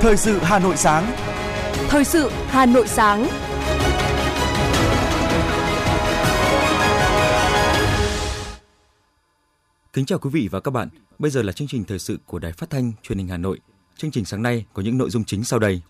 Thời 0.00 0.16
sự 0.16 0.38
Hà 0.38 0.58
Nội 0.58 0.76
sáng. 0.76 1.12
Thời 1.88 2.04
sự 2.04 2.30
Hà 2.46 2.66
Nội 2.66 2.88
sáng. 2.88 3.28
Kính 9.92 10.06
chào 10.06 10.18
quý 10.18 10.30
vị 10.32 10.48
và 10.50 10.60
các 10.60 10.70
bạn. 10.70 10.88
Bây 11.18 11.30
giờ 11.30 11.42
là 11.42 11.52
chương 11.52 11.68
trình 11.68 11.84
thời 11.84 11.98
sự 11.98 12.18
của 12.26 12.38
Đài 12.38 12.52
Phát 12.52 12.70
thanh 12.70 12.92
Truyền 13.02 13.18
hình 13.18 13.28
Hà 13.28 13.36
Nội. 13.36 13.58
Chương 13.96 14.10
trình 14.10 14.24
sáng 14.24 14.42
nay 14.42 14.64
có 14.72 14.82
những 14.82 14.98
nội 14.98 15.10
dung 15.10 15.24
chính 15.24 15.44
sau 15.44 15.58
đây. 15.58 15.82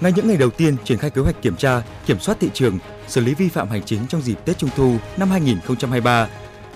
Ngay 0.00 0.12
những 0.16 0.28
ngày 0.28 0.36
đầu 0.36 0.50
tiên 0.50 0.76
triển 0.84 0.98
khai 0.98 1.10
kế 1.10 1.22
hoạch 1.22 1.42
kiểm 1.42 1.56
tra, 1.56 1.82
kiểm 2.06 2.18
soát 2.20 2.36
thị 2.40 2.50
trường, 2.54 2.78
xử 3.08 3.20
lý 3.20 3.34
vi 3.34 3.48
phạm 3.48 3.68
hành 3.68 3.82
chính 3.82 4.06
trong 4.08 4.22
dịp 4.22 4.38
Tết 4.44 4.58
Trung 4.58 4.70
thu 4.76 4.96
năm 5.16 5.30
2023, 5.30 6.28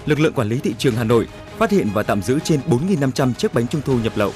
lực 0.07 0.21
lượng 0.21 0.33
quản 0.33 0.49
lý 0.49 0.59
thị 0.59 0.75
trường 0.79 0.95
Hà 0.95 1.05
Nội 1.05 1.29
phát 1.59 1.71
hiện 1.71 1.89
và 1.95 2.03
tạm 2.03 2.23
giữ 2.23 2.39
trên 2.45 2.61
4.500 2.69 3.33
chiếc 3.33 3.55
bánh 3.55 3.69
trung 3.69 3.83
thu 3.85 3.99
nhập 3.99 4.13
lậu. 4.17 4.33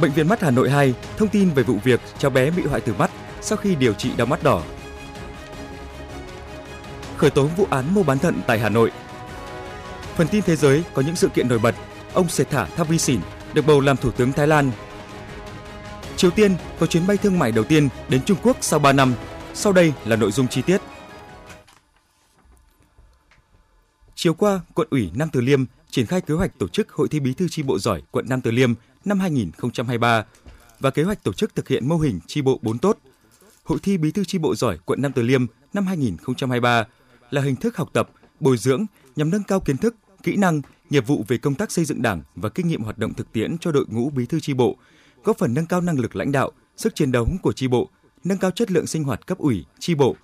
Bệnh 0.00 0.12
viện 0.12 0.28
mắt 0.28 0.40
Hà 0.40 0.50
Nội 0.50 0.70
2 0.70 0.94
thông 1.16 1.28
tin 1.28 1.50
về 1.50 1.62
vụ 1.62 1.78
việc 1.84 2.00
cháu 2.18 2.30
bé 2.30 2.50
bị 2.50 2.62
hoại 2.62 2.80
tử 2.80 2.94
mắt 2.98 3.10
sau 3.40 3.58
khi 3.58 3.74
điều 3.74 3.92
trị 3.92 4.10
đau 4.16 4.26
mắt 4.26 4.42
đỏ. 4.42 4.62
Khởi 7.16 7.30
tố 7.30 7.46
vụ 7.46 7.66
án 7.70 7.94
mua 7.94 8.02
bán 8.02 8.18
thận 8.18 8.40
tại 8.46 8.58
Hà 8.58 8.68
Nội. 8.68 8.92
Phần 10.16 10.28
tin 10.28 10.42
thế 10.42 10.56
giới 10.56 10.84
có 10.94 11.02
những 11.02 11.16
sự 11.16 11.28
kiện 11.28 11.48
nổi 11.48 11.58
bật. 11.58 11.74
Ông 12.12 12.28
Sethar 12.28 12.68
Thavisin 12.68 13.20
được 13.54 13.66
bầu 13.66 13.80
làm 13.80 13.96
thủ 13.96 14.10
tướng 14.10 14.32
Thái 14.32 14.46
Lan. 14.46 14.70
Triều 16.16 16.30
Tiên 16.30 16.54
có 16.78 16.86
chuyến 16.86 17.06
bay 17.06 17.16
thương 17.16 17.38
mại 17.38 17.52
đầu 17.52 17.64
tiên 17.64 17.88
đến 18.08 18.24
Trung 18.24 18.38
Quốc 18.42 18.56
sau 18.60 18.78
3 18.78 18.92
năm. 18.92 19.14
Sau 19.54 19.72
đây 19.72 19.92
là 20.04 20.16
nội 20.16 20.32
dung 20.32 20.48
chi 20.48 20.62
tiết. 20.62 20.80
Chiều 24.14 24.34
qua, 24.34 24.60
quận 24.74 24.88
ủy 24.90 25.10
Nam 25.14 25.28
Từ 25.32 25.40
Liêm 25.40 25.64
triển 25.90 26.06
khai 26.06 26.20
kế 26.20 26.34
hoạch 26.34 26.58
tổ 26.58 26.68
chức 26.68 26.92
Hội 26.92 27.08
thi 27.08 27.20
Bí 27.20 27.34
thư 27.34 27.48
chi 27.48 27.62
bộ 27.62 27.78
giỏi 27.78 28.02
quận 28.10 28.28
Nam 28.28 28.40
Từ 28.40 28.50
Liêm 28.50 28.74
năm 29.04 29.20
2023 29.20 30.24
và 30.80 30.90
kế 30.90 31.02
hoạch 31.02 31.22
tổ 31.22 31.32
chức 31.32 31.54
thực 31.54 31.68
hiện 31.68 31.88
mô 31.88 31.98
hình 31.98 32.20
chi 32.26 32.42
bộ 32.42 32.58
4 32.62 32.78
tốt. 32.78 32.98
Hội 33.64 33.78
thi 33.82 33.98
Bí 33.98 34.10
thư 34.10 34.24
chi 34.24 34.38
bộ 34.38 34.54
giỏi 34.54 34.78
quận 34.84 35.02
Nam 35.02 35.12
Từ 35.12 35.22
Liêm 35.22 35.46
năm 35.72 35.86
2023 35.86 36.84
là 37.30 37.42
hình 37.42 37.56
thức 37.56 37.76
học 37.76 37.90
tập, 37.92 38.10
bồi 38.40 38.56
dưỡng 38.56 38.86
nhằm 39.16 39.30
nâng 39.30 39.42
cao 39.42 39.60
kiến 39.60 39.76
thức, 39.76 39.96
kỹ 40.22 40.36
năng, 40.36 40.62
nghiệp 40.90 41.06
vụ 41.06 41.24
về 41.28 41.38
công 41.38 41.54
tác 41.54 41.72
xây 41.72 41.84
dựng 41.84 42.02
Đảng 42.02 42.22
và 42.34 42.48
kinh 42.48 42.68
nghiệm 42.68 42.82
hoạt 42.82 42.98
động 42.98 43.14
thực 43.14 43.32
tiễn 43.32 43.58
cho 43.58 43.72
đội 43.72 43.84
ngũ 43.88 44.10
bí 44.10 44.26
thư 44.26 44.40
chi 44.40 44.54
bộ, 44.54 44.76
góp 45.24 45.38
phần 45.38 45.54
nâng 45.54 45.66
cao 45.66 45.80
năng 45.80 45.98
lực 45.98 46.16
lãnh 46.16 46.32
đạo, 46.32 46.50
sức 46.76 46.94
chiến 46.94 47.12
đấu 47.12 47.28
của 47.42 47.52
chi 47.52 47.68
bộ, 47.68 47.88
nâng 48.24 48.38
cao 48.38 48.50
chất 48.50 48.70
lượng 48.70 48.86
sinh 48.86 49.04
hoạt 49.04 49.26
cấp 49.26 49.38
ủy, 49.38 49.64
chi 49.78 49.94
bộ. 49.94 50.16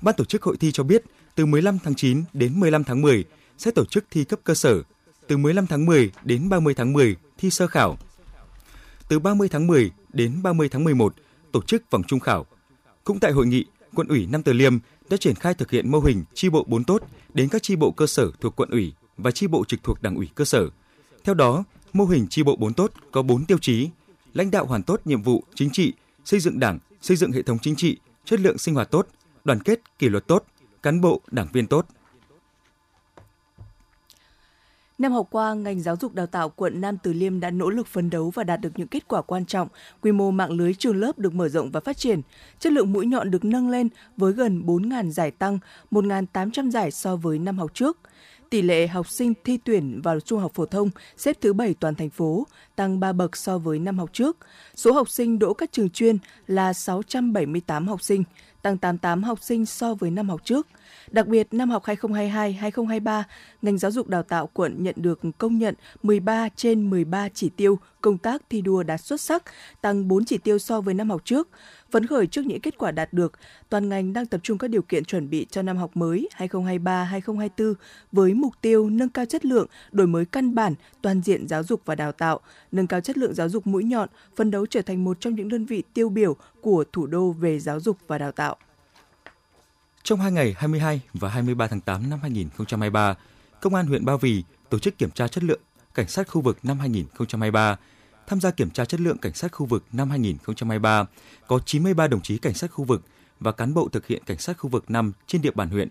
Ban 0.00 0.14
tổ 0.14 0.24
chức 0.24 0.42
hội 0.42 0.56
thi 0.56 0.72
cho 0.72 0.82
biết, 0.82 1.04
từ 1.34 1.46
15 1.46 1.78
tháng 1.84 1.94
9 1.94 2.24
đến 2.32 2.60
15 2.60 2.84
tháng 2.84 3.02
10 3.02 3.24
sẽ 3.58 3.70
tổ 3.70 3.84
chức 3.84 4.04
thi 4.10 4.24
cấp 4.24 4.40
cơ 4.44 4.54
sở, 4.54 4.82
từ 5.26 5.36
15 5.36 5.66
tháng 5.66 5.86
10 5.86 6.10
đến 6.24 6.48
30 6.48 6.74
tháng 6.74 6.92
10 6.92 7.16
thi 7.38 7.50
sơ 7.50 7.66
khảo. 7.66 7.98
Từ 9.12 9.18
30 9.18 9.48
tháng 9.48 9.66
10 9.66 9.90
đến 10.12 10.42
30 10.42 10.68
tháng 10.68 10.84
11 10.84 11.14
tổ 11.52 11.62
chức 11.62 11.90
vòng 11.90 12.02
trung 12.02 12.20
khảo. 12.20 12.46
Cũng 13.04 13.20
tại 13.20 13.32
hội 13.32 13.46
nghị, 13.46 13.64
quận 13.94 14.08
ủy 14.08 14.26
Nam 14.26 14.42
Từ 14.42 14.52
Liêm 14.52 14.78
đã 15.10 15.16
triển 15.16 15.34
khai 15.34 15.54
thực 15.54 15.70
hiện 15.70 15.90
mô 15.90 16.00
hình 16.00 16.24
chi 16.34 16.48
bộ 16.48 16.64
4 16.68 16.84
tốt 16.84 17.02
đến 17.34 17.48
các 17.48 17.62
chi 17.62 17.76
bộ 17.76 17.90
cơ 17.90 18.06
sở 18.06 18.30
thuộc 18.40 18.56
quận 18.56 18.70
ủy 18.70 18.92
và 19.16 19.30
chi 19.30 19.46
bộ 19.46 19.64
trực 19.64 19.82
thuộc 19.82 20.02
đảng 20.02 20.14
ủy 20.14 20.28
cơ 20.34 20.44
sở. 20.44 20.68
Theo 21.24 21.34
đó, 21.34 21.64
mô 21.92 22.04
hình 22.04 22.26
chi 22.30 22.42
bộ 22.42 22.56
4 22.56 22.74
tốt 22.74 22.92
có 23.10 23.22
4 23.22 23.44
tiêu 23.44 23.58
chí: 23.58 23.88
lãnh 24.34 24.50
đạo 24.50 24.66
hoàn 24.66 24.82
tốt 24.82 25.00
nhiệm 25.04 25.22
vụ 25.22 25.44
chính 25.54 25.70
trị, 25.70 25.92
xây 26.24 26.40
dựng 26.40 26.60
Đảng, 26.60 26.78
xây 27.02 27.16
dựng 27.16 27.32
hệ 27.32 27.42
thống 27.42 27.58
chính 27.58 27.76
trị, 27.76 27.96
chất 28.24 28.40
lượng 28.40 28.58
sinh 28.58 28.74
hoạt 28.74 28.90
tốt, 28.90 29.08
đoàn 29.44 29.60
kết, 29.60 29.80
kỷ 29.98 30.08
luật 30.08 30.26
tốt, 30.26 30.44
cán 30.82 31.00
bộ, 31.00 31.20
đảng 31.30 31.48
viên 31.52 31.66
tốt. 31.66 31.86
Năm 34.98 35.12
học 35.12 35.28
qua, 35.30 35.54
ngành 35.54 35.80
giáo 35.80 35.96
dục 35.96 36.14
đào 36.14 36.26
tạo 36.26 36.48
quận 36.48 36.80
Nam 36.80 36.96
Từ 37.02 37.12
Liêm 37.12 37.40
đã 37.40 37.50
nỗ 37.50 37.70
lực 37.70 37.86
phấn 37.86 38.10
đấu 38.10 38.30
và 38.30 38.44
đạt 38.44 38.60
được 38.60 38.70
những 38.76 38.88
kết 38.88 39.08
quả 39.08 39.22
quan 39.22 39.46
trọng. 39.46 39.68
Quy 40.00 40.12
mô 40.12 40.30
mạng 40.30 40.50
lưới 40.50 40.74
trường 40.74 40.96
lớp 40.96 41.18
được 41.18 41.34
mở 41.34 41.48
rộng 41.48 41.70
và 41.70 41.80
phát 41.80 41.96
triển. 41.96 42.20
Chất 42.58 42.72
lượng 42.72 42.92
mũi 42.92 43.06
nhọn 43.06 43.30
được 43.30 43.44
nâng 43.44 43.70
lên 43.70 43.88
với 44.16 44.32
gần 44.32 44.62
4.000 44.66 45.10
giải 45.10 45.30
tăng, 45.30 45.58
1.800 45.90 46.70
giải 46.70 46.90
so 46.90 47.16
với 47.16 47.38
năm 47.38 47.58
học 47.58 47.74
trước. 47.74 47.98
Tỷ 48.50 48.62
lệ 48.62 48.86
học 48.86 49.08
sinh 49.08 49.34
thi 49.44 49.58
tuyển 49.64 50.00
vào 50.02 50.20
trung 50.20 50.40
học 50.40 50.52
phổ 50.54 50.66
thông 50.66 50.90
xếp 51.16 51.36
thứ 51.40 51.52
7 51.52 51.74
toàn 51.74 51.94
thành 51.94 52.10
phố, 52.10 52.46
tăng 52.76 53.00
3 53.00 53.12
bậc 53.12 53.36
so 53.36 53.58
với 53.58 53.78
năm 53.78 53.98
học 53.98 54.10
trước. 54.12 54.36
Số 54.74 54.92
học 54.92 55.10
sinh 55.10 55.38
đỗ 55.38 55.54
các 55.54 55.72
trường 55.72 55.90
chuyên 55.90 56.18
là 56.46 56.72
678 56.72 57.88
học 57.88 58.02
sinh, 58.02 58.24
tăng 58.62 58.78
88 58.78 59.22
học 59.22 59.42
sinh 59.42 59.66
so 59.66 59.94
với 59.94 60.10
năm 60.10 60.28
học 60.28 60.40
trước– 60.44 60.66
Đặc 61.10 61.26
biệt, 61.26 61.54
năm 61.54 61.70
học 61.70 61.82
2022-2023, 61.84 63.22
ngành 63.62 63.78
giáo 63.78 63.90
dục 63.90 64.08
đào 64.08 64.22
tạo 64.22 64.48
quận 64.52 64.82
nhận 64.82 64.94
được 64.98 65.20
công 65.38 65.58
nhận 65.58 65.74
13 66.02 66.48
trên 66.56 66.90
13 66.90 67.28
chỉ 67.28 67.48
tiêu 67.48 67.78
công 68.00 68.18
tác 68.18 68.42
thi 68.50 68.60
đua 68.60 68.82
đạt 68.82 69.00
xuất 69.00 69.20
sắc, 69.20 69.42
tăng 69.80 70.08
4 70.08 70.24
chỉ 70.24 70.38
tiêu 70.38 70.58
so 70.58 70.80
với 70.80 70.94
năm 70.94 71.10
học 71.10 71.22
trước. 71.24 71.48
Phấn 71.90 72.06
khởi 72.06 72.26
trước 72.26 72.46
những 72.46 72.60
kết 72.60 72.78
quả 72.78 72.90
đạt 72.90 73.12
được, 73.12 73.32
toàn 73.68 73.88
ngành 73.88 74.12
đang 74.12 74.26
tập 74.26 74.40
trung 74.42 74.58
các 74.58 74.68
điều 74.68 74.82
kiện 74.82 75.04
chuẩn 75.04 75.30
bị 75.30 75.46
cho 75.50 75.62
năm 75.62 75.76
học 75.76 75.96
mới 75.96 76.28
2023-2024 76.36 77.74
với 78.12 78.34
mục 78.34 78.52
tiêu 78.60 78.90
nâng 78.90 79.08
cao 79.08 79.24
chất 79.24 79.44
lượng, 79.44 79.66
đổi 79.92 80.06
mới 80.06 80.24
căn 80.24 80.54
bản, 80.54 80.74
toàn 81.02 81.22
diện 81.22 81.48
giáo 81.48 81.62
dục 81.62 81.82
và 81.84 81.94
đào 81.94 82.12
tạo, 82.12 82.40
nâng 82.72 82.86
cao 82.86 83.00
chất 83.00 83.18
lượng 83.18 83.34
giáo 83.34 83.48
dục 83.48 83.66
mũi 83.66 83.84
nhọn, 83.84 84.08
phấn 84.36 84.50
đấu 84.50 84.66
trở 84.66 84.82
thành 84.82 85.04
một 85.04 85.20
trong 85.20 85.34
những 85.34 85.48
đơn 85.48 85.64
vị 85.64 85.82
tiêu 85.94 86.08
biểu 86.08 86.36
của 86.60 86.84
thủ 86.92 87.06
đô 87.06 87.30
về 87.30 87.58
giáo 87.58 87.80
dục 87.80 87.96
và 88.06 88.18
đào 88.18 88.32
tạo. 88.32 88.56
Trong 90.04 90.20
hai 90.20 90.32
ngày 90.32 90.54
22 90.58 91.00
và 91.14 91.28
23 91.28 91.66
tháng 91.66 91.80
8 91.80 92.10
năm 92.10 92.18
2023, 92.22 93.14
Công 93.60 93.74
an 93.74 93.86
huyện 93.86 94.04
Ba 94.04 94.16
Vì 94.16 94.44
tổ 94.70 94.78
chức 94.78 94.98
kiểm 94.98 95.10
tra 95.10 95.28
chất 95.28 95.44
lượng 95.44 95.60
cảnh 95.94 96.08
sát 96.08 96.28
khu 96.28 96.40
vực 96.40 96.58
năm 96.62 96.78
2023. 96.78 97.76
Tham 98.26 98.40
gia 98.40 98.50
kiểm 98.50 98.70
tra 98.70 98.84
chất 98.84 99.00
lượng 99.00 99.18
cảnh 99.18 99.34
sát 99.34 99.52
khu 99.52 99.66
vực 99.66 99.84
năm 99.92 100.10
2023 100.10 101.04
có 101.46 101.58
93 101.66 102.06
đồng 102.06 102.20
chí 102.20 102.38
cảnh 102.38 102.54
sát 102.54 102.70
khu 102.70 102.84
vực 102.84 103.02
và 103.40 103.52
cán 103.52 103.74
bộ 103.74 103.88
thực 103.88 104.06
hiện 104.06 104.22
cảnh 104.26 104.38
sát 104.38 104.58
khu 104.58 104.70
vực 104.70 104.90
năm 104.90 105.12
trên 105.26 105.42
địa 105.42 105.50
bàn 105.54 105.70
huyện. 105.70 105.88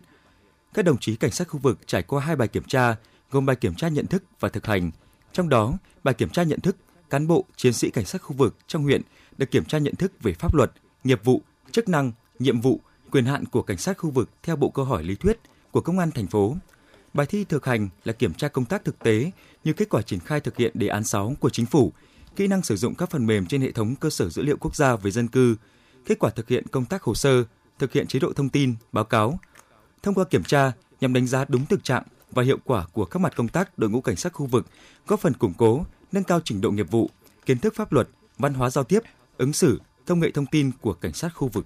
Các 0.73 0.85
đồng 0.85 0.97
chí 0.97 1.15
cảnh 1.15 1.31
sát 1.31 1.47
khu 1.47 1.59
vực 1.59 1.79
trải 1.85 2.03
qua 2.03 2.21
hai 2.21 2.35
bài 2.35 2.47
kiểm 2.47 2.63
tra, 2.63 2.95
gồm 3.31 3.45
bài 3.45 3.55
kiểm 3.55 3.75
tra 3.75 3.87
nhận 3.87 4.07
thức 4.07 4.23
và 4.39 4.49
thực 4.49 4.65
hành. 4.65 4.91
Trong 5.33 5.49
đó, 5.49 5.73
bài 6.03 6.13
kiểm 6.13 6.29
tra 6.29 6.43
nhận 6.43 6.59
thức, 6.59 6.75
cán 7.09 7.27
bộ, 7.27 7.45
chiến 7.55 7.73
sĩ 7.73 7.89
cảnh 7.89 8.05
sát 8.05 8.21
khu 8.21 8.35
vực 8.35 8.57
trong 8.67 8.83
huyện 8.83 9.01
được 9.37 9.51
kiểm 9.51 9.65
tra 9.65 9.77
nhận 9.77 9.95
thức 9.95 10.11
về 10.21 10.33
pháp 10.33 10.55
luật, 10.55 10.71
nghiệp 11.03 11.23
vụ, 11.23 11.41
chức 11.71 11.89
năng, 11.89 12.11
nhiệm 12.39 12.61
vụ, 12.61 12.81
quyền 13.11 13.25
hạn 13.25 13.45
của 13.45 13.61
cảnh 13.61 13.77
sát 13.77 13.97
khu 13.97 14.09
vực 14.09 14.29
theo 14.43 14.55
bộ 14.55 14.69
câu 14.69 14.85
hỏi 14.85 15.03
lý 15.03 15.15
thuyết 15.15 15.39
của 15.71 15.81
công 15.81 15.99
an 15.99 16.11
thành 16.11 16.27
phố. 16.27 16.55
Bài 17.13 17.25
thi 17.25 17.43
thực 17.43 17.65
hành 17.65 17.89
là 18.03 18.13
kiểm 18.13 18.33
tra 18.33 18.47
công 18.47 18.65
tác 18.65 18.85
thực 18.85 18.99
tế 18.99 19.31
như 19.63 19.73
kết 19.73 19.89
quả 19.89 20.01
triển 20.01 20.19
khai 20.19 20.39
thực 20.39 20.57
hiện 20.57 20.71
đề 20.75 20.87
án 20.87 21.03
6 21.03 21.33
của 21.39 21.49
chính 21.49 21.65
phủ, 21.65 21.93
kỹ 22.35 22.47
năng 22.47 22.63
sử 22.63 22.75
dụng 22.75 22.95
các 22.95 23.11
phần 23.11 23.25
mềm 23.25 23.45
trên 23.45 23.61
hệ 23.61 23.71
thống 23.71 23.95
cơ 23.95 24.09
sở 24.09 24.29
dữ 24.29 24.41
liệu 24.41 24.57
quốc 24.59 24.75
gia 24.75 24.95
về 24.95 25.11
dân 25.11 25.27
cư, 25.27 25.55
kết 26.05 26.19
quả 26.19 26.29
thực 26.29 26.49
hiện 26.49 26.67
công 26.67 26.85
tác 26.85 27.03
hồ 27.03 27.15
sơ, 27.15 27.43
thực 27.79 27.91
hiện 27.91 28.07
chế 28.07 28.19
độ 28.19 28.33
thông 28.33 28.49
tin, 28.49 28.75
báo 28.91 29.03
cáo. 29.03 29.39
Thông 30.03 30.13
qua 30.13 30.25
kiểm 30.25 30.43
tra 30.43 30.71
nhằm 31.01 31.13
đánh 31.13 31.27
giá 31.27 31.45
đúng 31.47 31.65
thực 31.65 31.83
trạng 31.83 32.03
và 32.31 32.43
hiệu 32.43 32.57
quả 32.65 32.85
của 32.93 33.05
các 33.05 33.19
mặt 33.19 33.33
công 33.35 33.47
tác 33.47 33.77
đội 33.77 33.89
ngũ 33.89 34.01
cảnh 34.01 34.15
sát 34.15 34.33
khu 34.33 34.45
vực, 34.45 34.67
góp 35.07 35.19
phần 35.19 35.33
củng 35.33 35.53
cố, 35.57 35.85
nâng 36.11 36.23
cao 36.23 36.39
trình 36.45 36.61
độ 36.61 36.71
nghiệp 36.71 36.91
vụ, 36.91 37.09
kiến 37.45 37.59
thức 37.59 37.75
pháp 37.75 37.91
luật, 37.93 38.09
văn 38.37 38.53
hóa 38.53 38.69
giao 38.69 38.83
tiếp, 38.83 38.99
ứng 39.37 39.53
xử, 39.53 39.81
công 40.05 40.19
nghệ 40.19 40.31
thông 40.31 40.45
tin 40.45 40.71
của 40.81 40.93
cảnh 40.93 41.13
sát 41.13 41.29
khu 41.29 41.47
vực. 41.47 41.65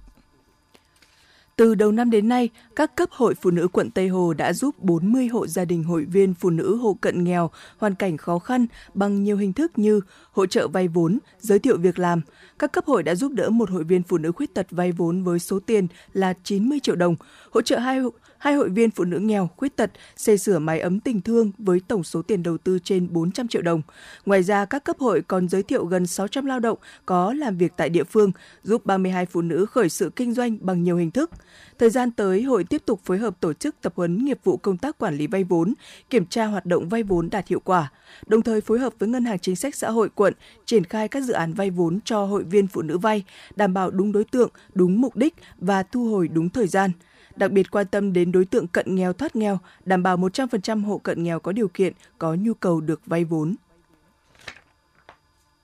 Từ 1.57 1.75
đầu 1.75 1.91
năm 1.91 2.09
đến 2.09 2.29
nay, 2.29 2.49
các 2.75 2.95
cấp 2.95 3.09
hội 3.11 3.35
phụ 3.35 3.51
nữ 3.51 3.67
quận 3.67 3.91
Tây 3.91 4.07
Hồ 4.07 4.33
đã 4.33 4.53
giúp 4.53 4.75
40 4.79 5.27
hộ 5.27 5.47
gia 5.47 5.65
đình 5.65 5.83
hội 5.83 6.05
viên 6.05 6.33
phụ 6.33 6.49
nữ 6.49 6.75
hộ 6.75 6.97
cận 7.01 7.23
nghèo, 7.23 7.49
hoàn 7.77 7.95
cảnh 7.95 8.17
khó 8.17 8.39
khăn 8.39 8.67
bằng 8.93 9.23
nhiều 9.23 9.37
hình 9.37 9.53
thức 9.53 9.71
như 9.75 10.01
hỗ 10.31 10.45
trợ 10.45 10.67
vay 10.67 10.87
vốn, 10.87 11.19
giới 11.39 11.59
thiệu 11.59 11.77
việc 11.77 11.99
làm. 11.99 12.21
Các 12.59 12.71
cấp 12.71 12.85
hội 12.85 13.03
đã 13.03 13.15
giúp 13.15 13.31
đỡ 13.31 13.49
một 13.49 13.69
hội 13.69 13.83
viên 13.83 14.03
phụ 14.03 14.17
nữ 14.17 14.31
khuyết 14.31 14.53
tật 14.53 14.67
vay 14.69 14.91
vốn 14.91 15.23
với 15.23 15.39
số 15.39 15.59
tiền 15.59 15.87
là 16.13 16.33
90 16.43 16.79
triệu 16.79 16.95
đồng, 16.95 17.15
hỗ 17.51 17.61
trợ 17.61 17.79
hai 17.79 17.99
hai 18.45 18.53
hội 18.53 18.69
viên 18.69 18.91
phụ 18.91 19.03
nữ 19.03 19.19
nghèo, 19.19 19.49
khuyết 19.57 19.75
tật 19.75 19.91
xây 20.17 20.37
sửa 20.37 20.59
máy 20.59 20.79
ấm 20.79 20.99
tình 20.99 21.21
thương 21.21 21.51
với 21.57 21.79
tổng 21.87 22.03
số 22.03 22.21
tiền 22.21 22.43
đầu 22.43 22.57
tư 22.57 22.79
trên 22.83 23.13
400 23.13 23.47
triệu 23.47 23.61
đồng. 23.61 23.81
Ngoài 24.25 24.43
ra, 24.43 24.65
các 24.65 24.83
cấp 24.83 24.97
hội 24.99 25.21
còn 25.21 25.49
giới 25.49 25.63
thiệu 25.63 25.85
gần 25.85 26.07
600 26.07 26.45
lao 26.45 26.59
động 26.59 26.77
có 27.05 27.33
làm 27.33 27.57
việc 27.57 27.73
tại 27.77 27.89
địa 27.89 28.03
phương, 28.03 28.31
giúp 28.63 28.85
32 28.85 29.25
phụ 29.25 29.41
nữ 29.41 29.65
khởi 29.65 29.89
sự 29.89 30.11
kinh 30.15 30.33
doanh 30.33 30.57
bằng 30.61 30.83
nhiều 30.83 30.97
hình 30.97 31.11
thức. 31.11 31.31
Thời 31.79 31.89
gian 31.89 32.11
tới, 32.11 32.41
hội 32.41 32.63
tiếp 32.63 32.81
tục 32.85 32.99
phối 33.05 33.17
hợp 33.17 33.39
tổ 33.39 33.53
chức 33.53 33.75
tập 33.81 33.93
huấn 33.95 34.25
nghiệp 34.25 34.39
vụ 34.43 34.57
công 34.57 34.77
tác 34.77 34.97
quản 34.97 35.17
lý 35.17 35.27
vay 35.27 35.43
vốn, 35.43 35.73
kiểm 36.09 36.25
tra 36.25 36.45
hoạt 36.45 36.65
động 36.65 36.89
vay 36.89 37.03
vốn 37.03 37.29
đạt 37.29 37.47
hiệu 37.47 37.59
quả, 37.59 37.91
đồng 38.27 38.41
thời 38.41 38.61
phối 38.61 38.79
hợp 38.79 38.93
với 38.99 39.09
Ngân 39.09 39.25
hàng 39.25 39.39
Chính 39.39 39.55
sách 39.55 39.75
Xã 39.75 39.91
hội 39.91 40.09
quận 40.09 40.33
triển 40.65 40.83
khai 40.83 41.07
các 41.07 41.23
dự 41.23 41.33
án 41.33 41.53
vay 41.53 41.69
vốn 41.69 41.99
cho 42.05 42.25
hội 42.25 42.43
viên 42.43 42.67
phụ 42.67 42.81
nữ 42.81 42.97
vay, 42.97 43.23
đảm 43.55 43.73
bảo 43.73 43.91
đúng 43.91 44.11
đối 44.11 44.23
tượng, 44.23 44.49
đúng 44.73 45.01
mục 45.01 45.15
đích 45.15 45.35
và 45.57 45.83
thu 45.83 46.09
hồi 46.09 46.27
đúng 46.27 46.49
thời 46.49 46.67
gian 46.67 46.91
đặc 47.35 47.51
biệt 47.51 47.71
quan 47.71 47.87
tâm 47.87 48.13
đến 48.13 48.31
đối 48.31 48.45
tượng 48.45 48.67
cận 48.67 48.95
nghèo 48.95 49.13
thoát 49.13 49.35
nghèo, 49.35 49.59
đảm 49.85 50.03
bảo 50.03 50.17
100% 50.17 50.85
hộ 50.85 50.97
cận 50.97 51.23
nghèo 51.23 51.39
có 51.39 51.51
điều 51.51 51.67
kiện, 51.67 51.93
có 52.17 52.33
nhu 52.33 52.53
cầu 52.53 52.81
được 52.81 53.01
vay 53.05 53.23
vốn. 53.23 53.55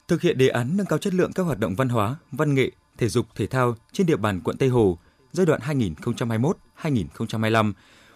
Thực 0.07 0.21
hiện 0.21 0.37
đề 0.37 0.47
án 0.47 0.77
nâng 0.77 0.87
cao 0.87 0.99
chất 0.99 1.13
lượng 1.13 1.31
các 1.33 1.43
hoạt 1.43 1.59
động 1.59 1.75
văn 1.75 1.89
hóa, 1.89 2.15
văn 2.31 2.53
nghệ, 2.53 2.71
thể 2.97 3.07
dục, 3.07 3.25
thể 3.35 3.47
thao 3.47 3.75
trên 3.91 4.07
địa 4.07 4.15
bàn 4.15 4.41
quận 4.43 4.57
Tây 4.57 4.69
Hồ 4.69 4.97
giai 5.31 5.45
đoạn 5.45 5.61
2021-2025, 6.81 7.73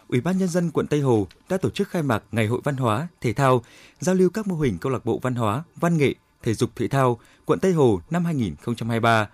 Ủy 0.07 0.21
ban 0.21 0.37
nhân 0.37 0.47
dân 0.47 0.71
quận 0.71 0.87
Tây 0.87 1.01
Hồ 1.01 1.27
đã 1.49 1.57
tổ 1.57 1.69
chức 1.69 1.89
khai 1.89 2.03
mạc 2.03 2.23
Ngày 2.31 2.47
hội 2.47 2.61
văn 2.63 2.75
hóa, 2.75 3.07
thể 3.21 3.33
thao, 3.33 3.63
giao 3.99 4.15
lưu 4.15 4.29
các 4.29 4.47
mô 4.47 4.55
hình 4.55 4.77
câu 4.77 4.91
lạc 4.91 5.05
bộ 5.05 5.19
văn 5.21 5.35
hóa, 5.35 5.63
văn 5.75 5.97
nghệ, 5.97 6.15
Thể 6.43 6.53
dục 6.53 6.69
Thể 6.75 6.87
thao 6.87 7.19
quận 7.45 7.59
Tây 7.59 7.73
Hồ 7.73 8.01
năm 8.09 8.25
2023. 8.25 9.29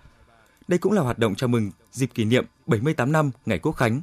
Đây 0.67 0.79
cũng 0.79 0.93
là 0.93 1.01
hoạt 1.01 1.19
động 1.19 1.35
chào 1.35 1.47
mừng 1.47 1.71
dịp 1.91 2.09
kỷ 2.13 2.25
niệm 2.25 2.45
78 2.65 3.11
năm 3.11 3.31
Ngày 3.45 3.59
Quốc 3.59 3.71
khánh. 3.71 4.01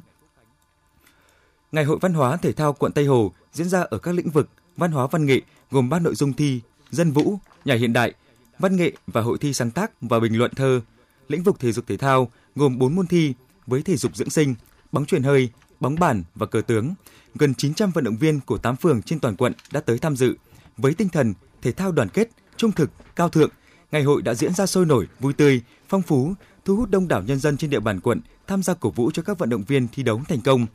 Ngày 1.71 1.83
hội 1.83 1.97
văn 2.01 2.13
hóa 2.13 2.37
thể 2.37 2.51
thao 2.51 2.73
quận 2.73 2.91
Tây 2.91 3.05
Hồ 3.05 3.33
diễn 3.53 3.69
ra 3.69 3.81
ở 3.81 3.97
các 3.97 4.15
lĩnh 4.15 4.29
vực 4.29 4.49
văn 4.77 4.91
hóa 4.91 5.07
văn 5.07 5.25
nghệ 5.25 5.41
gồm 5.71 5.89
ba 5.89 5.99
nội 5.99 6.15
dung 6.15 6.33
thi: 6.33 6.61
dân 6.91 7.11
vũ, 7.11 7.39
nhảy 7.65 7.77
hiện 7.77 7.93
đại, 7.93 8.13
văn 8.59 8.75
nghệ 8.75 8.91
và 9.07 9.21
hội 9.21 9.37
thi 9.37 9.53
sáng 9.53 9.71
tác 9.71 9.91
và 10.01 10.19
bình 10.19 10.37
luận 10.37 10.51
thơ. 10.55 10.81
Lĩnh 11.27 11.43
vực 11.43 11.59
thể 11.59 11.71
dục 11.71 11.85
thể 11.87 11.97
thao 11.97 12.31
gồm 12.55 12.79
4 12.79 12.95
môn 12.95 13.07
thi 13.07 13.33
với 13.67 13.81
thể 13.81 13.97
dục 13.97 14.15
dưỡng 14.15 14.29
sinh, 14.29 14.55
bóng 14.91 15.05
chuyền 15.05 15.23
hơi, 15.23 15.49
bóng 15.79 15.95
bàn 15.99 16.23
và 16.35 16.45
cờ 16.45 16.61
tướng. 16.61 16.93
Gần 17.35 17.53
900 17.53 17.91
vận 17.91 18.03
động 18.03 18.17
viên 18.17 18.39
của 18.39 18.57
8 18.57 18.75
phường 18.75 19.01
trên 19.01 19.19
toàn 19.19 19.35
quận 19.35 19.53
đã 19.71 19.79
tới 19.79 19.99
tham 19.99 20.15
dự 20.15 20.35
với 20.77 20.93
tinh 20.93 21.09
thần 21.09 21.33
thể 21.61 21.71
thao 21.71 21.91
đoàn 21.91 22.09
kết, 22.09 22.29
trung 22.57 22.71
thực, 22.71 22.91
cao 23.15 23.29
thượng. 23.29 23.49
Ngày 23.91 24.03
hội 24.03 24.21
đã 24.21 24.33
diễn 24.33 24.53
ra 24.53 24.65
sôi 24.65 24.85
nổi, 24.85 25.07
vui 25.19 25.33
tươi, 25.33 25.61
phong 25.89 26.01
phú, 26.01 26.33
thu 26.65 26.75
hút 26.75 26.89
đông 26.89 27.07
đảo 27.07 27.21
nhân 27.21 27.39
dân 27.39 27.57
trên 27.57 27.69
địa 27.69 27.79
bàn 27.79 27.99
quận 27.99 28.21
tham 28.47 28.63
gia 28.63 28.73
cổ 28.73 28.89
vũ 28.89 29.11
cho 29.11 29.23
các 29.23 29.37
vận 29.37 29.49
động 29.49 29.63
viên 29.67 29.87
thi 29.87 30.03
đấu 30.03 30.21
thành 30.27 30.41
công. 30.41 30.65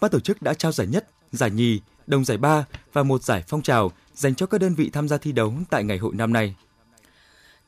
Ban 0.00 0.10
tổ 0.10 0.20
chức 0.20 0.42
đã 0.42 0.54
trao 0.54 0.72
giải 0.72 0.86
nhất, 0.86 1.10
giải 1.32 1.50
nhì, 1.50 1.80
đồng 2.06 2.24
giải 2.24 2.38
ba 2.38 2.64
và 2.92 3.02
một 3.02 3.22
giải 3.22 3.44
phong 3.48 3.62
trào 3.62 3.92
dành 4.14 4.34
cho 4.34 4.46
các 4.46 4.60
đơn 4.60 4.74
vị 4.74 4.90
tham 4.92 5.08
gia 5.08 5.18
thi 5.18 5.32
đấu 5.32 5.54
tại 5.70 5.84
ngày 5.84 5.98
hội 5.98 6.14
năm 6.14 6.32
nay. 6.32 6.54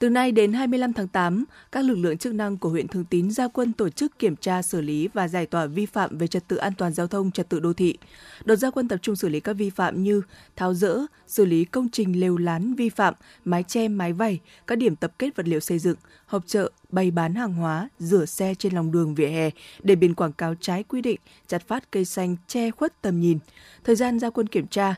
Từ 0.01 0.09
nay 0.11 0.33
đến 0.33 0.53
25 0.53 0.93
tháng 0.93 1.09
8, 1.09 1.45
các 1.73 1.85
lực 1.85 1.95
lượng 1.95 2.19
chức 2.19 2.35
năng 2.35 2.59
của 2.59 2.69
huyện 2.69 2.89
Thường 2.89 3.05
Tín 3.05 3.31
ra 3.31 3.49
quân 3.49 3.73
tổ 3.73 3.89
chức 3.89 4.19
kiểm 4.19 4.37
tra 4.37 4.63
xử 4.63 4.81
lý 4.81 5.09
và 5.09 5.29
giải 5.29 5.47
tỏa 5.47 5.67
vi 5.67 5.87
phạm 5.87 6.19
về 6.19 6.27
trật 6.27 6.49
tự 6.49 6.57
an 6.57 6.73
toàn 6.79 6.93
giao 6.93 7.07
thông, 7.07 7.31
trật 7.31 7.49
tự 7.49 7.61
đô 7.61 7.73
thị. 7.73 7.99
Đợt 8.45 8.57
gia 8.57 8.71
quân 8.71 8.89
tập 8.89 8.97
trung 9.03 9.17
xử 9.17 9.29
lý 9.29 9.41
các 9.41 9.53
vi 9.53 9.71
phạm 9.71 10.03
như 10.03 10.23
tháo 10.57 10.75
rỡ, 10.75 10.99
xử 11.27 11.45
lý 11.45 11.65
công 11.65 11.89
trình 11.89 12.21
lều 12.21 12.37
lán 12.37 12.75
vi 12.75 12.89
phạm, 12.89 13.15
mái 13.45 13.63
che, 13.63 13.89
mái 13.89 14.13
vẩy, 14.13 14.39
các 14.67 14.79
điểm 14.79 14.97
tập 14.97 15.13
kết 15.19 15.37
vật 15.37 15.49
liệu 15.49 15.61
xây 15.61 15.79
dựng, 15.79 15.97
họp 16.27 16.47
chợ, 16.47 16.71
bày 16.89 17.11
bán 17.11 17.35
hàng 17.35 17.55
hóa, 17.55 17.89
rửa 17.99 18.25
xe 18.25 18.55
trên 18.55 18.75
lòng 18.75 18.93
đường 18.93 19.15
vỉa 19.15 19.29
hè, 19.29 19.51
để 19.83 19.95
biển 19.95 20.15
quảng 20.15 20.33
cáo 20.33 20.55
trái 20.61 20.83
quy 20.83 21.03
định, 21.03 21.21
chặt 21.47 21.69
phát 21.69 21.91
cây 21.91 22.05
xanh 22.05 22.37
che 22.47 22.71
khuất 22.71 23.03
tầm 23.03 23.21
nhìn. 23.21 23.39
Thời 23.85 23.97
gian 23.97 24.19
gia 24.19 24.31
quân 24.31 24.47
kiểm 24.47 24.67
tra, 24.67 24.95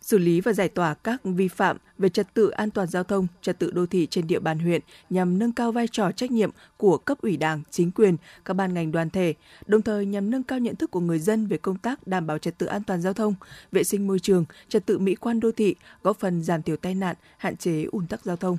xử 0.00 0.18
lý 0.18 0.40
và 0.40 0.52
giải 0.52 0.68
tỏa 0.68 0.94
các 0.94 1.20
vi 1.24 1.48
phạm 1.48 1.76
về 1.98 2.08
trật 2.08 2.34
tự 2.34 2.48
an 2.48 2.70
toàn 2.70 2.88
giao 2.88 3.04
thông, 3.04 3.26
trật 3.42 3.58
tự 3.58 3.70
đô 3.70 3.86
thị 3.86 4.06
trên 4.10 4.26
địa 4.26 4.38
bàn 4.38 4.58
huyện 4.58 4.80
nhằm 5.10 5.38
nâng 5.38 5.52
cao 5.52 5.72
vai 5.72 5.88
trò 5.92 6.12
trách 6.12 6.30
nhiệm 6.30 6.50
của 6.76 6.98
cấp 6.98 7.18
ủy 7.22 7.36
Đảng, 7.36 7.62
chính 7.70 7.90
quyền, 7.90 8.16
các 8.44 8.54
ban 8.54 8.74
ngành 8.74 8.92
đoàn 8.92 9.10
thể, 9.10 9.34
đồng 9.66 9.82
thời 9.82 10.06
nhằm 10.06 10.30
nâng 10.30 10.42
cao 10.42 10.58
nhận 10.58 10.76
thức 10.76 10.90
của 10.90 11.00
người 11.00 11.18
dân 11.18 11.46
về 11.46 11.56
công 11.56 11.78
tác 11.78 12.06
đảm 12.06 12.26
bảo 12.26 12.38
trật 12.38 12.58
tự 12.58 12.66
an 12.66 12.82
toàn 12.82 13.00
giao 13.00 13.12
thông, 13.12 13.34
vệ 13.72 13.84
sinh 13.84 14.06
môi 14.06 14.18
trường, 14.18 14.44
trật 14.68 14.86
tự 14.86 14.98
mỹ 14.98 15.14
quan 15.14 15.40
đô 15.40 15.52
thị, 15.52 15.74
góp 16.02 16.18
phần 16.20 16.42
giảm 16.42 16.62
thiểu 16.62 16.76
tai 16.76 16.94
nạn, 16.94 17.16
hạn 17.38 17.56
chế 17.56 17.84
ùn 17.92 18.06
tắc 18.06 18.24
giao 18.24 18.36
thông. 18.36 18.58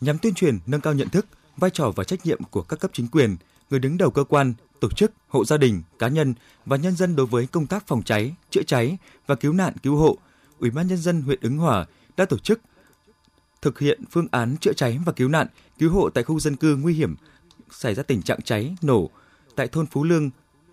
Nhằm 0.00 0.18
tuyên 0.18 0.34
truyền 0.34 0.58
nâng 0.66 0.80
cao 0.80 0.94
nhận 0.94 1.08
thức, 1.08 1.26
vai 1.56 1.70
trò 1.70 1.92
và 1.96 2.04
trách 2.04 2.26
nhiệm 2.26 2.42
của 2.50 2.62
các 2.62 2.80
cấp 2.80 2.90
chính 2.94 3.08
quyền, 3.08 3.36
người 3.70 3.80
đứng 3.80 3.98
đầu 3.98 4.10
cơ 4.10 4.24
quan, 4.24 4.54
tổ 4.80 4.90
chức, 4.90 5.12
hộ 5.28 5.44
gia 5.44 5.56
đình, 5.56 5.82
cá 5.98 6.08
nhân 6.08 6.34
và 6.66 6.76
nhân 6.76 6.96
dân 6.96 7.16
đối 7.16 7.26
với 7.26 7.46
công 7.46 7.66
tác 7.66 7.86
phòng 7.86 8.02
cháy, 8.02 8.34
chữa 8.50 8.62
cháy 8.62 8.98
và 9.26 9.34
cứu 9.34 9.52
nạn 9.52 9.74
cứu 9.82 9.96
hộ, 9.96 10.18
Ủy 10.58 10.70
ban 10.70 10.86
nhân 10.86 10.98
dân 10.98 11.22
huyện 11.22 11.38
Ứng 11.42 11.58
Hòa 11.58 11.86
đã 12.16 12.24
tổ 12.24 12.38
chức 12.38 12.60
thực 13.62 13.78
hiện 13.78 14.00
phương 14.10 14.28
án 14.30 14.56
chữa 14.60 14.72
cháy 14.72 14.98
và 15.04 15.12
cứu 15.12 15.28
nạn, 15.28 15.46
cứu 15.78 15.92
hộ 15.92 16.10
tại 16.10 16.24
khu 16.24 16.40
dân 16.40 16.56
cư 16.56 16.76
nguy 16.76 16.94
hiểm 16.94 17.16
xảy 17.70 17.94
ra 17.94 18.02
tình 18.02 18.22
trạng 18.22 18.42
cháy, 18.42 18.76
nổ 18.82 19.10
tại 19.56 19.68
thôn 19.68 19.86
Phú 19.86 20.04
Lương, 20.04 20.30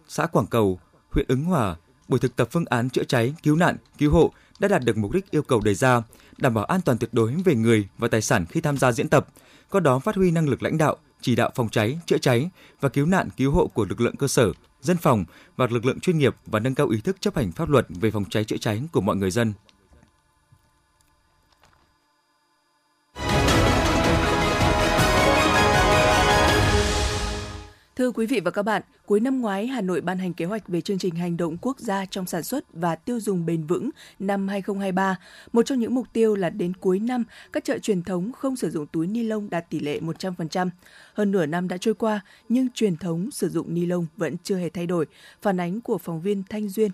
xã 0.07 0.25
Quảng 0.25 0.45
Cầu, 0.45 0.80
huyện 1.12 1.25
Ứng 1.27 1.44
Hòa. 1.44 1.75
Buổi 2.07 2.19
thực 2.19 2.36
tập 2.36 2.48
phương 2.51 2.65
án 2.65 2.89
chữa 2.89 3.03
cháy, 3.03 3.36
cứu 3.44 3.56
nạn, 3.56 3.77
cứu 3.98 4.12
hộ 4.12 4.31
đã 4.60 4.68
đạt 4.68 4.83
được 4.83 4.98
mục 4.98 5.12
đích 5.12 5.31
yêu 5.31 5.42
cầu 5.42 5.62
đề 5.62 5.74
ra, 5.74 6.01
đảm 6.38 6.53
bảo 6.53 6.65
an 6.65 6.81
toàn 6.81 6.98
tuyệt 6.98 7.13
đối 7.13 7.33
về 7.33 7.56
người 7.56 7.88
và 7.98 8.07
tài 8.07 8.21
sản 8.21 8.45
khi 8.45 8.62
tham 8.62 8.77
gia 8.77 8.92
diễn 8.92 9.10
tập, 9.10 9.27
có 9.69 9.80
đó 9.80 10.00
phát 10.00 10.15
huy 10.15 10.31
năng 10.31 10.50
lực 10.50 10.63
lãnh 10.63 10.77
đạo, 10.77 10.98
chỉ 11.21 11.35
đạo 11.35 11.51
phòng 11.55 11.69
cháy, 11.69 11.99
chữa 12.05 12.17
cháy 12.17 12.49
và 12.81 12.89
cứu 12.89 13.05
nạn 13.05 13.29
cứu 13.37 13.51
hộ 13.51 13.67
của 13.67 13.85
lực 13.85 14.01
lượng 14.01 14.15
cơ 14.15 14.27
sở, 14.27 14.51
dân 14.81 14.97
phòng 14.97 15.25
và 15.55 15.67
lực 15.71 15.85
lượng 15.85 15.99
chuyên 15.99 16.17
nghiệp 16.17 16.35
và 16.45 16.59
nâng 16.59 16.75
cao 16.75 16.87
ý 16.89 17.01
thức 17.01 17.17
chấp 17.19 17.35
hành 17.35 17.51
pháp 17.51 17.69
luật 17.69 17.87
về 17.89 18.11
phòng 18.11 18.25
cháy 18.29 18.43
chữa 18.43 18.57
cháy 18.57 18.81
của 18.91 19.01
mọi 19.01 19.15
người 19.15 19.31
dân. 19.31 19.53
Thưa 27.97 28.11
quý 28.11 28.25
vị 28.25 28.39
và 28.39 28.51
các 28.51 28.63
bạn, 28.63 28.81
cuối 29.05 29.19
năm 29.19 29.41
ngoái, 29.41 29.67
Hà 29.67 29.81
Nội 29.81 30.01
ban 30.01 30.17
hành 30.17 30.33
kế 30.33 30.45
hoạch 30.45 30.67
về 30.67 30.81
chương 30.81 30.97
trình 30.97 31.15
hành 31.15 31.38
động 31.38 31.57
quốc 31.61 31.79
gia 31.79 32.05
trong 32.05 32.25
sản 32.25 32.44
xuất 32.44 32.73
và 32.73 32.95
tiêu 32.95 33.19
dùng 33.19 33.45
bền 33.45 33.63
vững 33.63 33.89
năm 34.19 34.47
2023. 34.47 35.15
Một 35.53 35.65
trong 35.65 35.79
những 35.79 35.95
mục 35.95 36.07
tiêu 36.13 36.35
là 36.35 36.49
đến 36.49 36.73
cuối 36.73 36.99
năm, 36.99 37.23
các 37.53 37.63
chợ 37.63 37.79
truyền 37.79 38.03
thống 38.03 38.31
không 38.31 38.55
sử 38.55 38.69
dụng 38.69 38.88
túi 38.88 39.07
ni 39.07 39.23
lông 39.23 39.49
đạt 39.49 39.69
tỷ 39.69 39.79
lệ 39.79 39.99
100%. 39.99 40.69
Hơn 41.13 41.31
nửa 41.31 41.45
năm 41.45 41.67
đã 41.67 41.77
trôi 41.77 41.94
qua, 41.94 42.21
nhưng 42.49 42.69
truyền 42.69 42.97
thống 42.97 43.31
sử 43.31 43.49
dụng 43.49 43.73
ni 43.73 43.85
lông 43.85 44.05
vẫn 44.17 44.35
chưa 44.43 44.57
hề 44.57 44.69
thay 44.69 44.85
đổi. 44.85 45.05
Phản 45.41 45.59
ánh 45.59 45.81
của 45.81 45.97
phóng 45.97 46.21
viên 46.21 46.43
Thanh 46.50 46.69
Duyên 46.69 46.91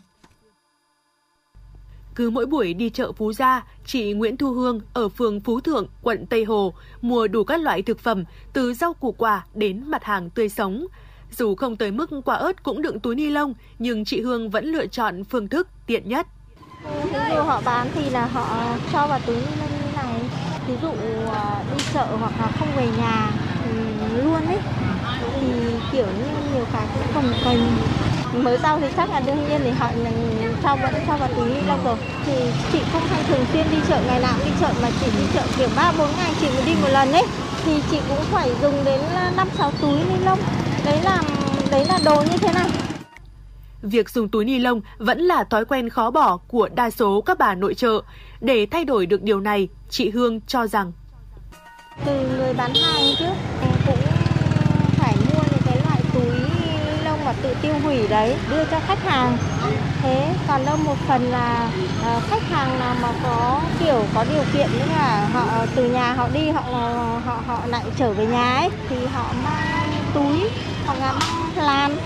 cứ 2.16 2.30
mỗi 2.30 2.46
buổi 2.46 2.74
đi 2.74 2.90
chợ 2.90 3.12
Phú 3.12 3.34
Gia, 3.34 3.64
chị 3.86 4.14
Nguyễn 4.14 4.38
Thu 4.38 4.52
Hương 4.54 4.82
ở 4.94 5.10
phường 5.10 5.42
Phú 5.42 5.60
Thượng, 5.60 5.88
quận 6.02 6.26
Tây 6.26 6.44
Hồ 6.44 6.74
mua 7.02 7.28
đủ 7.28 7.44
các 7.44 7.62
loại 7.62 7.82
thực 7.82 8.00
phẩm 8.00 8.24
từ 8.54 8.74
rau 8.74 8.94
củ 8.94 9.12
quả 9.12 9.46
đến 9.54 9.84
mặt 9.88 10.04
hàng 10.04 10.30
tươi 10.30 10.50
sống. 10.50 10.86
Dù 11.38 11.56
không 11.56 11.76
tới 11.76 11.92
mức 11.92 12.10
quả 12.26 12.36
ớt 12.36 12.64
cũng 12.64 12.82
đựng 12.82 13.00
túi 13.00 13.16
ni 13.16 13.30
lông, 13.30 13.54
nhưng 13.80 14.06
chị 14.06 14.22
Hương 14.22 14.50
vẫn 14.50 14.66
lựa 14.66 14.88
chọn 14.88 15.24
phương 15.24 15.48
thức 15.48 15.68
tiện 15.88 16.10
nhất. 16.10 16.28
Ví 17.04 17.20
dụ 17.30 17.42
họ 17.42 17.62
bán 17.66 17.88
thì 17.94 18.10
là 18.10 18.26
họ 18.26 18.76
cho 18.94 19.08
vào 19.08 19.20
túi 19.26 19.36
ni 19.36 19.42
lông 19.60 19.70
như 19.70 19.96
này. 19.96 20.22
Ví 20.68 20.74
dụ 20.82 20.92
à, 21.32 21.64
đi 21.78 21.84
chợ 21.94 22.06
hoặc 22.20 22.32
là 22.40 22.52
không 22.60 22.68
về 22.78 22.88
nhà 22.98 23.32
luôn 24.16 24.46
ấy 24.46 24.60
thì 25.44 25.54
kiểu 25.92 26.06
như 26.06 26.26
nhiều 26.54 26.66
cái 26.74 26.88
cũng 26.94 27.14
cồng 27.14 27.34
kềnh 27.46 27.60
mới 28.44 28.58
rau 28.58 28.80
thì 28.80 28.88
chắc 28.98 29.10
là 29.10 29.20
đương 29.20 29.50
nhiên 29.50 29.62
thì 29.64 29.70
họ 29.70 29.90
cho 30.64 30.76
vẫn 30.76 30.94
cho 31.08 31.18
vào 31.18 31.30
túi 31.36 31.50
ni 31.50 31.62
lông 31.68 31.84
rồi. 31.86 31.96
Thì 32.26 32.34
chị 32.72 32.80
không 32.94 33.02
hay 33.10 33.24
thường 33.24 33.46
xuyên 33.54 33.66
đi 33.72 33.78
chợ 33.90 34.02
ngày 34.08 34.20
nào 34.20 34.38
đi 34.46 34.52
chợ 34.60 34.74
mà 34.82 34.90
chỉ 35.02 35.08
đi 35.18 35.24
chợ 35.34 35.42
kiểu 35.58 35.70
ba 35.76 35.92
bốn 35.98 36.08
ngày 36.18 36.32
chị 36.42 36.48
mới 36.56 36.66
đi 36.66 36.76
một 36.82 36.88
lần 36.92 37.12
ấy. 37.12 37.26
Thì 37.66 37.82
chị 37.92 37.98
cũng 38.10 38.24
phải 38.32 38.52
dùng 38.62 38.86
đến 38.86 39.02
năm 39.36 39.48
sáu 39.58 39.72
túi 39.82 40.00
ni 40.00 40.26
lông. 40.26 40.40
Đấy 40.86 41.00
là 41.04 41.22
đấy 41.72 41.86
là 41.86 42.00
đồ 42.06 42.22
như 42.22 42.38
thế 42.38 42.54
này. 42.54 42.70
Việc 43.82 44.10
dùng 44.10 44.30
túi 44.30 44.46
ni 44.46 44.60
lông 44.60 44.82
vẫn 44.98 45.20
là 45.20 45.44
thói 45.44 45.66
quen 45.66 45.90
khó 45.90 46.12
bỏ 46.12 46.38
của 46.38 46.70
đa 46.76 46.90
số 46.90 47.22
các 47.22 47.38
bà 47.38 47.56
nội 47.56 47.74
trợ. 47.74 48.02
Để 48.42 48.68
thay 48.72 48.86
đổi 48.86 49.06
được 49.06 49.22
điều 49.22 49.40
này, 49.40 49.68
chị 49.90 50.10
Hương 50.10 50.42
cho 50.48 50.68
rằng 50.68 50.92
từ 52.06 52.28
người 52.38 52.54
bán 52.54 52.74
hàng 52.74 53.04
trước 53.20 53.34
cũng 53.62 53.98
phải 54.98 55.16
mua 55.16 55.42
những 55.52 55.62
cái 55.66 55.78
loại 55.84 56.02
túi 56.14 56.26
lông 57.06 57.26
mà 57.26 57.33
tự 57.44 57.56
tiêu 57.62 57.74
hủy 57.84 58.08
đấy 58.08 58.36
đưa 58.50 58.66
cho 58.66 58.80
khách 58.80 59.04
hàng 59.04 59.38
thế 60.02 60.36
còn 60.48 60.66
đâu 60.66 60.78
một 60.78 60.96
phần 61.08 61.22
là 61.22 61.72
uh, 62.00 62.24
khách 62.24 62.42
hàng 62.42 62.80
nào 62.80 62.96
mà 63.02 63.14
có 63.24 63.62
kiểu 63.80 64.06
có 64.16 64.26
điều 64.34 64.44
kiện 64.54 64.68
nữa 64.74 64.86
là 64.90 65.30
họ 65.34 65.46
ờ, 65.50 65.68
từ 65.76 65.90
nhà 65.90 66.14
họ 66.14 66.30
đi 66.34 66.50
họ 66.50 66.62
ờ, 66.72 67.20
họ 67.26 67.42
họ 67.48 67.66
lại 67.68 67.84
trở 67.98 68.14
về 68.14 68.26
nhà 68.26 68.56
ấy 68.56 68.70
thì 68.90 68.96
họ 69.06 69.34
mang 69.44 69.90
túi 70.14 70.50
hoặc 70.86 71.00
là 71.00 71.14
mang 71.14 71.66
lan 71.66 71.98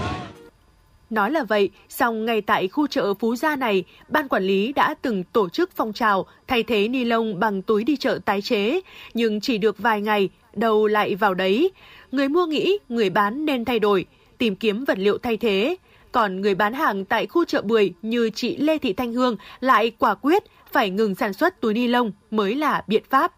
Nói 1.10 1.32
là 1.32 1.44
vậy, 1.44 1.70
song 1.89 2.25
ngay 2.25 2.41
tại 2.41 2.67
khu 2.67 2.88
chợ 2.88 3.13
Phú 3.13 3.36
Gia 3.36 3.56
này, 3.56 3.84
ban 4.08 4.27
quản 4.27 4.44
lý 4.44 4.74
đã 4.74 4.96
từng 5.01 5.24
tổ 5.24 5.50
chức 5.50 5.70
phong 5.75 5.94
trào 5.94 6.25
thay 6.48 6.63
thế 6.63 6.88
ni 6.88 7.03
lông 7.03 7.39
bằng 7.39 7.62
túi 7.62 7.84
đi 7.84 7.96
chợ 7.98 8.20
tái 8.25 8.41
chế, 8.41 8.82
nhưng 9.13 9.41
chỉ 9.41 9.58
được 9.58 9.77
vài 9.77 10.01
ngày, 10.01 10.29
đầu 10.53 10.88
lại 10.88 11.15
vào 11.15 11.34
đấy. 11.34 11.72
Người 12.12 12.29
mua 12.29 12.46
nghĩ 12.46 12.77
người 12.89 13.10
bán 13.10 13.46
nên 13.46 13.65
thay 13.65 13.79
đổi, 13.79 14.06
tìm 14.38 14.56
kiếm 14.56 14.86
vật 14.86 14.98
liệu 14.98 15.17
thay 15.17 15.38
thế. 15.38 15.75
Còn 16.12 16.41
người 16.41 16.56
bán 16.56 16.74
hàng 16.74 17.06
tại 17.06 17.27
khu 17.27 17.46
chợ 17.46 17.62
bưởi 17.62 17.94
như 18.01 18.29
chị 18.29 18.58
Lê 18.58 18.77
Thị 18.77 18.94
Thanh 18.94 19.13
Hương 19.13 19.38
lại 19.60 19.91
quả 20.00 20.15
quyết 20.15 20.44
phải 20.72 20.89
ngừng 20.89 21.15
sản 21.15 21.34
xuất 21.34 21.62
túi 21.62 21.74
ni 21.74 21.88
lông 21.88 22.12
mới 22.32 22.56
là 22.56 22.84
biện 22.88 23.03
pháp. 23.10 23.34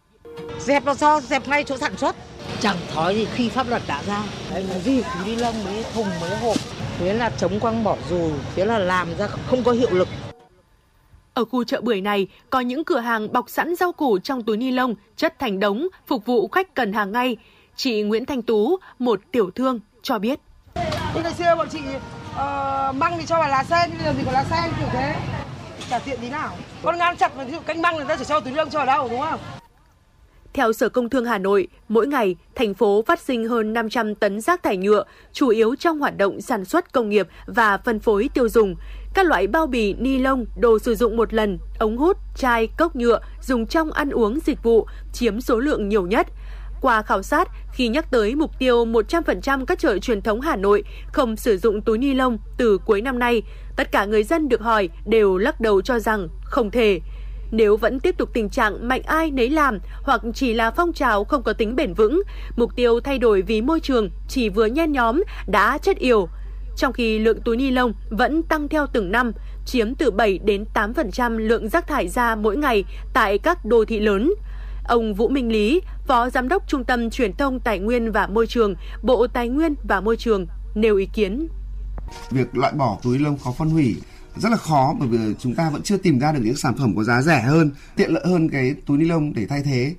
Dẹp 0.60 0.86
nó 0.86 0.96
cho, 0.96 1.22
dẹp 1.22 1.48
ngay 1.48 1.64
chỗ 1.64 1.78
sản 1.78 1.98
xuất. 1.98 2.16
Chẳng 2.60 2.78
thói 2.94 3.16
gì 3.16 3.26
khi 3.34 3.50
pháp 3.50 3.70
luật 3.70 3.82
đã 3.88 4.04
ra. 4.08 4.24
Đấy 4.52 4.64
là 4.64 4.80
gì? 4.80 5.02
Túi 5.02 5.28
ni 5.28 5.36
lông 5.42 5.64
mấy 5.66 5.84
thùng 5.94 6.08
mấy 6.22 6.38
hộp 6.38 6.58
thế 7.00 7.14
là 7.14 7.30
chống 7.30 7.60
quăng 7.60 7.84
bỏ 7.84 7.98
dù, 8.10 8.32
thế 8.56 8.66
là 8.66 8.80
làm 8.80 9.08
ra 9.18 9.28
không 9.28 9.64
có 9.64 9.72
hiệu 9.72 9.90
lực. 9.92 10.08
Ở 11.34 11.46
khu 11.46 11.64
chợ 11.64 11.82
bưởi 11.82 12.02
này 12.02 12.28
có 12.50 12.60
những 12.60 12.84
cửa 12.84 13.00
hàng 13.00 13.34
bọc 13.34 13.50
sẵn 13.50 13.76
rau 13.76 13.92
củ 13.92 14.20
trong 14.20 14.44
túi 14.44 14.58
ni 14.58 14.72
lông 14.72 14.96
chất 15.16 15.40
thành 15.40 15.60
đống 15.60 15.88
phục 16.08 16.26
vụ 16.26 16.48
khách 16.48 16.74
cần 16.74 16.94
hàng 16.94 17.12
ngay. 17.12 17.38
Chị 17.76 18.02
Nguyễn 18.02 18.26
Thanh 18.26 18.42
Tú, 18.42 18.78
một 19.00 19.20
tiểu 19.32 19.50
thương, 19.52 19.80
cho 20.02 20.20
biết 20.20 20.40
nhưng 21.14 21.24
ngày 21.24 21.34
xưa 21.34 21.56
bọn 21.58 21.68
chị 21.72 21.80
uh, 21.80 22.96
măng 22.96 23.18
thì 23.18 23.26
cho 23.26 23.40
vào 23.40 23.50
lá 23.50 23.64
sen, 23.64 23.90
bây 23.90 24.06
giờ 24.06 24.14
thì 24.18 24.24
có 24.26 24.32
lá 24.32 24.44
sen 24.44 24.72
kiểu 24.80 24.88
thế. 24.92 25.16
Chả 25.90 26.00
tiện 26.00 26.20
tí 26.22 26.30
nào. 26.30 26.56
Con 26.84 26.98
ngan 26.98 27.18
chặt 27.18 27.32
ví 27.46 27.52
dụ 27.52 27.60
canh 27.60 27.82
măng 27.82 27.96
người 27.96 28.06
ta 28.06 28.16
chỉ 28.16 28.26
cho 28.26 28.40
túi 28.40 28.54
lương 28.54 28.70
cho 28.70 28.80
ở 28.80 28.86
đâu 28.86 29.08
đúng 29.12 29.20
không? 29.20 29.40
Theo 30.54 30.74
Sở 30.74 30.90
Công 30.90 31.10
Thương 31.10 31.26
Hà 31.26 31.38
Nội, 31.38 31.68
mỗi 31.90 32.08
ngày, 32.08 32.36
thành 32.56 32.74
phố 32.74 33.04
phát 33.08 33.20
sinh 33.20 33.48
hơn 33.48 33.74
500 33.74 34.16
tấn 34.16 34.42
rác 34.42 34.64
thải 34.64 34.78
nhựa, 34.78 35.04
chủ 35.34 35.50
yếu 35.50 35.76
trong 35.76 36.00
hoạt 36.00 36.18
động 36.18 36.42
sản 36.42 36.66
xuất 36.66 36.94
công 36.94 37.10
nghiệp 37.10 37.28
và 37.46 37.78
phân 37.78 38.00
phối 38.00 38.30
tiêu 38.34 38.50
dùng. 38.50 38.76
các 39.14 39.26
loại 39.26 39.48
bao 39.48 39.68
bì, 39.68 39.94
ni 39.94 40.18
lông, 40.18 40.46
đồ 40.58 40.80
sử 40.80 40.96
dụng 40.96 41.18
một 41.18 41.34
lần, 41.34 41.60
ống 41.80 41.98
hút, 41.98 42.18
chai, 42.36 42.68
cốc 42.78 42.96
nhựa 42.96 43.20
dùng 43.42 43.66
trong 43.66 43.92
ăn 43.92 44.10
uống 44.10 44.40
dịch 44.46 44.64
vụ 44.64 44.88
chiếm 45.14 45.42
số 45.42 45.60
lượng 45.60 45.90
nhiều 45.90 46.08
nhất. 46.08 46.28
Qua 46.82 47.02
khảo 47.02 47.24
sát, 47.24 47.50
khi 47.74 47.88
nhắc 47.88 48.12
tới 48.12 48.36
mục 48.36 48.52
tiêu 48.60 48.86
100% 48.86 49.66
các 49.66 49.80
chợ 49.80 50.00
truyền 50.00 50.22
thống 50.22 50.42
Hà 50.42 50.56
Nội 50.56 50.84
không 51.12 51.36
sử 51.36 51.58
dụng 51.58 51.82
túi 51.82 51.98
ni 51.98 52.14
lông 52.14 52.38
từ 52.58 52.78
cuối 52.78 53.02
năm 53.02 53.20
nay, 53.20 53.42
tất 53.76 53.92
cả 53.92 54.06
người 54.06 54.24
dân 54.24 54.50
được 54.50 54.62
hỏi 54.62 54.90
đều 55.06 55.38
lắc 55.38 55.62
đầu 55.62 55.82
cho 55.82 56.00
rằng 56.00 56.28
không 56.44 56.72
thể. 56.72 57.00
Nếu 57.52 57.78
vẫn 57.78 58.00
tiếp 58.00 58.18
tục 58.18 58.30
tình 58.34 58.50
trạng 58.50 58.88
mạnh 58.88 59.02
ai 59.06 59.32
nấy 59.32 59.50
làm 59.50 59.80
hoặc 60.04 60.22
chỉ 60.34 60.54
là 60.54 60.72
phong 60.72 60.94
trào 60.94 61.24
không 61.24 61.44
có 61.44 61.54
tính 61.54 61.76
bền 61.76 61.94
vững, 61.94 62.22
mục 62.56 62.76
tiêu 62.76 63.00
thay 63.00 63.20
đổi 63.20 63.42
vì 63.42 63.62
môi 63.62 63.80
trường 63.80 64.10
chỉ 64.28 64.50
vừa 64.50 64.66
nhen 64.66 64.92
nhóm 64.92 65.24
đã 65.48 65.78
chết 65.78 65.98
yểu. 65.98 66.28
Trong 66.78 66.94
khi 66.94 67.20
lượng 67.20 67.42
túi 67.42 67.58
ni 67.58 67.72
lông 67.72 67.94
vẫn 68.10 68.44
tăng 68.44 68.68
theo 68.68 68.88
từng 68.94 69.12
năm, 69.12 69.32
chiếm 69.66 69.96
từ 69.96 70.12
7 70.12 70.40
đến 70.44 70.66
8% 70.74 71.38
lượng 71.38 71.70
rác 71.70 71.88
thải 71.88 72.08
ra 72.08 72.36
mỗi 72.36 72.58
ngày 72.58 72.84
tại 73.14 73.38
các 73.38 73.66
đô 73.66 73.86
thị 73.86 74.00
lớn. 74.00 74.34
Ông 74.90 75.14
Vũ 75.14 75.30
Minh 75.30 75.52
Lý, 75.52 75.82
Phó 76.08 76.30
Giám 76.30 76.48
đốc 76.48 76.68
Trung 76.68 76.84
tâm 76.84 77.10
Truyền 77.10 77.34
thông 77.34 77.60
Tài 77.60 77.80
nguyên 77.80 78.12
và 78.12 78.28
Môi 78.28 78.48
trường, 78.48 78.76
Bộ 79.04 79.28
Tài 79.28 79.50
nguyên 79.50 79.76
và 79.84 80.02
Môi 80.02 80.18
trường 80.18 80.48
nêu 80.76 80.96
ý 80.96 81.06
kiến. 81.14 81.48
Việc 82.32 82.58
loại 82.58 82.74
bỏ 82.74 82.98
túi 83.04 83.20
lông 83.20 83.38
khó 83.38 83.52
phân 83.58 83.70
hủy 83.70 83.96
rất 84.38 84.50
là 84.50 84.58
khó 84.58 84.96
bởi 85.00 85.08
vì 85.08 85.18
chúng 85.40 85.56
ta 85.56 85.70
vẫn 85.70 85.82
chưa 85.82 85.98
tìm 85.98 86.20
ra 86.20 86.32
được 86.32 86.40
những 86.44 86.56
sản 86.56 86.76
phẩm 86.78 86.94
có 86.96 87.04
giá 87.04 87.22
rẻ 87.22 87.42
hơn, 87.42 87.72
tiện 87.96 88.14
lợi 88.14 88.24
hơn 88.28 88.50
cái 88.50 88.76
túi 88.86 88.98
ni 88.98 89.06
lông 89.06 89.34
để 89.34 89.46
thay 89.46 89.62
thế. 89.64 89.96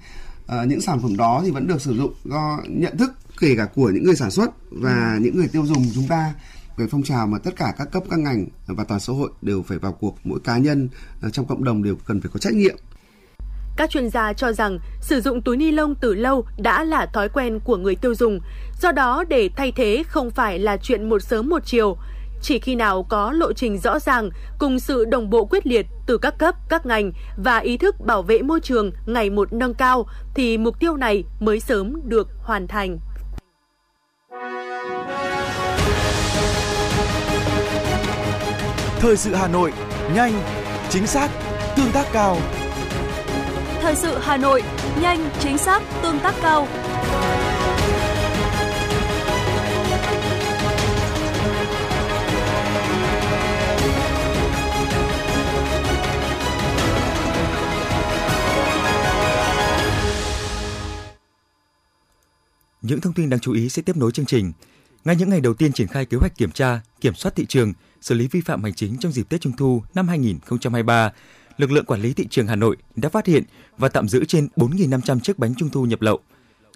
À, 0.47 0.65
những 0.65 0.81
sản 0.81 1.01
phẩm 1.03 1.17
đó 1.17 1.41
thì 1.45 1.51
vẫn 1.51 1.67
được 1.67 1.81
sử 1.81 1.97
dụng 1.97 2.13
do 2.25 2.59
nhận 2.69 2.99
thức 2.99 3.13
kể 3.41 3.55
cả 3.57 3.67
của 3.75 3.91
những 3.91 4.05
người 4.05 4.17
sản 4.17 4.31
xuất 4.31 4.51
và 4.71 5.13
ừ. 5.15 5.21
những 5.21 5.37
người 5.37 5.49
tiêu 5.49 5.67
dùng 5.67 5.85
chúng 5.95 6.09
ta 6.09 6.35
cái 6.77 6.87
phong 6.91 7.03
trào 7.03 7.27
mà 7.27 7.39
tất 7.39 7.57
cả 7.57 7.75
các 7.79 7.91
cấp 7.93 8.03
các 8.11 8.19
ngành 8.19 8.47
và 8.67 8.85
toàn 8.85 9.01
xã 9.01 9.13
hội 9.13 9.31
đều 9.43 9.63
phải 9.63 9.79
vào 9.79 9.93
cuộc 9.93 10.17
mỗi 10.25 10.41
cá 10.45 10.59
nhân 10.59 10.89
à, 11.23 11.31
trong 11.31 11.47
cộng 11.47 11.65
đồng 11.65 11.83
đều 11.83 11.97
cần 12.07 12.21
phải 12.21 12.31
có 12.35 12.39
trách 12.39 12.55
nhiệm 12.55 12.77
các 13.77 13.91
chuyên 13.91 14.11
gia 14.11 14.33
cho 14.33 14.53
rằng 14.53 14.79
sử 15.01 15.21
dụng 15.21 15.43
túi 15.43 15.57
ni 15.57 15.71
lông 15.71 15.95
từ 15.95 16.15
lâu 16.15 16.45
đã 16.59 16.85
là 16.85 17.07
thói 17.07 17.29
quen 17.29 17.61
của 17.61 17.77
người 17.77 17.95
tiêu 17.97 18.15
dùng, 18.15 18.41
do 18.83 18.93
đó 18.93 19.25
để 19.29 19.51
thay 19.57 19.73
thế 19.73 20.03
không 20.09 20.31
phải 20.31 20.59
là 20.59 20.77
chuyện 20.77 21.09
một 21.09 21.23
sớm 21.23 21.49
một 21.49 21.63
chiều. 21.65 21.97
Chỉ 22.43 22.59
khi 22.59 22.75
nào 22.75 23.03
có 23.03 23.33
lộ 23.33 23.53
trình 23.53 23.79
rõ 23.79 23.99
ràng 23.99 24.31
cùng 24.59 24.81
sự 24.81 25.05
đồng 25.05 25.31
bộ 25.31 25.45
quyết 25.45 25.67
liệt 25.67 25.87
từ 26.07 26.19
các 26.19 26.39
cấp, 26.39 26.55
các 26.69 26.87
ngành 26.87 27.13
và 27.45 27.59
ý 27.59 27.77
thức 27.77 27.97
bảo 28.07 28.23
vệ 28.23 28.43
môi 28.43 28.61
trường 28.61 28.91
ngày 29.07 29.31
một 29.31 29.53
nâng 29.53 29.75
cao 29.75 30.07
thì 30.35 30.59
mục 30.59 30.81
tiêu 30.81 30.97
này 30.97 31.25
mới 31.41 31.61
sớm 31.61 32.01
được 32.05 32.29
hoàn 32.43 32.67
thành. 32.67 32.99
Thời 39.01 39.17
sự 39.17 39.35
Hà 39.35 39.49
Nội, 39.49 39.73
nhanh, 40.15 40.33
chính 40.89 41.07
xác, 41.07 41.31
tương 41.77 41.93
tác 41.93 42.07
cao. 42.13 42.37
Thời 43.91 43.97
sự 43.97 44.19
Hà 44.23 44.37
Nội, 44.37 44.63
nhanh, 45.01 45.31
chính 45.41 45.59
xác, 45.59 45.83
tương 46.03 46.19
tác 46.21 46.35
cao. 46.43 46.69
Những 62.83 63.01
thông 63.01 63.13
tin 63.13 63.31
đáng 63.31 63.41
chú 63.41 63.53
ý 63.53 63.69
sẽ 63.69 63.83
tiếp 63.83 63.97
nối 63.97 64.13
chương 64.13 64.27
trình. 64.27 64.53
Ngay 65.05 65.17
những 65.17 65.31
ngày 65.31 65.41
đầu 65.41 65.55
tiên 65.55 65.73
triển 65.73 65.87
khai 65.87 66.05
kế 66.05 66.17
hoạch 66.21 66.37
kiểm 66.37 66.51
tra, 66.51 66.81
kiểm 67.01 67.15
soát 67.15 67.33
thị 67.37 67.47
trường, 67.47 67.73
xử 68.01 68.15
lý 68.15 68.29
vi 68.29 68.41
phạm 68.41 68.63
hành 68.63 68.75
chính 68.75 68.99
trong 68.99 69.13
dịp 69.13 69.29
Tết 69.29 69.41
Trung 69.41 69.57
thu 69.57 69.83
năm 69.95 70.09
2023, 70.09 71.13
lực 71.61 71.71
lượng 71.73 71.85
quản 71.85 72.03
lý 72.03 72.13
thị 72.13 72.27
trường 72.31 72.47
Hà 72.47 72.57
Nội 72.57 72.77
đã 72.97 73.09
phát 73.09 73.27
hiện 73.27 73.45
và 73.79 73.89
tạm 73.89 74.09
giữ 74.09 74.25
trên 74.25 74.49
4.500 74.57 75.21
chiếc 75.21 75.39
bánh 75.39 75.55
trung 75.55 75.71
thu 75.71 75.85
nhập 75.85 76.03
lậu. 76.03 76.19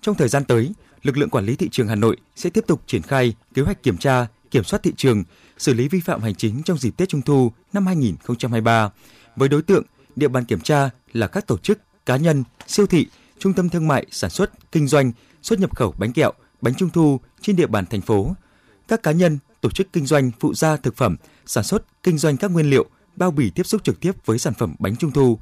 Trong 0.01 0.15
thời 0.15 0.29
gian 0.29 0.45
tới, 0.45 0.73
lực 1.03 1.17
lượng 1.17 1.31
quản 1.31 1.47
lý 1.47 1.57
thị 1.57 1.69
trường 1.73 1.89
Hà 1.89 1.95
Nội 1.95 2.17
sẽ 2.37 2.51
tiếp 2.51 2.65
tục 2.67 2.83
triển 2.87 3.03
khai 3.03 3.35
kế 3.55 3.63
hoạch 3.63 3.83
kiểm 3.83 3.97
tra, 3.97 4.27
kiểm 4.51 4.65
soát 4.65 4.83
thị 4.83 4.93
trường, 4.97 5.25
xử 5.59 5.75
lý 5.75 5.89
vi 5.89 6.01
phạm 6.01 6.21
hành 6.21 6.35
chính 6.35 6.63
trong 6.63 6.79
dịp 6.79 6.97
Tết 6.97 7.09
Trung 7.09 7.23
thu 7.23 7.53
năm 7.73 7.87
2023 7.87 8.91
với 9.37 9.49
đối 9.49 9.63
tượng 9.63 9.85
địa 10.17 10.29
bàn 10.29 10.45
kiểm 10.45 10.61
tra 10.61 10.91
là 11.13 11.27
các 11.27 11.47
tổ 11.47 11.59
chức, 11.59 11.79
cá 12.07 12.17
nhân, 12.17 12.45
siêu 12.67 12.87
thị, 12.87 13.07
trung 13.39 13.53
tâm 13.53 13.69
thương 13.69 13.89
mại, 13.89 14.07
sản 14.11 14.31
xuất, 14.31 14.73
kinh 14.73 14.87
doanh, 14.87 15.13
xuất 15.43 15.61
nhập 15.61 15.77
khẩu 15.77 15.95
bánh 15.99 16.13
kẹo, 16.13 16.33
bánh 16.61 16.75
trung 16.75 16.91
thu 16.91 17.21
trên 17.41 17.57
địa 17.57 17.67
bàn 17.67 17.85
thành 17.87 18.01
phố. 18.01 18.35
Các 18.89 19.03
cá 19.03 19.13
nhân, 19.13 19.39
tổ 19.61 19.71
chức 19.71 19.93
kinh 19.93 20.07
doanh 20.07 20.31
phụ 20.41 20.55
gia 20.55 20.77
thực 20.77 20.97
phẩm, 20.97 21.17
sản 21.47 21.65
xuất, 21.65 22.03
kinh 22.03 22.19
doanh 22.19 22.37
các 22.37 22.51
nguyên 22.51 22.71
liệu, 22.71 22.87
bao 23.17 23.31
bì 23.31 23.51
tiếp 23.51 23.63
xúc 23.63 23.85
trực 23.85 24.01
tiếp 24.01 24.13
với 24.25 24.39
sản 24.39 24.55
phẩm 24.55 24.75
bánh 24.79 24.97
trung 24.97 25.13
thu. 25.13 25.39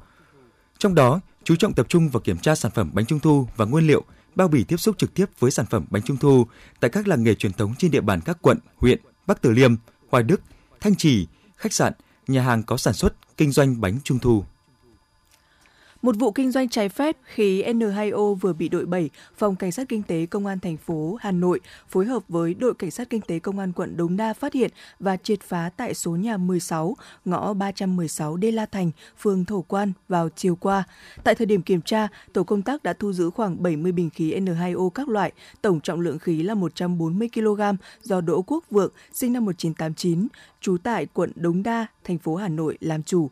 Trong 0.77 0.95
đó, 0.95 1.19
chú 1.43 1.55
trọng 1.55 1.73
tập 1.73 1.85
trung 1.89 2.09
vào 2.09 2.21
kiểm 2.21 2.37
tra 2.37 2.55
sản 2.55 2.71
phẩm 2.75 2.91
bánh 2.93 3.05
trung 3.05 3.19
thu 3.19 3.47
và 3.55 3.65
nguyên 3.65 3.87
liệu, 3.87 4.03
bao 4.35 4.47
bì 4.47 4.63
tiếp 4.63 4.77
xúc 4.77 4.97
trực 4.97 5.13
tiếp 5.13 5.25
với 5.39 5.51
sản 5.51 5.65
phẩm 5.65 5.85
bánh 5.89 6.01
trung 6.01 6.17
thu 6.17 6.47
tại 6.79 6.89
các 6.89 7.07
làng 7.07 7.23
nghề 7.23 7.35
truyền 7.35 7.53
thống 7.53 7.73
trên 7.77 7.91
địa 7.91 8.01
bàn 8.01 8.21
các 8.25 8.37
quận, 8.41 8.57
huyện 8.77 9.01
Bắc 9.27 9.41
Từ 9.41 9.51
Liêm, 9.51 9.75
Hoài 10.11 10.23
Đức, 10.23 10.41
Thanh 10.79 10.95
Trì, 10.95 11.27
khách 11.55 11.73
sạn, 11.73 11.93
nhà 12.27 12.41
hàng 12.41 12.63
có 12.63 12.77
sản 12.77 12.93
xuất, 12.93 13.37
kinh 13.37 13.51
doanh 13.51 13.81
bánh 13.81 13.99
trung 14.03 14.19
thu. 14.19 14.45
Một 16.03 16.15
vụ 16.19 16.31
kinh 16.31 16.51
doanh 16.51 16.69
trái 16.69 16.89
phép 16.89 17.17
khí 17.23 17.63
N2O 17.63 18.33
vừa 18.33 18.53
bị 18.53 18.69
đội 18.69 18.85
7 18.85 19.09
Phòng 19.37 19.55
Cảnh 19.55 19.71
sát 19.71 19.89
Kinh 19.89 20.03
tế 20.03 20.25
Công 20.25 20.45
an 20.45 20.59
thành 20.59 20.77
phố 20.77 21.17
Hà 21.21 21.31
Nội 21.31 21.59
phối 21.89 22.05
hợp 22.05 22.23
với 22.27 22.53
đội 22.53 22.73
Cảnh 22.73 22.91
sát 22.91 23.09
Kinh 23.09 23.21
tế 23.21 23.39
Công 23.39 23.59
an 23.59 23.71
quận 23.71 23.97
Đống 23.97 24.17
Đa 24.17 24.33
phát 24.33 24.53
hiện 24.53 24.71
và 24.99 25.17
triệt 25.17 25.41
phá 25.41 25.69
tại 25.77 25.93
số 25.93 26.11
nhà 26.11 26.37
16, 26.37 26.97
ngõ 27.25 27.53
316 27.53 28.37
Đê 28.37 28.51
La 28.51 28.65
Thành, 28.65 28.91
phường 29.19 29.45
Thổ 29.45 29.61
Quan 29.61 29.93
vào 30.09 30.29
chiều 30.35 30.55
qua. 30.55 30.83
Tại 31.23 31.35
thời 31.35 31.45
điểm 31.45 31.61
kiểm 31.61 31.81
tra, 31.81 32.07
tổ 32.33 32.43
công 32.43 32.61
tác 32.61 32.83
đã 32.83 32.93
thu 32.93 33.13
giữ 33.13 33.29
khoảng 33.29 33.63
70 33.63 33.91
bình 33.91 34.09
khí 34.09 34.39
N2O 34.39 34.89
các 34.89 35.09
loại, 35.09 35.31
tổng 35.61 35.79
trọng 35.81 35.99
lượng 35.99 36.19
khí 36.19 36.43
là 36.43 36.53
140 36.53 37.29
kg 37.33 37.61
do 38.01 38.21
Đỗ 38.21 38.41
Quốc 38.41 38.63
Vượng, 38.71 38.91
sinh 39.13 39.33
năm 39.33 39.45
1989, 39.45 40.27
trú 40.61 40.77
tại 40.83 41.05
quận 41.05 41.31
Đống 41.35 41.63
Đa, 41.63 41.87
thành 42.03 42.17
phố 42.17 42.35
Hà 42.35 42.47
Nội 42.47 42.77
làm 42.81 43.03
chủ. 43.03 43.29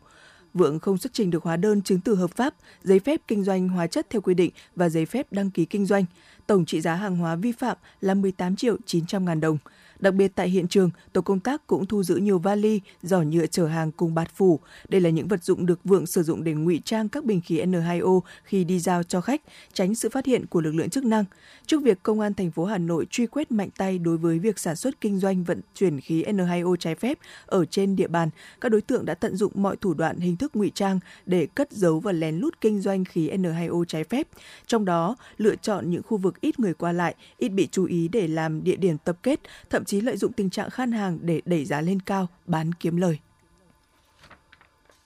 Vượng 0.54 0.78
không 0.78 0.98
xuất 0.98 1.12
trình 1.12 1.30
được 1.30 1.42
hóa 1.42 1.56
đơn 1.56 1.82
chứng 1.82 2.00
từ 2.00 2.14
hợp 2.14 2.30
pháp, 2.30 2.54
giấy 2.82 3.00
phép 3.00 3.20
kinh 3.28 3.44
doanh 3.44 3.68
hóa 3.68 3.86
chất 3.86 4.06
theo 4.10 4.20
quy 4.20 4.34
định 4.34 4.50
và 4.76 4.88
giấy 4.88 5.06
phép 5.06 5.26
đăng 5.32 5.50
ký 5.50 5.64
kinh 5.64 5.86
doanh. 5.86 6.04
Tổng 6.46 6.64
trị 6.64 6.80
giá 6.80 6.94
hàng 6.94 7.16
hóa 7.16 7.36
vi 7.36 7.52
phạm 7.52 7.76
là 8.00 8.14
18 8.14 8.56
triệu 8.56 8.76
900 8.86 9.24
ngàn 9.24 9.40
đồng. 9.40 9.58
Đặc 10.02 10.14
biệt 10.14 10.32
tại 10.34 10.48
hiện 10.48 10.68
trường, 10.68 10.90
tổ 11.12 11.20
công 11.20 11.40
tác 11.40 11.66
cũng 11.66 11.86
thu 11.86 12.02
giữ 12.02 12.16
nhiều 12.16 12.38
vali, 12.38 12.80
giỏ 13.02 13.20
nhựa 13.22 13.46
chở 13.46 13.66
hàng 13.66 13.92
cùng 13.92 14.14
bạt 14.14 14.30
phủ. 14.34 14.60
Đây 14.88 15.00
là 15.00 15.10
những 15.10 15.28
vật 15.28 15.44
dụng 15.44 15.66
được 15.66 15.80
Vượng 15.84 16.06
sử 16.06 16.22
dụng 16.22 16.44
để 16.44 16.52
ngụy 16.52 16.80
trang 16.84 17.08
các 17.08 17.24
bình 17.24 17.40
khí 17.40 17.62
N2O 17.62 18.20
khi 18.44 18.64
đi 18.64 18.78
giao 18.78 19.02
cho 19.02 19.20
khách, 19.20 19.42
tránh 19.72 19.94
sự 19.94 20.08
phát 20.08 20.26
hiện 20.26 20.46
của 20.46 20.60
lực 20.60 20.74
lượng 20.74 20.90
chức 20.90 21.04
năng. 21.04 21.24
Trước 21.66 21.82
việc 21.82 22.02
công 22.02 22.20
an 22.20 22.34
thành 22.34 22.50
phố 22.50 22.64
Hà 22.64 22.78
Nội 22.78 23.06
truy 23.10 23.26
quét 23.26 23.52
mạnh 23.52 23.68
tay 23.76 23.98
đối 23.98 24.16
với 24.16 24.38
việc 24.38 24.58
sản 24.58 24.76
xuất 24.76 25.00
kinh 25.00 25.18
doanh 25.18 25.44
vận 25.44 25.60
chuyển 25.74 26.00
khí 26.00 26.24
N2O 26.24 26.76
trái 26.76 26.94
phép 26.94 27.18
ở 27.46 27.64
trên 27.64 27.96
địa 27.96 28.08
bàn, 28.08 28.30
các 28.60 28.68
đối 28.68 28.80
tượng 28.80 29.04
đã 29.04 29.14
tận 29.14 29.36
dụng 29.36 29.52
mọi 29.54 29.76
thủ 29.76 29.94
đoạn 29.94 30.20
hình 30.20 30.36
thức 30.36 30.56
ngụy 30.56 30.70
trang 30.74 31.00
để 31.26 31.46
cất 31.46 31.72
giấu 31.72 32.00
và 32.00 32.12
lén 32.12 32.36
lút 32.36 32.60
kinh 32.60 32.80
doanh 32.80 33.04
khí 33.04 33.30
N2O 33.30 33.84
trái 33.84 34.04
phép. 34.04 34.28
Trong 34.66 34.84
đó, 34.84 35.16
lựa 35.36 35.56
chọn 35.56 35.90
những 35.90 36.02
khu 36.02 36.16
vực 36.16 36.40
ít 36.40 36.60
người 36.60 36.74
qua 36.74 36.92
lại, 36.92 37.14
ít 37.38 37.48
bị 37.48 37.68
chú 37.72 37.84
ý 37.84 38.08
để 38.08 38.28
làm 38.28 38.64
địa 38.64 38.76
điểm 38.76 38.96
tập 39.04 39.16
kết, 39.22 39.40
thậm 39.70 39.84
chí 39.84 39.91
lợi 40.00 40.16
dụng 40.16 40.32
tình 40.32 40.50
trạng 40.50 40.70
khan 40.70 40.92
hàng 40.92 41.18
để 41.22 41.42
đẩy 41.44 41.64
giá 41.64 41.80
lên 41.80 42.00
cao, 42.00 42.28
bán 42.46 42.72
kiếm 42.72 42.96
lời. 42.96 43.18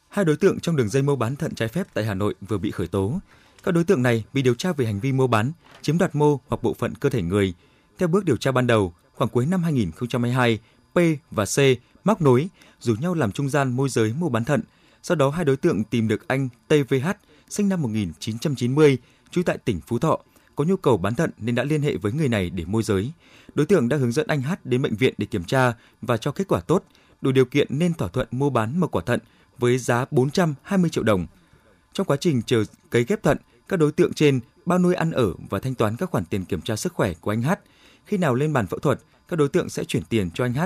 Hai 0.09 0.25
đối 0.25 0.37
tượng 0.37 0.61
trong 0.61 0.77
đường 0.77 0.89
dây 0.89 1.03
mua 1.03 1.17
bán 1.17 1.37
thận 1.37 1.55
trái 1.55 1.69
phép 1.69 1.87
tại 1.95 2.05
Hà 2.05 2.15
Nội 2.15 2.35
vừa 2.49 2.59
bị 2.59 2.71
khởi 2.71 2.89
tố. 2.89 3.21
Các 3.63 3.73
đối 3.73 3.85
tượng 3.85 4.03
này 4.03 4.25
bị 4.33 4.43
điều 4.43 4.55
tra 4.55 4.73
về 4.73 4.87
hành 4.87 5.01
vi 5.01 5.13
mua 5.13 5.27
bán, 5.27 5.53
chiếm 5.83 5.99
đoạt 5.99 6.15
mô 6.15 6.41
hoặc 6.47 6.63
bộ 6.63 6.75
phận 6.75 6.95
cơ 6.95 7.11
thể 7.11 7.23
người. 7.23 7.55
Theo 7.99 8.09
bước 8.09 8.25
điều 8.25 8.37
tra 8.37 8.53
ban 8.53 8.67
đầu, 8.67 8.95
khoảng 9.15 9.31
cuối 9.31 9.47
năm 9.47 9.63
2022, 9.63 10.59
P 10.95 10.99
và 11.31 11.45
C 11.45 11.59
móc 12.05 12.23
nối, 12.23 12.49
rủ 12.81 12.95
nhau 12.95 13.15
làm 13.15 13.33
trung 13.33 13.49
gian 13.49 13.77
môi 13.77 13.89
giới 13.89 14.15
mua 14.19 14.29
bán 14.29 14.45
thận. 14.45 14.63
Sau 15.03 15.17
đó 15.17 15.31
hai 15.31 15.45
đối 15.45 15.57
tượng 15.57 15.85
tìm 15.85 16.09
được 16.09 16.29
anh 16.29 16.49
TVH, 16.69 17.09
sinh 17.49 17.69
năm 17.69 17.83
1990, 17.83 18.99
trú 19.31 19.43
tại 19.43 19.59
tỉnh 19.59 19.81
Phú 19.87 19.99
Thọ, 19.99 20.19
có 20.57 20.65
nhu 20.65 20.77
cầu 20.77 20.97
bán 20.97 21.15
thận 21.15 21.31
nên 21.39 21.55
đã 21.55 21.65
liên 21.65 21.83
hệ 21.83 21.97
với 21.97 22.13
người 22.13 22.29
này 22.29 22.51
để 22.51 22.65
môi 22.65 22.83
giới. 22.83 23.13
Đối 23.55 23.67
tượng 23.67 23.89
đã 23.89 23.97
hướng 23.97 24.13
dẫn 24.13 24.27
anh 24.27 24.43
H 24.43 24.53
đến 24.65 24.83
bệnh 24.83 24.97
viện 24.97 25.15
để 25.19 25.27
kiểm 25.27 25.45
tra 25.45 25.73
và 26.03 26.17
cho 26.17 26.33
kết 26.33 26.49
quả 26.49 26.61
tốt, 26.61 26.85
đủ 27.21 27.33
điều 27.33 27.45
kiện 27.45 27.79
nên 27.79 27.95
thỏa 27.95 28.09
thuận 28.09 28.29
mua 28.31 28.51
bán 28.51 28.81
một 28.81 28.91
quả 28.91 29.03
thận 29.07 29.21
với 29.59 29.79
giá 29.79 30.05
420 30.11 30.91
triệu 30.91 31.05
đồng. 31.05 31.27
Trong 31.93 32.07
quá 32.07 32.17
trình 32.17 32.43
chờ 32.43 32.65
cấy 32.91 33.05
ghép 33.05 33.23
thận, 33.23 33.39
các 33.69 33.77
đối 33.77 33.93
tượng 33.93 34.13
trên 34.13 34.41
bao 34.67 34.79
nuôi 34.79 34.95
ăn 34.95 35.11
ở 35.11 35.33
và 35.51 35.59
thanh 35.59 35.75
toán 35.75 35.97
các 35.97 36.11
khoản 36.11 36.25
tiền 36.25 36.45
kiểm 36.45 36.61
tra 36.61 36.77
sức 36.77 36.93
khỏe 36.93 37.15
của 37.15 37.31
anh 37.31 37.43
H. 37.43 37.51
Khi 38.05 38.17
nào 38.17 38.35
lên 38.35 38.53
bàn 38.53 38.67
phẫu 38.67 38.79
thuật, 38.79 39.01
các 39.29 39.37
đối 39.37 39.49
tượng 39.49 39.69
sẽ 39.69 39.85
chuyển 39.85 40.03
tiền 40.05 40.31
cho 40.31 40.45
anh 40.45 40.53
H. 40.53 40.61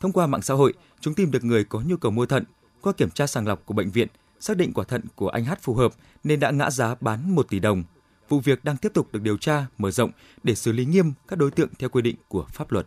Thông 0.00 0.12
qua 0.12 0.26
mạng 0.26 0.42
xã 0.42 0.54
hội, 0.54 0.72
chúng 1.00 1.14
tìm 1.14 1.30
được 1.30 1.44
người 1.44 1.64
có 1.64 1.80
nhu 1.86 1.96
cầu 1.96 2.12
mua 2.12 2.26
thận. 2.26 2.44
Qua 2.80 2.92
kiểm 2.92 3.10
tra 3.10 3.26
sàng 3.26 3.46
lọc 3.46 3.66
của 3.66 3.74
bệnh 3.74 3.90
viện, 3.90 4.08
xác 4.40 4.56
định 4.56 4.72
quả 4.72 4.84
thận 4.84 5.02
của 5.14 5.28
anh 5.28 5.44
H 5.44 5.52
phù 5.62 5.74
hợp 5.74 5.92
nên 6.24 6.40
đã 6.40 6.50
ngã 6.50 6.70
giá 6.70 6.94
bán 7.00 7.34
1 7.34 7.48
tỷ 7.48 7.60
đồng. 7.60 7.84
Vụ 8.28 8.40
việc 8.40 8.64
đang 8.64 8.76
tiếp 8.76 8.92
tục 8.94 9.12
được 9.12 9.22
điều 9.22 9.36
tra, 9.36 9.66
mở 9.78 9.90
rộng 9.90 10.10
để 10.42 10.54
xử 10.54 10.72
lý 10.72 10.84
nghiêm 10.84 11.12
các 11.28 11.38
đối 11.38 11.50
tượng 11.50 11.68
theo 11.78 11.88
quy 11.88 12.02
định 12.02 12.16
của 12.28 12.46
pháp 12.52 12.72
luật. 12.72 12.86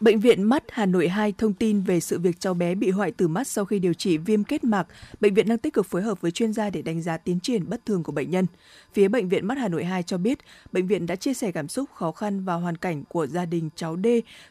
Bệnh 0.00 0.20
viện 0.20 0.42
Mắt 0.42 0.64
Hà 0.68 0.86
Nội 0.86 1.08
2 1.08 1.34
thông 1.38 1.52
tin 1.52 1.80
về 1.80 2.00
sự 2.00 2.18
việc 2.18 2.40
cháu 2.40 2.54
bé 2.54 2.74
bị 2.74 2.90
hoại 2.90 3.12
tử 3.12 3.28
mắt 3.28 3.48
sau 3.48 3.64
khi 3.64 3.78
điều 3.78 3.94
trị 3.94 4.18
viêm 4.18 4.44
kết 4.44 4.64
mạc. 4.64 4.86
Bệnh 5.20 5.34
viện 5.34 5.48
đang 5.48 5.58
tích 5.58 5.72
cực 5.72 5.86
phối 5.86 6.02
hợp 6.02 6.20
với 6.20 6.30
chuyên 6.30 6.52
gia 6.52 6.70
để 6.70 6.82
đánh 6.82 7.02
giá 7.02 7.16
tiến 7.16 7.40
triển 7.40 7.68
bất 7.68 7.86
thường 7.86 8.02
của 8.02 8.12
bệnh 8.12 8.30
nhân. 8.30 8.46
Phía 8.92 9.08
Bệnh 9.08 9.28
viện 9.28 9.46
Mắt 9.46 9.58
Hà 9.58 9.68
Nội 9.68 9.84
2 9.84 10.02
cho 10.02 10.18
biết, 10.18 10.38
bệnh 10.72 10.86
viện 10.86 11.06
đã 11.06 11.16
chia 11.16 11.34
sẻ 11.34 11.52
cảm 11.52 11.68
xúc 11.68 11.90
khó 11.94 12.12
khăn 12.12 12.44
và 12.44 12.54
hoàn 12.54 12.76
cảnh 12.76 13.04
của 13.08 13.26
gia 13.26 13.44
đình 13.44 13.70
cháu 13.76 13.96
D. 14.04 14.06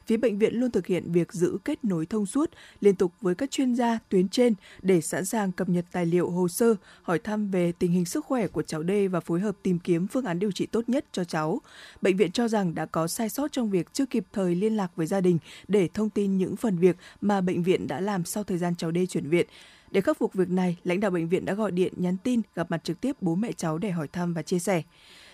Phía 0.06 0.18
bệnh 0.18 0.40
viện 0.40 0.54
luôn 0.56 0.72
thực 0.72 0.88
hiện 0.88 1.12
việc 1.12 1.34
giữ 1.34 1.58
kết 1.66 1.86
nối 1.86 2.06
thông 2.06 2.26
suốt 2.26 2.52
liên 2.82 2.96
tục 2.96 3.12
với 3.22 3.36
các 3.36 3.52
chuyên 3.52 3.74
gia 3.76 4.00
tuyến 4.10 4.30
trên 4.30 4.54
để 4.82 5.02
sẵn 5.02 5.26
sàng 5.26 5.52
cập 5.52 5.70
nhật 5.70 5.86
tài 5.92 6.06
liệu 6.06 6.30
hồ 6.30 6.48
sơ, 6.48 6.76
hỏi 7.02 7.20
thăm 7.20 7.52
về 7.52 7.72
tình 7.72 7.92
hình 7.92 8.06
sức 8.06 8.26
khỏe 8.26 8.48
của 8.48 8.62
cháu 8.62 8.84
D 8.84 8.92
và 9.12 9.20
phối 9.20 9.40
hợp 9.40 9.56
tìm 9.64 9.80
kiếm 9.80 10.08
phương 10.08 10.26
án 10.26 10.40
điều 10.40 10.52
trị 10.52 10.66
tốt 10.66 10.90
nhất 10.90 11.06
cho 11.12 11.24
cháu. 11.24 11.62
Bệnh 12.02 12.18
viện 12.18 12.32
cho 12.32 12.48
rằng 12.48 12.76
đã 12.76 12.86
có 12.86 13.08
sai 13.08 13.30
sót 13.30 13.52
trong 13.52 13.70
việc 13.70 13.94
chưa 13.94 14.06
kịp 14.06 14.26
thời 14.34 14.56
liên 14.56 14.78
lạc 14.78 14.92
với 14.96 15.08
gia 15.08 15.22
đình 15.22 15.35
để 15.68 15.88
thông 15.94 16.10
tin 16.10 16.38
những 16.38 16.56
phần 16.56 16.78
việc 16.78 16.96
mà 17.22 17.42
bệnh 17.42 17.64
viện 17.64 17.88
đã 17.88 18.00
làm 18.00 18.26
sau 18.26 18.44
thời 18.44 18.58
gian 18.58 18.76
cháu 18.76 18.92
D 18.92 18.98
chuyển 19.10 19.30
viện. 19.30 19.48
Để 19.92 20.02
khắc 20.02 20.18
phục 20.18 20.34
việc 20.34 20.50
này, 20.50 20.78
lãnh 20.84 21.00
đạo 21.00 21.12
bệnh 21.12 21.30
viện 21.30 21.46
đã 21.46 21.54
gọi 21.54 21.72
điện, 21.72 21.94
nhắn 21.98 22.18
tin, 22.24 22.42
gặp 22.56 22.72
mặt 22.72 22.84
trực 22.84 23.02
tiếp 23.02 23.16
bố 23.22 23.36
mẹ 23.36 23.52
cháu 23.52 23.78
để 23.78 23.92
hỏi 23.92 24.08
thăm 24.08 24.34
và 24.34 24.42
chia 24.42 24.60
sẻ. 24.60 24.84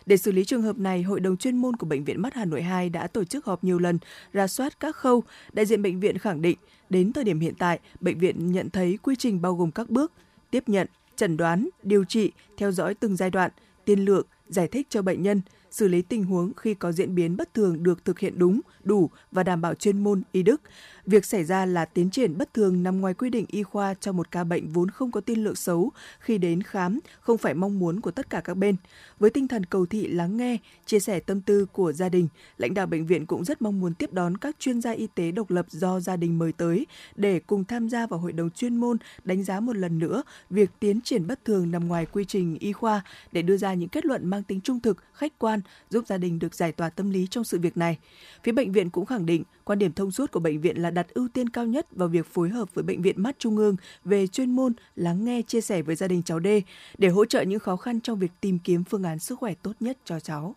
Để 0.06 0.18
xử 0.18 0.32
lý 0.32 0.46
trường 0.46 0.62
hợp 0.62 0.78
này, 0.78 1.04
Hội 1.04 1.20
đồng 1.20 1.38
chuyên 1.38 1.58
môn 1.58 1.76
của 1.76 1.86
Bệnh 1.86 2.04
viện 2.04 2.22
Mắt 2.22 2.34
Hà 2.34 2.46
Nội 2.46 2.62
2 2.62 2.90
đã 2.90 3.08
tổ 3.08 3.24
chức 3.24 3.46
họp 3.46 3.64
nhiều 3.64 3.80
lần, 3.80 4.00
ra 4.34 4.48
soát 4.48 4.80
các 4.80 4.96
khâu. 4.96 5.24
Đại 5.54 5.66
diện 5.66 5.82
bệnh 5.82 6.00
viện 6.00 6.18
khẳng 6.18 6.42
định, 6.42 6.58
đến 6.90 7.14
thời 7.14 7.24
điểm 7.24 7.40
hiện 7.40 7.54
tại, 7.58 7.80
bệnh 8.00 8.20
viện 8.20 8.52
nhận 8.52 8.70
thấy 8.70 8.98
quy 9.04 9.16
trình 9.16 9.42
bao 9.42 9.56
gồm 9.56 9.72
các 9.72 9.90
bước 9.90 10.12
tiếp 10.52 10.70
nhận, 10.70 10.88
chẩn 11.16 11.38
đoán, 11.38 11.70
điều 11.84 12.04
trị, 12.04 12.32
theo 12.58 12.72
dõi 12.72 12.94
từng 12.94 13.16
giai 13.16 13.30
đoạn, 13.30 13.52
tiên 13.86 14.00
lượng, 14.00 14.26
giải 14.48 14.68
thích 14.68 14.88
cho 14.90 15.02
bệnh 15.02 15.24
nhân, 15.24 15.42
xử 15.72 15.88
lý 15.88 16.02
tình 16.02 16.24
huống 16.24 16.54
khi 16.54 16.74
có 16.74 16.92
diễn 16.92 17.16
biến 17.16 17.38
bất 17.38 17.54
thường 17.54 17.84
được 17.84 18.06
thực 18.06 18.20
hiện 18.20 18.40
đúng, 18.40 18.62
đủ 18.84 19.10
và 19.32 19.44
đảm 19.44 19.62
bảo 19.62 19.74
chuyên 19.74 20.04
môn 20.04 20.22
y 20.32 20.44
đức. 20.44 20.62
Việc 21.06 21.26
xảy 21.26 21.44
ra 21.44 21.66
là 21.66 21.86
tiến 21.86 22.10
triển 22.10 22.38
bất 22.38 22.54
thường 22.54 22.84
nằm 22.84 23.02
ngoài 23.02 23.14
quy 23.14 23.30
định 23.30 23.46
y 23.48 23.64
khoa 23.64 23.94
cho 23.94 24.12
một 24.12 24.32
ca 24.32 24.44
bệnh 24.44 24.70
vốn 24.70 24.90
không 24.90 25.12
có 25.12 25.22
tiên 25.22 25.44
lượng 25.44 25.56
xấu 25.56 25.92
khi 26.20 26.38
đến 26.38 26.64
khám, 26.64 27.00
không 27.20 27.38
phải 27.38 27.54
mong 27.54 27.80
muốn 27.80 28.02
của 28.02 28.12
tất 28.12 28.30
cả 28.30 28.42
các 28.44 28.54
bên. 28.54 28.76
Với 29.20 29.30
tinh 29.30 29.48
thần 29.48 29.66
cầu 29.66 29.86
thị 29.86 30.08
lắng 30.08 30.38
nghe, 30.38 30.58
chia 30.86 31.00
sẻ 31.00 31.20
tâm 31.20 31.42
tư 31.42 31.66
của 31.66 31.94
gia 31.94 32.10
đình, 32.10 32.28
lãnh 32.58 32.74
đạo 32.74 32.86
bệnh 32.86 33.06
viện 33.06 33.26
cũng 33.26 33.46
rất 33.46 33.62
mong 33.62 33.80
muốn 33.80 33.94
tiếp 33.94 34.14
đón 34.14 34.38
các 34.38 34.56
chuyên 34.60 34.82
gia 34.82 34.92
y 34.92 35.08
tế 35.16 35.32
độc 35.32 35.52
lập 35.52 35.66
do 35.70 36.00
gia 36.00 36.16
đình 36.16 36.40
mời 36.40 36.52
tới 36.52 36.86
để 37.16 37.40
cùng 37.40 37.64
tham 37.64 37.90
gia 37.90 38.08
vào 38.08 38.20
hội 38.20 38.32
đồng 38.32 38.50
chuyên 38.50 38.76
môn 38.76 38.98
đánh 39.24 39.44
giá 39.44 39.60
một 39.60 39.76
lần 39.76 40.00
nữa 40.00 40.24
việc 40.50 40.70
tiến 40.80 41.02
triển 41.02 41.28
bất 41.28 41.46
thường 41.46 41.72
nằm 41.72 41.88
ngoài 41.88 42.06
quy 42.06 42.26
trình 42.26 42.58
y 42.60 42.72
khoa 42.72 43.02
để 43.32 43.42
đưa 43.42 43.58
ra 43.58 43.74
những 43.74 43.90
kết 43.90 44.06
luận 44.06 44.30
mang 44.30 44.44
tính 44.44 44.62
trung 44.62 44.80
thực, 44.80 44.98
khách 45.14 45.40
quan, 45.40 45.62
giúp 45.90 46.08
gia 46.08 46.18
đình 46.18 46.40
được 46.40 46.56
giải 46.56 46.72
tỏa 46.72 46.90
tâm 46.90 47.10
lý 47.10 47.28
trong 47.28 47.44
sự 47.44 47.60
việc 47.60 47.78
này. 47.78 47.98
Phía 48.44 48.52
bệnh 48.52 48.72
viện 48.72 48.90
cũng 48.90 49.06
khẳng 49.06 49.26
định 49.26 49.44
quan 49.64 49.80
điểm 49.80 49.94
thông 49.94 50.12
suốt 50.12 50.32
của 50.32 50.40
bệnh 50.40 50.62
viện 50.62 50.78
là 50.82 50.91
đặt 50.92 51.08
ưu 51.14 51.28
tiên 51.28 51.50
cao 51.50 51.66
nhất 51.66 51.88
vào 51.92 52.08
việc 52.08 52.26
phối 52.34 52.50
hợp 52.50 52.74
với 52.74 52.84
Bệnh 52.84 53.02
viện 53.02 53.24
Mắt 53.24 53.36
Trung 53.40 53.58
ương 53.58 53.76
về 54.06 54.28
chuyên 54.28 54.52
môn, 54.52 54.74
lắng 54.96 55.26
nghe, 55.26 55.42
chia 55.42 55.62
sẻ 55.62 55.82
với 55.82 55.96
gia 55.96 56.08
đình 56.08 56.24
cháu 56.24 56.40
D 56.40 56.48
để 56.98 57.10
hỗ 57.10 57.26
trợ 57.26 57.42
những 57.42 57.60
khó 57.60 57.76
khăn 57.76 58.02
trong 58.02 58.20
việc 58.20 58.32
tìm 58.42 58.60
kiếm 58.60 58.84
phương 58.84 59.04
án 59.04 59.20
sức 59.20 59.40
khỏe 59.40 59.54
tốt 59.62 59.74
nhất 59.80 59.98
cho 60.06 60.20
cháu. 60.20 60.56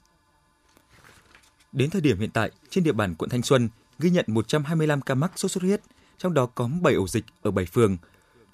Đến 1.72 1.90
thời 1.90 2.00
điểm 2.00 2.18
hiện 2.18 2.30
tại, 2.30 2.50
trên 2.70 2.84
địa 2.84 2.92
bàn 2.92 3.14
quận 3.14 3.30
Thanh 3.30 3.42
Xuân 3.42 3.68
ghi 3.98 4.10
nhận 4.10 4.24
125 4.28 5.00
ca 5.00 5.14
mắc 5.14 5.32
sốt 5.36 5.50
xuất 5.50 5.62
huyết, 5.62 5.80
trong 6.18 6.34
đó 6.34 6.46
có 6.46 6.70
7 6.82 6.94
ổ 6.94 7.08
dịch 7.08 7.24
ở 7.42 7.50
7 7.50 7.66
phường. 7.66 7.96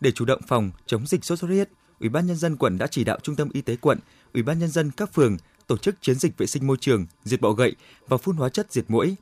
Để 0.01 0.13
chủ 0.13 0.25
động 0.25 0.41
phòng 0.47 0.71
chống 0.87 1.07
dịch 1.07 1.25
sốt 1.25 1.39
xuất 1.39 1.49
huyết, 1.49 1.69
Ủy 2.01 2.09
ban 2.09 2.27
nhân 2.27 2.37
dân 2.37 2.57
quận 2.57 2.79
đã 2.79 2.87
chỉ 2.87 3.05
đạo 3.05 3.19
Trung 3.23 3.37
tâm 3.37 3.49
Y 3.53 3.61
tế 3.61 3.77
quận, 3.77 3.99
Ủy 4.35 4.43
ban 4.43 4.59
nhân 4.59 4.69
dân 4.69 4.91
các 4.91 5.15
phường 5.15 5.37
tổ 5.67 5.77
chức 5.77 6.03
chiến 6.03 6.19
dịch 6.19 6.39
vệ 6.39 6.47
sinh 6.47 6.67
môi 6.67 6.77
trường, 6.81 7.07
diệt 7.25 7.41
bọ 7.41 7.51
gậy 7.51 7.75
và 8.09 8.17
phun 8.17 8.37
hóa 8.37 8.49
chất 8.49 8.73
diệt 8.73 8.85
muỗi 8.89 9.17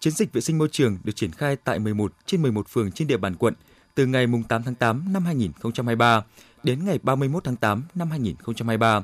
Chiến 0.00 0.12
dịch 0.12 0.32
vệ 0.32 0.40
sinh 0.40 0.58
môi 0.58 0.68
trường 0.72 0.98
được 1.04 1.16
triển 1.16 1.32
khai 1.32 1.56
tại 1.56 1.78
11 1.78 2.12
trên 2.26 2.42
11 2.42 2.68
phường 2.68 2.92
trên 2.92 3.08
địa 3.08 3.16
bàn 3.16 3.34
quận 3.36 3.54
từ 3.94 4.06
ngày 4.06 4.26
8 4.48 4.62
tháng 4.62 4.74
8 4.74 5.12
năm 5.12 5.24
2023 5.24 6.24
đến 6.62 6.84
ngày 6.84 6.98
31 7.02 7.44
tháng 7.44 7.56
8 7.56 7.82
năm 7.94 8.10
2023, 8.10 9.02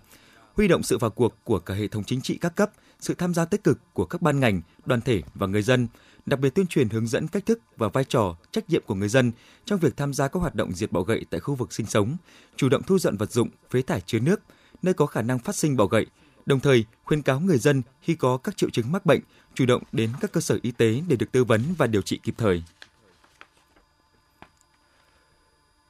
huy 0.55 0.69
động 0.69 0.83
sự 0.83 0.99
vào 0.99 1.11
cuộc 1.11 1.35
của 1.45 1.59
cả 1.59 1.75
hệ 1.75 1.89
thống 1.89 2.05
chính 2.05 2.21
trị 2.21 2.39
các 2.41 2.57
cấp, 2.57 2.71
sự 3.01 3.15
tham 3.15 3.35
gia 3.35 3.45
tích 3.45 3.65
cực 3.65 3.79
của 3.93 4.05
các 4.05 4.23
ban 4.23 4.41
ngành, 4.41 4.61
đoàn 4.87 5.01
thể 5.01 5.23
và 5.35 5.47
người 5.47 5.63
dân, 5.63 5.89
đặc 6.27 6.41
biệt 6.41 6.55
tuyên 6.55 6.67
truyền 6.67 6.89
hướng 6.89 7.07
dẫn 7.07 7.29
cách 7.29 7.47
thức 7.47 7.61
và 7.77 7.89
vai 7.89 8.05
trò, 8.05 8.37
trách 8.51 8.71
nhiệm 8.71 8.83
của 8.87 8.95
người 8.95 9.09
dân 9.09 9.33
trong 9.65 9.79
việc 9.79 9.97
tham 9.97 10.15
gia 10.15 10.29
các 10.29 10.41
hoạt 10.41 10.55
động 10.55 10.73
diệt 10.73 10.93
bọ 10.93 11.03
gậy 11.03 11.25
tại 11.31 11.41
khu 11.41 11.55
vực 11.55 11.73
sinh 11.73 11.87
sống, 11.87 12.17
chủ 12.57 12.69
động 12.69 12.83
thu 12.83 12.99
dọn 12.99 13.17
vật 13.17 13.33
dụng, 13.33 13.49
phế 13.71 13.83
thải 13.83 14.01
chứa 14.01 14.21
nước, 14.21 14.41
nơi 14.83 14.95
có 14.95 15.07
khả 15.07 15.23
năng 15.23 15.39
phát 15.39 15.57
sinh 15.57 15.77
bọ 15.77 15.87
gậy, 15.87 16.07
đồng 16.47 16.61
thời 16.61 16.85
khuyến 17.05 17.23
cáo 17.23 17.41
người 17.41 17.59
dân 17.59 17.83
khi 18.01 18.15
có 18.15 18.37
các 18.37 18.57
triệu 18.57 18.71
chứng 18.71 18.93
mắc 18.93 19.07
bệnh 19.07 19.21
chủ 19.55 19.67
động 19.67 19.83
đến 19.93 20.11
các 20.21 20.33
cơ 20.33 20.41
sở 20.41 20.59
y 20.63 20.71
tế 20.71 21.03
để 21.09 21.17
được 21.17 21.33
tư 21.33 21.45
vấn 21.45 21.63
và 21.79 21.87
điều 21.87 22.03
trị 22.03 22.21
kịp 22.23 22.35
thời. 22.39 22.63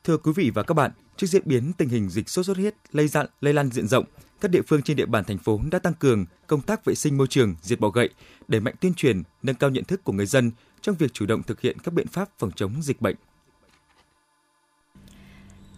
Thưa 0.04 0.16
quý 0.16 0.32
vị 0.36 0.50
và 0.54 0.62
các 0.62 0.74
bạn, 0.74 0.90
trước 1.16 1.26
diễn 1.26 1.42
biến 1.44 1.72
tình 1.72 1.88
hình 1.88 2.08
dịch 2.08 2.28
sốt 2.28 2.46
xuất 2.46 2.56
huyết 2.56 2.74
lây 2.92 3.08
dặn 3.08 3.26
lây 3.40 3.54
lan 3.54 3.70
diện 3.70 3.88
rộng, 3.88 4.04
các 4.40 4.50
địa 4.50 4.62
phương 4.62 4.82
trên 4.82 4.96
địa 4.96 5.06
bàn 5.06 5.24
thành 5.24 5.38
phố 5.38 5.60
đã 5.70 5.78
tăng 5.78 5.94
cường 5.94 6.26
công 6.46 6.60
tác 6.60 6.84
vệ 6.84 6.94
sinh 6.94 7.18
môi 7.18 7.26
trường, 7.26 7.54
diệt 7.62 7.80
bọ 7.80 7.88
gậy, 7.88 8.08
đẩy 8.48 8.60
mạnh 8.60 8.74
tuyên 8.80 8.94
truyền, 8.94 9.22
nâng 9.42 9.56
cao 9.56 9.70
nhận 9.70 9.84
thức 9.84 10.04
của 10.04 10.12
người 10.12 10.26
dân 10.26 10.50
trong 10.80 10.96
việc 10.96 11.12
chủ 11.12 11.26
động 11.26 11.42
thực 11.42 11.60
hiện 11.60 11.78
các 11.78 11.94
biện 11.94 12.06
pháp 12.06 12.28
phòng 12.38 12.50
chống 12.56 12.82
dịch 12.82 13.00
bệnh. 13.00 13.16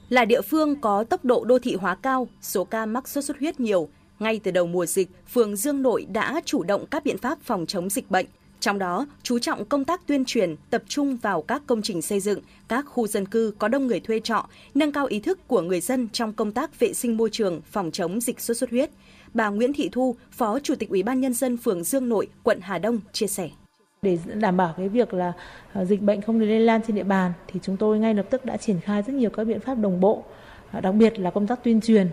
Là 0.08 0.24
địa 0.24 0.40
phương 0.42 0.80
có 0.80 1.04
tốc 1.04 1.24
độ 1.24 1.44
đô 1.44 1.58
thị 1.58 1.74
hóa 1.74 1.94
cao, 1.94 2.28
số 2.42 2.64
ca 2.64 2.86
mắc 2.86 3.08
sốt 3.08 3.24
xuất 3.24 3.38
huyết 3.38 3.60
nhiều, 3.60 3.88
ngay 4.18 4.40
từ 4.42 4.50
đầu 4.50 4.66
mùa 4.66 4.86
dịch, 4.86 5.08
phường 5.32 5.56
Dương 5.56 5.82
Nội 5.82 6.06
đã 6.12 6.40
chủ 6.44 6.62
động 6.62 6.84
các 6.90 7.04
biện 7.04 7.18
pháp 7.18 7.38
phòng 7.42 7.66
chống 7.66 7.90
dịch 7.90 8.10
bệnh. 8.10 8.26
Trong 8.60 8.78
đó, 8.78 9.06
chú 9.22 9.38
trọng 9.38 9.64
công 9.64 9.84
tác 9.84 10.06
tuyên 10.06 10.24
truyền, 10.24 10.54
tập 10.70 10.82
trung 10.88 11.16
vào 11.16 11.42
các 11.42 11.62
công 11.66 11.82
trình 11.82 12.02
xây 12.02 12.20
dựng, 12.20 12.40
các 12.68 12.86
khu 12.88 13.06
dân 13.06 13.26
cư 13.26 13.54
có 13.58 13.68
đông 13.68 13.86
người 13.86 14.00
thuê 14.00 14.20
trọ, 14.20 14.46
nâng 14.74 14.92
cao 14.92 15.06
ý 15.06 15.20
thức 15.20 15.48
của 15.48 15.60
người 15.60 15.80
dân 15.80 16.08
trong 16.12 16.32
công 16.32 16.52
tác 16.52 16.80
vệ 16.80 16.92
sinh 16.92 17.16
môi 17.16 17.28
trường, 17.32 17.60
phòng 17.70 17.90
chống 17.90 18.20
dịch 18.20 18.40
sốt 18.40 18.56
xuất 18.56 18.70
huyết. 18.70 18.90
Bà 19.34 19.48
Nguyễn 19.48 19.72
Thị 19.72 19.88
Thu, 19.92 20.16
Phó 20.30 20.58
Chủ 20.58 20.74
tịch 20.74 20.88
Ủy 20.88 21.02
ban 21.02 21.20
nhân 21.20 21.34
dân 21.34 21.56
phường 21.56 21.84
Dương 21.84 22.08
Nội, 22.08 22.26
quận 22.42 22.60
Hà 22.62 22.78
Đông 22.78 23.00
chia 23.12 23.26
sẻ 23.26 23.50
để 24.04 24.18
đảm 24.34 24.56
bảo 24.56 24.74
cái 24.76 24.88
việc 24.88 25.14
là 25.14 25.32
à, 25.72 25.84
dịch 25.84 26.02
bệnh 26.02 26.22
không 26.22 26.40
lây 26.40 26.60
lan 26.60 26.80
trên 26.86 26.96
địa 26.96 27.02
bàn 27.02 27.32
thì 27.46 27.60
chúng 27.62 27.76
tôi 27.76 27.98
ngay 27.98 28.14
lập 28.14 28.26
tức 28.30 28.44
đã 28.44 28.56
triển 28.56 28.80
khai 28.80 29.02
rất 29.02 29.12
nhiều 29.12 29.30
các 29.30 29.44
biện 29.44 29.60
pháp 29.60 29.74
đồng 29.74 30.00
bộ 30.00 30.24
à, 30.70 30.80
đặc 30.80 30.94
biệt 30.94 31.18
là 31.18 31.30
công 31.30 31.46
tác 31.46 31.64
tuyên 31.64 31.80
truyền 31.80 32.08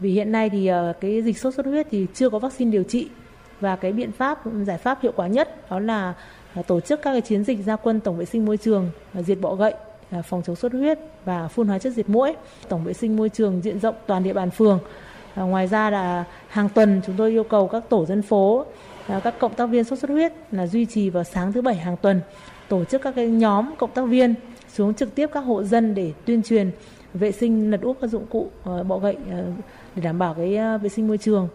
vì 0.00 0.12
hiện 0.12 0.32
nay 0.32 0.50
thì 0.50 0.66
ờ, 0.66 0.92
cái 1.00 1.22
dịch 1.22 1.38
sốt 1.38 1.54
xuất 1.54 1.66
huyết 1.66 1.86
thì 1.90 2.06
chưa 2.14 2.30
có 2.30 2.38
vaccine 2.38 2.70
điều 2.70 2.82
trị 2.82 3.08
và 3.60 3.76
cái 3.76 3.92
biện 3.92 4.12
pháp, 4.12 4.40
giải 4.66 4.78
pháp 4.78 5.02
hiệu 5.02 5.12
quả 5.16 5.26
nhất 5.26 5.70
đó 5.70 5.78
là 5.78 6.14
ờ, 6.54 6.62
tổ 6.62 6.80
chức 6.80 7.02
các 7.02 7.12
cái 7.12 7.20
chiến 7.20 7.44
dịch 7.44 7.58
gia 7.64 7.76
quân 7.76 8.00
tổng 8.00 8.16
vệ 8.16 8.24
sinh 8.24 8.44
môi 8.44 8.56
trường 8.56 8.90
ờ, 9.14 9.22
diệt 9.22 9.38
bọ 9.40 9.54
gậy 9.54 9.74
phòng 10.24 10.42
chống 10.46 10.56
sốt 10.56 10.72
huyết 10.72 10.98
và 11.24 11.48
phun 11.48 11.68
hóa 11.68 11.78
chất 11.78 11.92
diệt 11.92 12.08
mũi. 12.08 12.34
Tổng 12.68 12.84
vệ 12.84 12.92
sinh 12.92 13.16
môi 13.16 13.28
trường 13.28 13.60
diện 13.62 13.80
rộng 13.80 13.94
toàn 14.06 14.22
địa 14.22 14.32
bàn 14.32 14.50
phường. 14.50 14.78
Ngoài 15.36 15.66
ra 15.66 15.90
là 15.90 16.24
hàng 16.48 16.68
tuần 16.68 17.00
chúng 17.06 17.16
tôi 17.16 17.30
yêu 17.30 17.44
cầu 17.44 17.68
các 17.68 17.84
tổ 17.88 18.06
dân 18.06 18.22
phố 18.22 18.64
các 19.24 19.38
cộng 19.38 19.54
tác 19.54 19.66
viên 19.66 19.84
sốt 19.84 19.98
xuất 19.98 20.10
huyết 20.10 20.32
là 20.50 20.66
duy 20.66 20.86
trì 20.86 21.10
vào 21.10 21.24
sáng 21.24 21.52
thứ 21.52 21.62
bảy 21.62 21.74
hàng 21.74 21.96
tuần, 21.96 22.20
tổ 22.68 22.84
chức 22.84 23.02
các 23.02 23.14
cái 23.16 23.26
nhóm 23.26 23.76
cộng 23.76 23.90
tác 23.90 24.02
viên 24.02 24.34
xuống 24.72 24.94
trực 24.94 25.14
tiếp 25.14 25.30
các 25.32 25.40
hộ 25.40 25.62
dân 25.62 25.94
để 25.94 26.12
tuyên 26.24 26.42
truyền 26.42 26.70
vệ 27.14 27.32
sinh 27.32 27.70
lật 27.70 27.80
úp 27.82 27.98
các 28.00 28.06
dụng 28.06 28.26
cụ 28.30 28.50
ờ, 28.64 28.82
bọ 28.84 28.98
gậy 28.98 29.16
ờ, 29.30 29.44
để 29.94 30.02
đảm 30.02 30.18
bảo 30.18 30.34
cái 30.34 30.56
ờ, 30.56 30.78
vệ 30.78 30.88
sinh 30.88 31.08
môi 31.08 31.18
trường. 31.18 31.48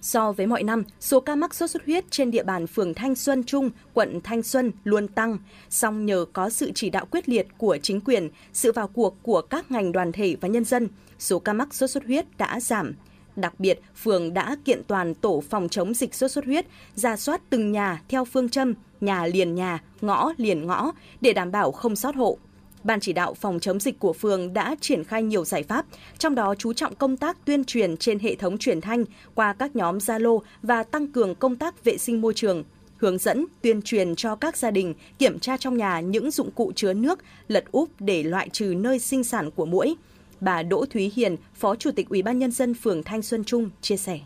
So 0.00 0.32
với 0.32 0.46
mọi 0.46 0.62
năm, 0.62 0.84
số 1.00 1.20
ca 1.20 1.34
mắc 1.34 1.54
sốt 1.54 1.70
xuất 1.70 1.84
huyết 1.84 2.04
trên 2.10 2.30
địa 2.30 2.42
bàn 2.42 2.66
phường 2.66 2.94
Thanh 2.94 3.14
Xuân 3.14 3.44
Trung, 3.44 3.70
quận 3.94 4.20
Thanh 4.24 4.42
Xuân 4.42 4.72
luôn 4.84 5.08
tăng, 5.08 5.38
song 5.70 6.06
nhờ 6.06 6.24
có 6.32 6.50
sự 6.50 6.72
chỉ 6.74 6.90
đạo 6.90 7.06
quyết 7.10 7.28
liệt 7.28 7.48
của 7.58 7.78
chính 7.82 8.00
quyền, 8.00 8.28
sự 8.52 8.72
vào 8.72 8.88
cuộc 8.88 9.16
của 9.22 9.40
các 9.40 9.70
ngành 9.70 9.92
đoàn 9.92 10.12
thể 10.12 10.36
và 10.40 10.48
nhân 10.48 10.64
dân, 10.64 10.88
số 11.18 11.38
ca 11.38 11.52
mắc 11.52 11.74
sốt 11.74 11.90
xuất 11.90 12.04
huyết 12.04 12.24
đã 12.38 12.60
giảm. 12.60 12.92
Đặc 13.36 13.60
biệt, 13.60 13.80
phường 13.96 14.34
đã 14.34 14.56
kiện 14.64 14.82
toàn 14.86 15.14
tổ 15.14 15.42
phòng 15.50 15.68
chống 15.68 15.94
dịch 15.94 16.14
sốt 16.14 16.30
xuất 16.30 16.44
huyết, 16.44 16.66
ra 16.94 17.16
soát 17.16 17.40
từng 17.50 17.72
nhà 17.72 18.02
theo 18.08 18.24
phương 18.24 18.48
châm 18.48 18.74
nhà 19.00 19.26
liền 19.26 19.54
nhà, 19.54 19.82
ngõ 20.00 20.32
liền 20.36 20.66
ngõ 20.66 20.92
để 21.20 21.32
đảm 21.32 21.52
bảo 21.52 21.72
không 21.72 21.96
sót 21.96 22.16
hộ. 22.16 22.38
Ban 22.84 23.00
chỉ 23.00 23.12
đạo 23.12 23.34
phòng 23.34 23.60
chống 23.60 23.80
dịch 23.80 23.98
của 23.98 24.12
phường 24.12 24.52
đã 24.52 24.76
triển 24.80 25.04
khai 25.04 25.22
nhiều 25.22 25.44
giải 25.44 25.62
pháp, 25.62 25.86
trong 26.18 26.34
đó 26.34 26.54
chú 26.54 26.72
trọng 26.72 26.94
công 26.94 27.16
tác 27.16 27.44
tuyên 27.44 27.64
truyền 27.64 27.96
trên 27.96 28.18
hệ 28.18 28.34
thống 28.34 28.58
truyền 28.58 28.80
thanh 28.80 29.04
qua 29.34 29.52
các 29.52 29.76
nhóm 29.76 29.98
Zalo 29.98 30.40
và 30.62 30.82
tăng 30.82 31.12
cường 31.12 31.34
công 31.34 31.56
tác 31.56 31.84
vệ 31.84 31.98
sinh 31.98 32.20
môi 32.20 32.34
trường, 32.34 32.64
hướng 32.96 33.18
dẫn 33.18 33.46
tuyên 33.62 33.82
truyền 33.82 34.14
cho 34.14 34.36
các 34.36 34.56
gia 34.56 34.70
đình 34.70 34.94
kiểm 35.18 35.38
tra 35.38 35.56
trong 35.56 35.76
nhà 35.76 36.00
những 36.00 36.30
dụng 36.30 36.50
cụ 36.50 36.72
chứa 36.76 36.92
nước, 36.92 37.18
lật 37.48 37.64
úp 37.72 37.88
để 37.98 38.22
loại 38.22 38.48
trừ 38.48 38.74
nơi 38.76 38.98
sinh 38.98 39.24
sản 39.24 39.50
của 39.50 39.66
muỗi. 39.66 39.94
Bà 40.40 40.62
Đỗ 40.62 40.84
Thúy 40.90 41.12
Hiền, 41.14 41.36
Phó 41.54 41.74
Chủ 41.76 41.90
tịch 41.90 42.08
Ủy 42.08 42.22
ban 42.22 42.38
nhân 42.38 42.50
dân 42.50 42.74
phường 42.74 43.02
Thanh 43.02 43.22
Xuân 43.22 43.44
Trung 43.44 43.70
chia 43.80 43.96
sẻ. 43.96 44.20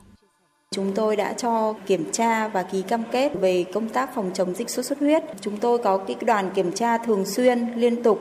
Chúng 0.74 0.92
tôi 0.94 1.16
đã 1.16 1.32
cho 1.32 1.74
kiểm 1.86 2.12
tra 2.12 2.48
và 2.48 2.62
ký 2.62 2.82
cam 2.82 3.02
kết 3.12 3.32
về 3.40 3.64
công 3.74 3.88
tác 3.88 4.14
phòng 4.14 4.30
chống 4.34 4.54
dịch 4.54 4.70
sốt 4.70 4.84
xuất 4.84 4.98
huyết. 4.98 5.22
Chúng 5.40 5.56
tôi 5.56 5.78
có 5.78 5.96
cái 5.96 6.16
đoàn 6.20 6.50
kiểm 6.54 6.72
tra 6.72 6.98
thường 6.98 7.24
xuyên, 7.26 7.72
liên 7.76 8.02
tục 8.02 8.20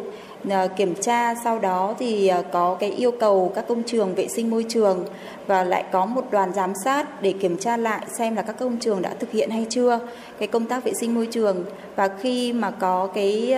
Ờ, 0.50 0.68
kiểm 0.68 0.96
tra 0.96 1.36
sau 1.36 1.60
đó 1.60 1.96
thì 2.00 2.28
ờ, 2.28 2.44
có 2.52 2.78
cái 2.80 2.92
yêu 2.92 3.12
cầu 3.12 3.52
các 3.56 3.66
công 3.68 3.84
trường 3.84 4.16
vệ 4.16 4.28
sinh 4.28 4.50
môi 4.50 4.66
trường 4.70 5.06
và 5.48 5.64
lại 5.64 5.84
có 5.92 6.06
một 6.06 6.26
đoàn 6.32 6.54
giám 6.54 6.74
sát 6.84 7.22
để 7.22 7.34
kiểm 7.40 7.58
tra 7.58 7.78
lại 7.78 8.06
xem 8.18 8.36
là 8.36 8.42
các 8.42 8.56
công 8.60 8.78
trường 8.80 9.02
đã 9.02 9.14
thực 9.20 9.32
hiện 9.32 9.50
hay 9.50 9.66
chưa, 9.70 10.00
cái 10.40 10.48
công 10.48 10.66
tác 10.66 10.84
vệ 10.84 10.94
sinh 10.94 11.16
môi 11.16 11.28
trường 11.32 11.66
và 11.96 12.08
khi 12.08 12.54
mà 12.54 12.72
có 12.72 13.08
cái 13.08 13.56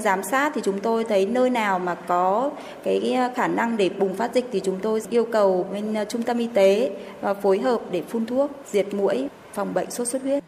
giám 0.00 0.22
sát 0.22 0.52
thì 0.54 0.60
chúng 0.64 0.80
tôi 0.80 1.04
thấy 1.04 1.26
nơi 1.26 1.50
nào 1.50 1.78
mà 1.78 1.94
có 1.94 2.50
cái 2.84 3.14
ờ, 3.14 3.30
khả 3.34 3.48
năng 3.48 3.76
để 3.76 3.88
bùng 3.88 4.14
phát 4.14 4.34
dịch 4.34 4.44
thì 4.52 4.60
chúng 4.60 4.78
tôi 4.82 5.02
yêu 5.10 5.24
cầu 5.24 5.66
bên 5.72 5.96
trung 6.08 6.22
tâm 6.22 6.38
y 6.38 6.48
tế 6.54 6.90
và 7.20 7.34
phối 7.34 7.58
hợp 7.58 7.80
để 7.90 8.02
phun 8.08 8.26
thuốc, 8.26 8.50
diệt 8.72 8.94
muỗi 8.94 9.28
phòng 9.52 9.74
bệnh 9.74 9.90
sốt 9.90 10.08
xuất 10.08 10.22
huyết. 10.22 10.44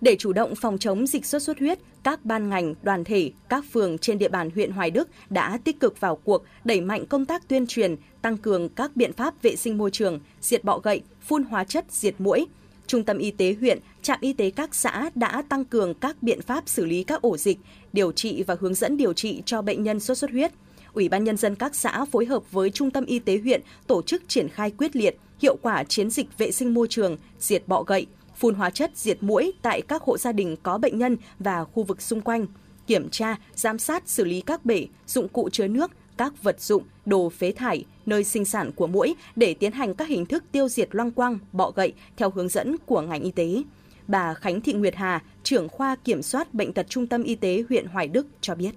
Để 0.00 0.16
chủ 0.18 0.32
động 0.32 0.54
phòng 0.54 0.78
chống 0.78 1.06
dịch 1.06 1.26
sốt 1.26 1.42
xuất 1.42 1.58
huyết, 1.58 1.78
các 2.02 2.24
ban 2.24 2.48
ngành, 2.48 2.74
đoàn 2.82 3.04
thể, 3.04 3.30
các 3.48 3.64
phường 3.72 3.98
trên 3.98 4.18
địa 4.18 4.28
bàn 4.28 4.50
huyện 4.54 4.70
Hoài 4.70 4.90
Đức 4.90 5.08
đã 5.30 5.58
tích 5.64 5.80
cực 5.80 6.00
vào 6.00 6.16
cuộc 6.16 6.42
đẩy 6.64 6.80
mạnh 6.80 7.06
công 7.06 7.26
tác 7.26 7.48
tuyên 7.48 7.66
truyền, 7.66 7.96
tăng 8.22 8.36
cường 8.36 8.68
các 8.68 8.96
biện 8.96 9.12
pháp 9.12 9.42
vệ 9.42 9.56
sinh 9.56 9.78
môi 9.78 9.90
trường, 9.90 10.20
diệt 10.40 10.64
bọ 10.64 10.78
gậy, 10.78 11.02
phun 11.20 11.44
hóa 11.44 11.64
chất 11.64 11.84
diệt 11.90 12.14
muỗi. 12.18 12.46
Trung 12.86 13.04
tâm 13.04 13.18
y 13.18 13.30
tế 13.30 13.56
huyện, 13.60 13.78
trạm 14.02 14.18
y 14.20 14.32
tế 14.32 14.50
các 14.50 14.74
xã 14.74 15.10
đã 15.14 15.42
tăng 15.48 15.64
cường 15.64 15.94
các 15.94 16.22
biện 16.22 16.42
pháp 16.42 16.68
xử 16.68 16.84
lý 16.84 17.04
các 17.04 17.22
ổ 17.22 17.36
dịch, 17.36 17.58
điều 17.92 18.12
trị 18.12 18.42
và 18.42 18.56
hướng 18.60 18.74
dẫn 18.74 18.96
điều 18.96 19.12
trị 19.12 19.42
cho 19.46 19.62
bệnh 19.62 19.82
nhân 19.82 20.00
sốt 20.00 20.18
xuất 20.18 20.30
huyết. 20.30 20.52
Ủy 20.92 21.08
ban 21.08 21.24
nhân 21.24 21.36
dân 21.36 21.54
các 21.54 21.74
xã 21.74 22.04
phối 22.04 22.26
hợp 22.26 22.52
với 22.52 22.70
Trung 22.70 22.90
tâm 22.90 23.04
y 23.04 23.18
tế 23.18 23.38
huyện 23.38 23.60
tổ 23.86 24.02
chức 24.02 24.22
triển 24.28 24.48
khai 24.48 24.70
quyết 24.70 24.96
liệt, 24.96 25.16
hiệu 25.40 25.56
quả 25.62 25.84
chiến 25.84 26.10
dịch 26.10 26.38
vệ 26.38 26.50
sinh 26.50 26.74
môi 26.74 26.86
trường, 26.90 27.16
diệt 27.38 27.62
bọ 27.66 27.82
gậy, 27.82 28.06
phun 28.36 28.54
hóa 28.54 28.70
chất 28.70 28.90
diệt 28.94 29.22
mũi 29.22 29.52
tại 29.62 29.82
các 29.82 30.02
hộ 30.02 30.18
gia 30.18 30.32
đình 30.32 30.56
có 30.62 30.78
bệnh 30.78 30.98
nhân 30.98 31.16
và 31.38 31.64
khu 31.64 31.82
vực 31.82 32.02
xung 32.02 32.20
quanh, 32.20 32.46
kiểm 32.86 33.08
tra, 33.10 33.36
giám 33.54 33.78
sát 33.78 34.02
xử 34.06 34.24
lý 34.24 34.40
các 34.40 34.64
bể, 34.64 34.86
dụng 35.06 35.28
cụ 35.28 35.48
chứa 35.52 35.68
nước, 35.68 35.90
các 36.16 36.42
vật 36.42 36.60
dụng, 36.60 36.82
đồ 37.04 37.28
phế 37.28 37.52
thải, 37.52 37.84
nơi 38.06 38.24
sinh 38.24 38.44
sản 38.44 38.72
của 38.72 38.86
mũi 38.86 39.14
để 39.36 39.54
tiến 39.54 39.72
hành 39.72 39.94
các 39.94 40.08
hình 40.08 40.26
thức 40.26 40.44
tiêu 40.52 40.68
diệt 40.68 40.88
loang 40.92 41.10
quang, 41.10 41.38
bọ 41.52 41.70
gậy 41.70 41.92
theo 42.16 42.30
hướng 42.30 42.48
dẫn 42.48 42.76
của 42.86 43.00
ngành 43.00 43.22
y 43.22 43.30
tế. 43.30 43.62
Bà 44.08 44.34
Khánh 44.34 44.60
Thị 44.60 44.72
Nguyệt 44.72 44.94
Hà, 44.94 45.22
trưởng 45.42 45.68
khoa 45.68 45.96
kiểm 45.96 46.22
soát 46.22 46.54
bệnh 46.54 46.72
tật 46.72 46.86
Trung 46.88 47.06
tâm 47.06 47.22
Y 47.22 47.34
tế 47.34 47.64
huyện 47.68 47.86
Hoài 47.86 48.08
Đức 48.08 48.26
cho 48.40 48.54
biết. 48.54 48.70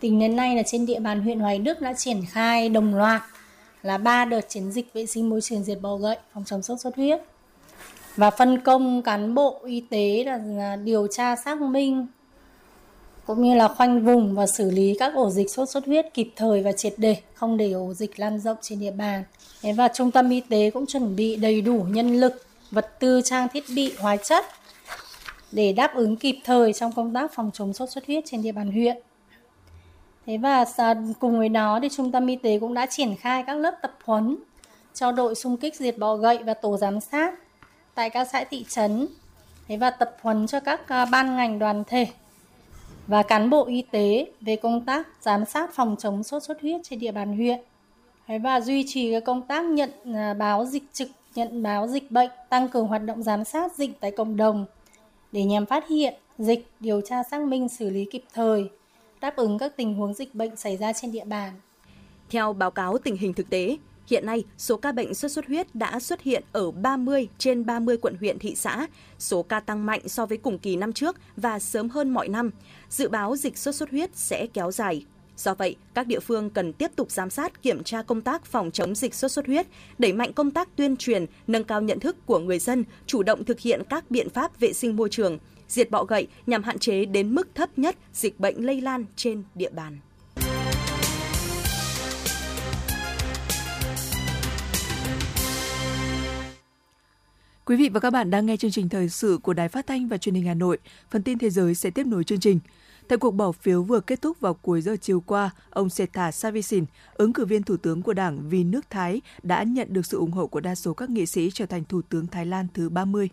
Tính 0.00 0.20
đến 0.20 0.36
nay 0.36 0.56
là 0.56 0.62
trên 0.66 0.86
địa 0.86 1.00
bàn 1.00 1.20
huyện 1.20 1.40
Hoài 1.40 1.58
Đức 1.58 1.80
đã 1.80 1.94
triển 1.94 2.24
khai 2.28 2.68
đồng 2.68 2.94
loạt 2.94 3.22
là 3.82 3.98
ba 3.98 4.24
đợt 4.24 4.40
chiến 4.48 4.72
dịch 4.72 4.92
vệ 4.92 5.06
sinh 5.06 5.28
môi 5.28 5.40
trường 5.40 5.64
diệt 5.64 5.78
bọ 5.80 5.96
gậy 5.96 6.16
phòng 6.34 6.44
chống 6.44 6.62
sốt 6.62 6.80
xuất 6.80 6.96
huyết 6.96 7.20
và 8.16 8.30
phân 8.30 8.60
công 8.60 9.02
cán 9.02 9.34
bộ 9.34 9.60
y 9.64 9.80
tế 9.80 10.24
là 10.26 10.76
điều 10.76 11.06
tra 11.06 11.36
xác 11.36 11.60
minh 11.60 12.06
cũng 13.26 13.42
như 13.42 13.54
là 13.54 13.68
khoanh 13.68 14.04
vùng 14.04 14.34
và 14.34 14.46
xử 14.46 14.70
lý 14.70 14.96
các 14.98 15.14
ổ 15.14 15.30
dịch 15.30 15.50
sốt 15.50 15.68
xuất 15.68 15.86
huyết 15.86 16.14
kịp 16.14 16.30
thời 16.36 16.62
và 16.62 16.72
triệt 16.72 16.94
để, 16.96 17.16
không 17.34 17.56
để 17.56 17.72
ổ 17.72 17.94
dịch 17.94 18.20
lan 18.20 18.40
rộng 18.40 18.56
trên 18.60 18.80
địa 18.80 18.90
bàn. 18.90 19.24
Và 19.76 19.88
trung 19.88 20.10
tâm 20.10 20.30
y 20.30 20.40
tế 20.40 20.70
cũng 20.70 20.86
chuẩn 20.86 21.16
bị 21.16 21.36
đầy 21.36 21.60
đủ 21.60 21.86
nhân 21.88 22.20
lực, 22.20 22.46
vật 22.70 23.00
tư, 23.00 23.20
trang 23.24 23.48
thiết 23.48 23.64
bị, 23.74 23.92
hóa 23.98 24.16
chất 24.16 24.44
để 25.52 25.72
đáp 25.72 25.94
ứng 25.94 26.16
kịp 26.16 26.36
thời 26.44 26.72
trong 26.72 26.92
công 26.92 27.14
tác 27.14 27.34
phòng 27.34 27.50
chống 27.54 27.72
sốt 27.72 27.90
xuất 27.90 28.06
huyết 28.06 28.24
trên 28.26 28.42
địa 28.42 28.52
bàn 28.52 28.72
huyện. 28.72 28.96
Thế 30.26 30.36
và 30.36 30.64
cùng 31.20 31.38
với 31.38 31.48
đó 31.48 31.78
thì 31.82 31.88
trung 31.96 32.12
tâm 32.12 32.26
y 32.26 32.36
tế 32.36 32.58
cũng 32.58 32.74
đã 32.74 32.86
triển 32.86 33.16
khai 33.16 33.44
các 33.46 33.54
lớp 33.54 33.74
tập 33.82 33.94
huấn 34.04 34.36
cho 34.94 35.12
đội 35.12 35.34
xung 35.34 35.56
kích 35.56 35.76
diệt 35.76 35.98
bọ 35.98 36.16
gậy 36.16 36.38
và 36.38 36.54
tổ 36.54 36.76
giám 36.76 37.00
sát 37.00 37.34
tại 37.94 38.10
các 38.10 38.28
xã 38.32 38.44
thị 38.44 38.64
trấn. 38.68 39.06
Thế 39.68 39.76
và 39.76 39.90
tập 39.90 40.16
huấn 40.22 40.46
cho 40.46 40.60
các 40.60 40.88
à, 40.88 41.04
ban 41.04 41.36
ngành 41.36 41.58
đoàn 41.58 41.84
thể 41.86 42.06
và 43.06 43.22
cán 43.22 43.50
bộ 43.50 43.64
y 43.64 43.82
tế 43.90 44.26
về 44.40 44.56
công 44.56 44.84
tác 44.84 45.08
giám 45.20 45.44
sát 45.44 45.74
phòng 45.74 45.96
chống 45.98 46.22
sốt 46.22 46.42
xuất 46.42 46.60
huyết 46.60 46.80
trên 46.84 46.98
địa 46.98 47.12
bàn 47.12 47.36
huyện. 47.36 47.60
Thế 48.26 48.38
và 48.38 48.60
duy 48.60 48.84
trì 48.86 49.10
cái 49.10 49.20
công 49.20 49.42
tác 49.42 49.64
nhận 49.64 49.90
à, 50.14 50.34
báo 50.34 50.64
dịch 50.64 50.82
trực 50.92 51.08
nhận 51.34 51.62
báo 51.62 51.88
dịch 51.88 52.10
bệnh 52.10 52.30
tăng 52.48 52.68
cường 52.68 52.86
hoạt 52.86 53.02
động 53.02 53.22
giám 53.22 53.44
sát 53.44 53.72
dịch 53.72 54.00
tại 54.00 54.10
cộng 54.10 54.36
đồng 54.36 54.66
để 55.32 55.44
nhằm 55.44 55.66
phát 55.66 55.88
hiện 55.88 56.14
dịch 56.38 56.66
điều 56.80 57.00
tra 57.00 57.22
xác 57.22 57.40
minh 57.40 57.68
xử 57.68 57.90
lý 57.90 58.04
kịp 58.10 58.24
thời 58.32 58.70
đáp 59.20 59.36
ứng 59.36 59.58
các 59.58 59.76
tình 59.76 59.94
huống 59.94 60.14
dịch 60.14 60.34
bệnh 60.34 60.56
xảy 60.56 60.76
ra 60.76 60.92
trên 60.92 61.12
địa 61.12 61.24
bàn. 61.24 61.52
Theo 62.30 62.52
báo 62.52 62.70
cáo 62.70 62.98
tình 62.98 63.16
hình 63.16 63.34
thực 63.34 63.50
tế, 63.50 63.76
Hiện 64.06 64.26
nay, 64.26 64.44
số 64.58 64.76
ca 64.76 64.92
bệnh 64.92 65.14
sốt 65.14 65.30
xuất 65.30 65.46
huyết 65.46 65.74
đã 65.74 66.00
xuất 66.00 66.22
hiện 66.22 66.44
ở 66.52 66.70
30 66.70 67.28
trên 67.38 67.66
30 67.66 67.96
quận 67.96 68.16
huyện 68.20 68.38
thị 68.38 68.54
xã. 68.54 68.86
Số 69.18 69.42
ca 69.42 69.60
tăng 69.60 69.86
mạnh 69.86 70.08
so 70.08 70.26
với 70.26 70.38
cùng 70.38 70.58
kỳ 70.58 70.76
năm 70.76 70.92
trước 70.92 71.16
và 71.36 71.58
sớm 71.58 71.88
hơn 71.88 72.10
mọi 72.10 72.28
năm. 72.28 72.50
Dự 72.90 73.08
báo 73.08 73.36
dịch 73.36 73.58
sốt 73.58 73.74
xuất 73.74 73.90
huyết 73.90 74.10
sẽ 74.14 74.46
kéo 74.46 74.72
dài. 74.72 75.04
Do 75.36 75.54
vậy, 75.54 75.76
các 75.94 76.06
địa 76.06 76.20
phương 76.20 76.50
cần 76.50 76.72
tiếp 76.72 76.90
tục 76.96 77.10
giám 77.10 77.30
sát 77.30 77.62
kiểm 77.62 77.84
tra 77.84 78.02
công 78.02 78.20
tác 78.20 78.44
phòng 78.44 78.70
chống 78.70 78.94
dịch 78.94 79.14
sốt 79.14 79.30
xuất 79.30 79.46
huyết, 79.46 79.66
đẩy 79.98 80.12
mạnh 80.12 80.32
công 80.32 80.50
tác 80.50 80.76
tuyên 80.76 80.96
truyền, 80.96 81.26
nâng 81.46 81.64
cao 81.64 81.80
nhận 81.80 82.00
thức 82.00 82.16
của 82.26 82.38
người 82.38 82.58
dân, 82.58 82.84
chủ 83.06 83.22
động 83.22 83.44
thực 83.44 83.60
hiện 83.60 83.82
các 83.90 84.10
biện 84.10 84.30
pháp 84.30 84.60
vệ 84.60 84.72
sinh 84.72 84.96
môi 84.96 85.08
trường, 85.08 85.38
diệt 85.68 85.90
bọ 85.90 86.04
gậy 86.04 86.26
nhằm 86.46 86.62
hạn 86.62 86.78
chế 86.78 87.04
đến 87.04 87.34
mức 87.34 87.48
thấp 87.54 87.78
nhất 87.78 87.96
dịch 88.12 88.40
bệnh 88.40 88.66
lây 88.66 88.80
lan 88.80 89.04
trên 89.16 89.42
địa 89.54 89.70
bàn. 89.70 89.98
Quý 97.66 97.76
vị 97.76 97.88
và 97.88 98.00
các 98.00 98.10
bạn 98.10 98.30
đang 98.30 98.46
nghe 98.46 98.56
chương 98.56 98.70
trình 98.70 98.88
thời 98.88 99.08
sự 99.08 99.38
của 99.42 99.52
Đài 99.52 99.68
Phát 99.68 99.86
thanh 99.86 100.08
và 100.08 100.16
Truyền 100.16 100.34
hình 100.34 100.46
Hà 100.46 100.54
Nội. 100.54 100.78
Phần 101.10 101.22
tin 101.22 101.38
thế 101.38 101.50
giới 101.50 101.74
sẽ 101.74 101.90
tiếp 101.90 102.06
nối 102.06 102.24
chương 102.24 102.40
trình. 102.40 102.60
Tại 103.08 103.18
cuộc 103.18 103.30
bỏ 103.30 103.52
phiếu 103.52 103.82
vừa 103.82 104.00
kết 104.00 104.22
thúc 104.22 104.40
vào 104.40 104.54
cuối 104.54 104.82
giờ 104.82 104.96
chiều 105.00 105.20
qua, 105.20 105.50
ông 105.70 105.90
Seta 105.90 106.32
Savisin, 106.32 106.84
ứng 107.14 107.32
cử 107.32 107.44
viên 107.44 107.62
thủ 107.62 107.76
tướng 107.76 108.02
của 108.02 108.12
Đảng 108.12 108.48
Vì 108.48 108.64
nước 108.64 108.90
Thái, 108.90 109.20
đã 109.42 109.62
nhận 109.62 109.92
được 109.92 110.06
sự 110.06 110.18
ủng 110.18 110.30
hộ 110.30 110.46
của 110.46 110.60
đa 110.60 110.74
số 110.74 110.94
các 110.94 111.10
nghị 111.10 111.26
sĩ 111.26 111.50
trở 111.54 111.66
thành 111.66 111.84
thủ 111.84 112.02
tướng 112.02 112.26
Thái 112.26 112.46
Lan 112.46 112.66
thứ 112.74 112.88
30. 112.88 113.28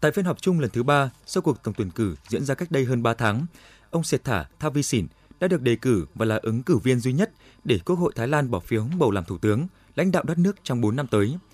Tại 0.00 0.12
phiên 0.12 0.24
họp 0.24 0.42
chung 0.42 0.60
lần 0.60 0.70
thứ 0.70 0.82
ba 0.82 1.10
sau 1.26 1.42
cuộc 1.42 1.62
tổng 1.62 1.74
tuyển 1.76 1.90
cử 1.90 2.16
diễn 2.28 2.44
ra 2.44 2.54
cách 2.54 2.70
đây 2.70 2.84
hơn 2.84 3.02
3 3.02 3.14
tháng, 3.14 3.46
ông 3.90 4.04
Seta 4.04 4.44
Thavisin 4.58 5.06
đã 5.40 5.48
được 5.48 5.62
đề 5.62 5.76
cử 5.76 6.06
và 6.14 6.26
là 6.26 6.38
ứng 6.42 6.62
cử 6.62 6.78
viên 6.78 7.00
duy 7.00 7.12
nhất 7.12 7.30
để 7.64 7.78
Quốc 7.84 7.96
hội 7.96 8.12
Thái 8.16 8.28
Lan 8.28 8.50
bỏ 8.50 8.60
phiếu 8.60 8.84
bầu 8.98 9.10
làm 9.10 9.24
thủ 9.24 9.38
tướng, 9.38 9.66
lãnh 9.96 10.12
đạo 10.12 10.22
đất 10.22 10.38
nước 10.38 10.56
trong 10.62 10.80
4 10.80 10.96
năm 10.96 11.06
tới– 11.06 11.36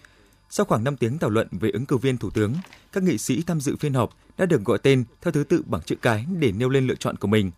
sau 0.56 0.66
khoảng 0.66 0.84
5 0.84 0.96
tiếng 0.96 1.18
thảo 1.18 1.30
luận 1.30 1.48
về 1.50 1.70
ứng 1.70 1.86
cử 1.86 1.96
viên 1.96 2.16
thủ 2.16 2.30
tướng, 2.30 2.54
các 2.92 3.02
nghị 3.02 3.18
sĩ 3.18 3.42
tham 3.42 3.60
dự 3.60 3.76
phiên 3.76 3.94
họp 3.94 4.10
đã 4.38 4.46
được 4.46 4.64
gọi 4.64 4.78
tên 4.78 5.04
theo 5.22 5.32
thứ 5.32 5.44
tự 5.44 5.62
bằng 5.66 5.82
chữ 5.82 5.94
cái 6.02 6.26
để 6.38 6.52
nêu 6.52 6.68
lên 6.68 6.86
lựa 6.86 6.94
chọn 6.94 7.16
của 7.16 7.28
mình. 7.28 7.50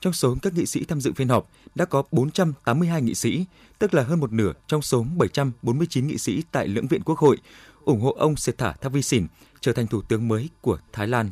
Trong 0.00 0.12
số 0.12 0.36
các 0.42 0.54
nghị 0.54 0.66
sĩ 0.66 0.84
tham 0.84 1.00
dự 1.00 1.12
phiên 1.12 1.28
họp 1.28 1.50
đã 1.74 1.84
có 1.84 2.02
482 2.10 3.02
nghị 3.02 3.14
sĩ, 3.14 3.44
tức 3.78 3.94
là 3.94 4.02
hơn 4.02 4.20
một 4.20 4.32
nửa 4.32 4.52
trong 4.66 4.82
số 4.82 5.06
749 5.16 6.06
nghị 6.06 6.18
sĩ 6.18 6.42
tại 6.52 6.68
lưỡng 6.68 6.86
viện 6.86 7.02
Quốc 7.04 7.18
hội, 7.18 7.36
ủng 7.84 8.00
hộ 8.00 8.12
ông 8.12 8.36
Sethar 8.36 8.76
Thavisin 8.80 9.26
trở 9.60 9.72
thành 9.72 9.86
thủ 9.86 10.02
tướng 10.02 10.28
mới 10.28 10.48
của 10.60 10.78
Thái 10.92 11.08
Lan 11.08 11.30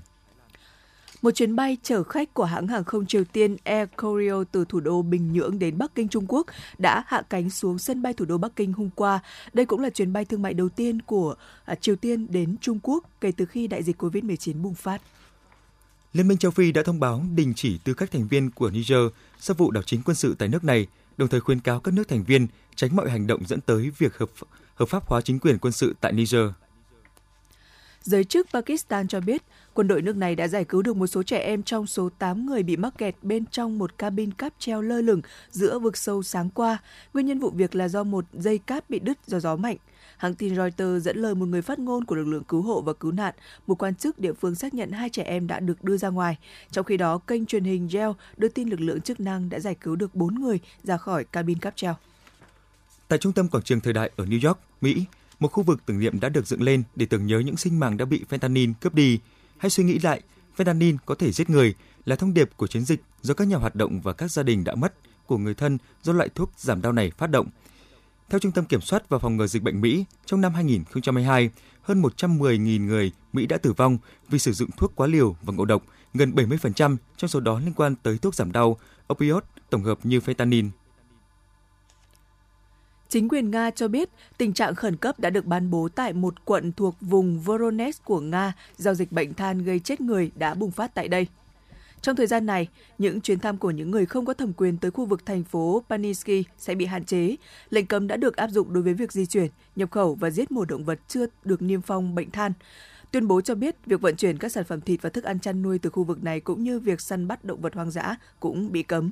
một 1.22 1.30
chuyến 1.30 1.56
bay 1.56 1.76
chở 1.82 2.02
khách 2.02 2.34
của 2.34 2.44
hãng 2.44 2.66
hàng 2.66 2.84
không 2.84 3.06
Triều 3.06 3.24
Tiên 3.24 3.56
Air 3.64 3.88
Koryo 3.96 4.44
từ 4.52 4.64
thủ 4.68 4.80
đô 4.80 5.02
Bình 5.02 5.32
Nhưỡng 5.32 5.58
đến 5.58 5.78
Bắc 5.78 5.94
Kinh 5.94 6.08
Trung 6.08 6.24
Quốc 6.28 6.46
đã 6.78 7.04
hạ 7.06 7.22
cánh 7.30 7.50
xuống 7.50 7.78
sân 7.78 8.02
bay 8.02 8.12
thủ 8.12 8.24
đô 8.24 8.38
Bắc 8.38 8.56
Kinh 8.56 8.72
hôm 8.72 8.90
qua. 8.94 9.20
Đây 9.52 9.66
cũng 9.66 9.80
là 9.80 9.90
chuyến 9.90 10.12
bay 10.12 10.24
thương 10.24 10.42
mại 10.42 10.54
đầu 10.54 10.68
tiên 10.68 11.02
của 11.02 11.34
à, 11.64 11.74
Triều 11.74 11.96
Tiên 11.96 12.26
đến 12.30 12.56
Trung 12.60 12.78
Quốc 12.82 13.04
kể 13.20 13.32
từ 13.36 13.46
khi 13.46 13.66
đại 13.66 13.82
dịch 13.82 14.02
COVID-19 14.02 14.62
bùng 14.62 14.74
phát. 14.74 15.02
Liên 16.12 16.28
minh 16.28 16.38
châu 16.38 16.50
Phi 16.50 16.72
đã 16.72 16.82
thông 16.82 17.00
báo 17.00 17.24
đình 17.34 17.52
chỉ 17.56 17.78
tư 17.84 17.94
cách 17.94 18.10
thành 18.10 18.28
viên 18.28 18.50
của 18.50 18.70
Niger 18.70 18.98
sau 19.40 19.54
vụ 19.54 19.70
đảo 19.70 19.82
chính 19.82 20.02
quân 20.04 20.14
sự 20.14 20.34
tại 20.38 20.48
nước 20.48 20.64
này, 20.64 20.86
đồng 21.16 21.28
thời 21.28 21.40
khuyên 21.40 21.60
cáo 21.60 21.80
các 21.80 21.94
nước 21.94 22.08
thành 22.08 22.24
viên 22.24 22.46
tránh 22.74 22.96
mọi 22.96 23.10
hành 23.10 23.26
động 23.26 23.46
dẫn 23.46 23.60
tới 23.60 23.90
việc 23.98 24.18
hợp, 24.18 24.30
hợp 24.74 24.88
pháp 24.88 25.06
hóa 25.06 25.20
chính 25.20 25.38
quyền 25.38 25.58
quân 25.58 25.72
sự 25.72 25.94
tại 26.00 26.12
Niger. 26.12 26.46
Giới 28.02 28.24
chức 28.24 28.48
Pakistan 28.52 29.08
cho 29.08 29.20
biết 29.20 29.42
quân 29.74 29.88
đội 29.88 30.02
nước 30.02 30.16
này 30.16 30.34
đã 30.34 30.48
giải 30.48 30.64
cứu 30.64 30.82
được 30.82 30.96
một 30.96 31.06
số 31.06 31.22
trẻ 31.22 31.38
em 31.38 31.62
trong 31.62 31.86
số 31.86 32.08
8 32.18 32.46
người 32.46 32.62
bị 32.62 32.76
mắc 32.76 32.98
kẹt 32.98 33.14
bên 33.22 33.44
trong 33.50 33.78
một 33.78 33.98
cabin 33.98 34.32
cáp 34.32 34.52
treo 34.58 34.82
lơ 34.82 35.00
lửng 35.00 35.20
giữa 35.50 35.78
vực 35.78 35.96
sâu 35.96 36.22
sáng 36.22 36.50
qua. 36.50 36.78
Nguyên 37.14 37.26
nhân 37.26 37.38
vụ 37.38 37.50
việc 37.50 37.74
là 37.74 37.88
do 37.88 38.04
một 38.04 38.24
dây 38.32 38.58
cáp 38.58 38.90
bị 38.90 38.98
đứt 38.98 39.18
do 39.26 39.40
gió 39.40 39.56
mạnh. 39.56 39.76
Hãng 40.16 40.34
tin 40.34 40.56
Reuters 40.56 41.04
dẫn 41.04 41.16
lời 41.16 41.34
một 41.34 41.46
người 41.46 41.62
phát 41.62 41.78
ngôn 41.78 42.04
của 42.04 42.14
lực 42.14 42.26
lượng 42.26 42.44
cứu 42.44 42.62
hộ 42.62 42.80
và 42.80 42.92
cứu 42.92 43.12
nạn, 43.12 43.34
một 43.66 43.82
quan 43.82 43.94
chức 43.94 44.18
địa 44.18 44.32
phương 44.32 44.54
xác 44.54 44.74
nhận 44.74 44.90
hai 44.90 45.10
trẻ 45.10 45.22
em 45.22 45.46
đã 45.46 45.60
được 45.60 45.84
đưa 45.84 45.96
ra 45.96 46.08
ngoài. 46.08 46.38
Trong 46.70 46.84
khi 46.84 46.96
đó, 46.96 47.18
kênh 47.18 47.46
truyền 47.46 47.64
hình 47.64 47.88
Geo 47.90 48.16
đưa 48.36 48.48
tin 48.48 48.68
lực 48.68 48.80
lượng 48.80 49.00
chức 49.00 49.20
năng 49.20 49.48
đã 49.48 49.60
giải 49.60 49.74
cứu 49.74 49.96
được 49.96 50.14
4 50.14 50.34
người 50.34 50.60
ra 50.84 50.96
khỏi 50.96 51.24
cabin 51.24 51.58
cáp 51.58 51.76
treo. 51.76 51.94
Tại 53.08 53.18
trung 53.18 53.32
tâm 53.32 53.48
quảng 53.48 53.62
trường 53.62 53.80
thời 53.80 53.92
đại 53.92 54.10
ở 54.16 54.24
New 54.24 54.48
York, 54.48 54.58
Mỹ, 54.80 55.04
một 55.40 55.48
khu 55.48 55.62
vực 55.62 55.86
tưởng 55.86 55.98
niệm 55.98 56.20
đã 56.20 56.28
được 56.28 56.46
dựng 56.46 56.62
lên 56.62 56.82
để 56.96 57.06
tưởng 57.06 57.26
nhớ 57.26 57.38
những 57.38 57.56
sinh 57.56 57.80
mạng 57.80 57.96
đã 57.96 58.04
bị 58.04 58.24
fentanyl 58.30 58.72
cướp 58.80 58.94
đi. 58.94 59.18
Hãy 59.58 59.70
suy 59.70 59.84
nghĩ 59.84 59.98
lại, 59.98 60.22
fentanyl 60.56 60.96
có 61.06 61.14
thể 61.14 61.32
giết 61.32 61.50
người 61.50 61.74
là 62.04 62.16
thông 62.16 62.34
điệp 62.34 62.50
của 62.56 62.66
chiến 62.66 62.84
dịch 62.84 63.02
do 63.22 63.34
các 63.34 63.48
nhà 63.48 63.56
hoạt 63.56 63.74
động 63.74 64.00
và 64.00 64.12
các 64.12 64.30
gia 64.30 64.42
đình 64.42 64.64
đã 64.64 64.74
mất 64.74 64.94
của 65.26 65.38
người 65.38 65.54
thân 65.54 65.78
do 66.02 66.12
loại 66.12 66.28
thuốc 66.28 66.52
giảm 66.56 66.82
đau 66.82 66.92
này 66.92 67.10
phát 67.10 67.30
động. 67.30 67.48
Theo 68.30 68.38
Trung 68.38 68.52
tâm 68.52 68.64
Kiểm 68.64 68.80
soát 68.80 69.08
và 69.08 69.18
Phòng 69.18 69.36
ngừa 69.36 69.46
Dịch 69.46 69.62
bệnh 69.62 69.80
Mỹ, 69.80 70.04
trong 70.26 70.40
năm 70.40 70.54
2022, 70.54 71.50
hơn 71.82 72.02
110.000 72.02 72.86
người 72.86 73.12
Mỹ 73.32 73.46
đã 73.46 73.58
tử 73.58 73.72
vong 73.72 73.98
vì 74.28 74.38
sử 74.38 74.52
dụng 74.52 74.70
thuốc 74.76 74.92
quá 74.96 75.06
liều 75.06 75.36
và 75.42 75.52
ngộ 75.54 75.64
độc 75.64 75.82
gần 76.14 76.32
70% 76.32 76.96
trong 77.16 77.28
số 77.28 77.40
đó 77.40 77.58
liên 77.58 77.72
quan 77.72 77.94
tới 78.02 78.18
thuốc 78.18 78.34
giảm 78.34 78.52
đau, 78.52 78.78
opioid 79.12 79.42
tổng 79.70 79.82
hợp 79.82 79.98
như 80.02 80.18
fentanyl. 80.18 80.70
Chính 83.08 83.28
quyền 83.28 83.50
Nga 83.50 83.70
cho 83.70 83.88
biết 83.88 84.08
tình 84.38 84.52
trạng 84.52 84.74
khẩn 84.74 84.96
cấp 84.96 85.20
đã 85.20 85.30
được 85.30 85.46
ban 85.46 85.70
bố 85.70 85.88
tại 85.88 86.12
một 86.12 86.44
quận 86.44 86.72
thuộc 86.72 86.96
vùng 87.00 87.42
Voronezh 87.44 87.92
của 88.04 88.20
Nga 88.20 88.52
do 88.76 88.94
dịch 88.94 89.12
bệnh 89.12 89.34
than 89.34 89.64
gây 89.64 89.78
chết 89.78 90.00
người 90.00 90.30
đã 90.34 90.54
bùng 90.54 90.70
phát 90.70 90.94
tại 90.94 91.08
đây. 91.08 91.26
Trong 92.02 92.16
thời 92.16 92.26
gian 92.26 92.46
này, 92.46 92.68
những 92.98 93.20
chuyến 93.20 93.38
thăm 93.38 93.56
của 93.56 93.70
những 93.70 93.90
người 93.90 94.06
không 94.06 94.24
có 94.24 94.34
thẩm 94.34 94.52
quyền 94.52 94.76
tới 94.76 94.90
khu 94.90 95.06
vực 95.06 95.26
thành 95.26 95.44
phố 95.44 95.82
Paniski 95.88 96.44
sẽ 96.58 96.74
bị 96.74 96.84
hạn 96.84 97.04
chế. 97.04 97.36
Lệnh 97.70 97.86
cấm 97.86 98.06
đã 98.06 98.16
được 98.16 98.36
áp 98.36 98.50
dụng 98.50 98.72
đối 98.72 98.82
với 98.82 98.94
việc 98.94 99.12
di 99.12 99.26
chuyển, 99.26 99.48
nhập 99.76 99.90
khẩu 99.90 100.14
và 100.14 100.30
giết 100.30 100.50
mổ 100.50 100.64
động 100.64 100.84
vật 100.84 101.00
chưa 101.08 101.26
được 101.44 101.62
niêm 101.62 101.80
phong 101.82 102.14
bệnh 102.14 102.30
than. 102.30 102.52
Tuyên 103.10 103.28
bố 103.28 103.40
cho 103.40 103.54
biết 103.54 103.76
việc 103.86 104.00
vận 104.00 104.16
chuyển 104.16 104.38
các 104.38 104.52
sản 104.52 104.64
phẩm 104.64 104.80
thịt 104.80 105.02
và 105.02 105.10
thức 105.10 105.24
ăn 105.24 105.40
chăn 105.40 105.62
nuôi 105.62 105.78
từ 105.78 105.90
khu 105.90 106.04
vực 106.04 106.22
này 106.22 106.40
cũng 106.40 106.64
như 106.64 106.80
việc 106.80 107.00
săn 107.00 107.28
bắt 107.28 107.44
động 107.44 107.60
vật 107.60 107.74
hoang 107.74 107.90
dã 107.90 108.16
cũng 108.40 108.72
bị 108.72 108.82
cấm. 108.82 109.10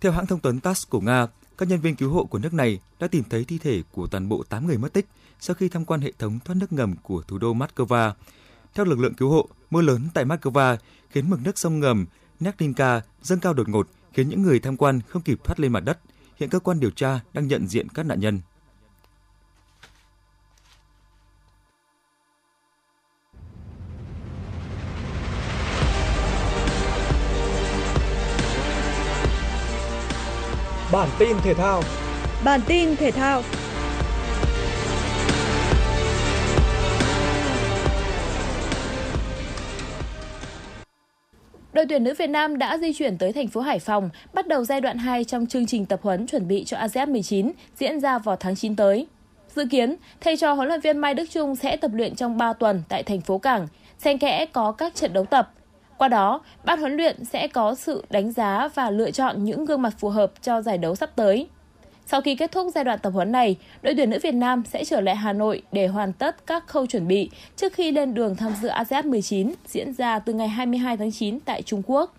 Theo 0.00 0.12
hãng 0.12 0.26
thông 0.26 0.40
tấn 0.40 0.60
TASS 0.60 0.88
của 0.88 1.00
Nga, 1.00 1.26
các 1.58 1.68
nhân 1.68 1.80
viên 1.80 1.96
cứu 1.96 2.10
hộ 2.10 2.24
của 2.24 2.38
nước 2.38 2.54
này 2.54 2.80
đã 3.00 3.08
tìm 3.08 3.24
thấy 3.30 3.44
thi 3.44 3.58
thể 3.58 3.82
của 3.92 4.06
toàn 4.06 4.28
bộ 4.28 4.42
8 4.48 4.66
người 4.66 4.78
mất 4.78 4.92
tích 4.92 5.06
sau 5.40 5.54
khi 5.54 5.68
tham 5.68 5.84
quan 5.84 6.00
hệ 6.00 6.12
thống 6.18 6.38
thoát 6.44 6.54
nước 6.54 6.72
ngầm 6.72 6.96
của 7.02 7.22
thủ 7.22 7.38
đô 7.38 7.54
Moscow. 7.54 8.12
Theo 8.74 8.84
lực 8.84 8.98
lượng 8.98 9.14
cứu 9.14 9.30
hộ, 9.30 9.48
mưa 9.70 9.82
lớn 9.82 10.08
tại 10.14 10.24
Moscow 10.24 10.76
khiến 11.10 11.30
mực 11.30 11.40
nước 11.42 11.58
sông 11.58 11.80
ngầm 11.80 12.06
Neklinka 12.40 13.00
dâng 13.22 13.40
cao 13.40 13.54
đột 13.54 13.68
ngột, 13.68 13.88
khiến 14.12 14.28
những 14.28 14.42
người 14.42 14.60
tham 14.60 14.76
quan 14.76 15.00
không 15.08 15.22
kịp 15.22 15.38
thoát 15.44 15.60
lên 15.60 15.72
mặt 15.72 15.80
đất. 15.80 15.98
Hiện 16.36 16.50
cơ 16.50 16.58
quan 16.58 16.80
điều 16.80 16.90
tra 16.90 17.20
đang 17.32 17.48
nhận 17.48 17.68
diện 17.68 17.88
các 17.88 18.06
nạn 18.06 18.20
nhân. 18.20 18.40
Bản 30.98 31.08
tin 31.18 31.36
thể 31.42 31.54
thao. 31.54 31.82
Bản 32.44 32.60
tin 32.66 32.96
thể 32.96 33.10
thao. 33.10 33.42
Đội 41.72 41.86
tuyển 41.88 42.04
nữ 42.04 42.14
Việt 42.18 42.26
Nam 42.26 42.58
đã 42.58 42.78
di 42.78 42.92
chuyển 42.92 43.18
tới 43.18 43.32
thành 43.32 43.48
phố 43.48 43.60
Hải 43.60 43.78
Phòng, 43.78 44.10
bắt 44.32 44.46
đầu 44.46 44.64
giai 44.64 44.80
đoạn 44.80 44.98
2 44.98 45.24
trong 45.24 45.46
chương 45.46 45.66
trình 45.66 45.86
tập 45.86 46.00
huấn 46.02 46.26
chuẩn 46.26 46.48
bị 46.48 46.64
cho 46.64 46.76
ASEAN 46.76 47.12
19 47.12 47.52
diễn 47.76 48.00
ra 48.00 48.18
vào 48.18 48.36
tháng 48.36 48.56
9 48.56 48.76
tới. 48.76 49.06
Dự 49.56 49.64
kiến, 49.70 49.96
thầy 50.20 50.36
trò 50.36 50.52
huấn 50.52 50.68
luyện 50.68 50.80
viên 50.80 50.98
Mai 50.98 51.14
Đức 51.14 51.30
Trung 51.30 51.56
sẽ 51.56 51.76
tập 51.76 51.90
luyện 51.94 52.14
trong 52.14 52.38
3 52.38 52.52
tuần 52.52 52.82
tại 52.88 53.02
thành 53.02 53.20
phố 53.20 53.38
Cảng, 53.38 53.68
xen 53.98 54.18
kẽ 54.18 54.46
có 54.52 54.72
các 54.72 54.94
trận 54.94 55.12
đấu 55.12 55.24
tập. 55.24 55.52
Qua 55.98 56.08
đó, 56.08 56.40
ban 56.64 56.80
huấn 56.80 56.96
luyện 56.96 57.24
sẽ 57.24 57.48
có 57.48 57.74
sự 57.74 58.04
đánh 58.10 58.32
giá 58.32 58.68
và 58.74 58.90
lựa 58.90 59.10
chọn 59.10 59.44
những 59.44 59.64
gương 59.64 59.82
mặt 59.82 59.94
phù 59.98 60.08
hợp 60.08 60.32
cho 60.42 60.62
giải 60.62 60.78
đấu 60.78 60.94
sắp 60.94 61.10
tới. 61.16 61.48
Sau 62.06 62.20
khi 62.20 62.34
kết 62.34 62.52
thúc 62.52 62.66
giai 62.74 62.84
đoạn 62.84 62.98
tập 62.98 63.10
huấn 63.10 63.32
này, 63.32 63.56
đội 63.82 63.94
tuyển 63.94 64.10
nữ 64.10 64.18
Việt 64.22 64.34
Nam 64.34 64.62
sẽ 64.70 64.84
trở 64.84 65.00
lại 65.00 65.16
Hà 65.16 65.32
Nội 65.32 65.62
để 65.72 65.86
hoàn 65.86 66.12
tất 66.12 66.46
các 66.46 66.66
khâu 66.66 66.86
chuẩn 66.86 67.08
bị 67.08 67.30
trước 67.56 67.72
khi 67.72 67.92
lên 67.92 68.14
đường 68.14 68.36
tham 68.36 68.52
dự 68.62 68.68
ASEAN 68.68 69.10
19 69.10 69.52
diễn 69.66 69.92
ra 69.92 70.18
từ 70.18 70.32
ngày 70.32 70.48
22 70.48 70.96
tháng 70.96 71.12
9 71.12 71.40
tại 71.40 71.62
Trung 71.62 71.82
Quốc. 71.86 72.14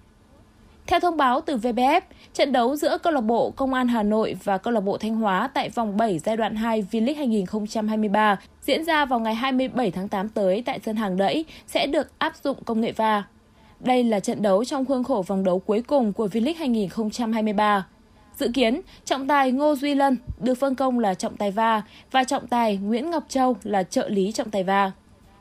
Theo 0.88 1.00
thông 1.00 1.18
báo 1.18 1.42
từ 1.42 1.58
VBF, 1.58 2.02
trận 2.34 2.52
đấu 2.52 2.76
giữa 2.76 2.98
câu 3.04 3.14
lạc 3.14 3.22
bộ 3.22 3.52
Công 3.52 3.74
an 3.74 3.88
Hà 3.88 4.04
Nội 4.04 4.38
và 4.44 4.58
câu 4.58 4.74
lạc 4.74 4.82
bộ 4.82 4.98
Thanh 4.98 5.16
Hóa 5.16 5.50
tại 5.54 5.70
vòng 5.70 5.98
7 5.98 6.20
giai 6.20 6.38
đoạn 6.38 6.56
2 6.56 6.82
V-League 6.92 7.18
2023 7.18 8.40
diễn 8.62 8.84
ra 8.84 9.06
vào 9.06 9.20
ngày 9.20 9.36
27 9.36 9.92
tháng 9.92 10.08
8 10.08 10.30
tới 10.30 10.64
tại 10.66 10.80
sân 10.86 10.96
Hàng 10.96 11.18
Đẫy 11.18 11.46
sẽ 11.68 11.88
được 11.88 12.12
áp 12.18 12.34
dụng 12.44 12.58
công 12.66 12.82
nghệ 12.82 12.92
VAR. 12.92 13.24
Đây 13.80 14.04
là 14.04 14.20
trận 14.20 14.42
đấu 14.42 14.66
trong 14.66 14.86
khuôn 14.86 15.04
khổ 15.04 15.24
vòng 15.28 15.44
đấu 15.44 15.60
cuối 15.60 15.82
cùng 15.82 16.14
của 16.14 16.28
V-League 16.28 16.58
2023. 16.58 17.88
Dự 18.38 18.52
kiến, 18.54 18.82
trọng 19.06 19.28
tài 19.28 19.52
Ngô 19.52 19.76
Duy 19.76 19.96
Lân 19.96 20.18
được 20.40 20.56
phân 20.56 20.76
công 20.76 21.00
là 21.00 21.14
trọng 21.14 21.38
tài 21.38 21.52
va 21.52 21.82
và 22.12 22.24
trọng 22.24 22.48
tài 22.48 22.78
Nguyễn 22.78 23.10
Ngọc 23.10 23.24
Châu 23.30 23.56
là 23.64 23.84
trợ 23.84 24.10
lý 24.10 24.32
trọng 24.32 24.50
tài 24.50 24.64
va. 24.64 24.92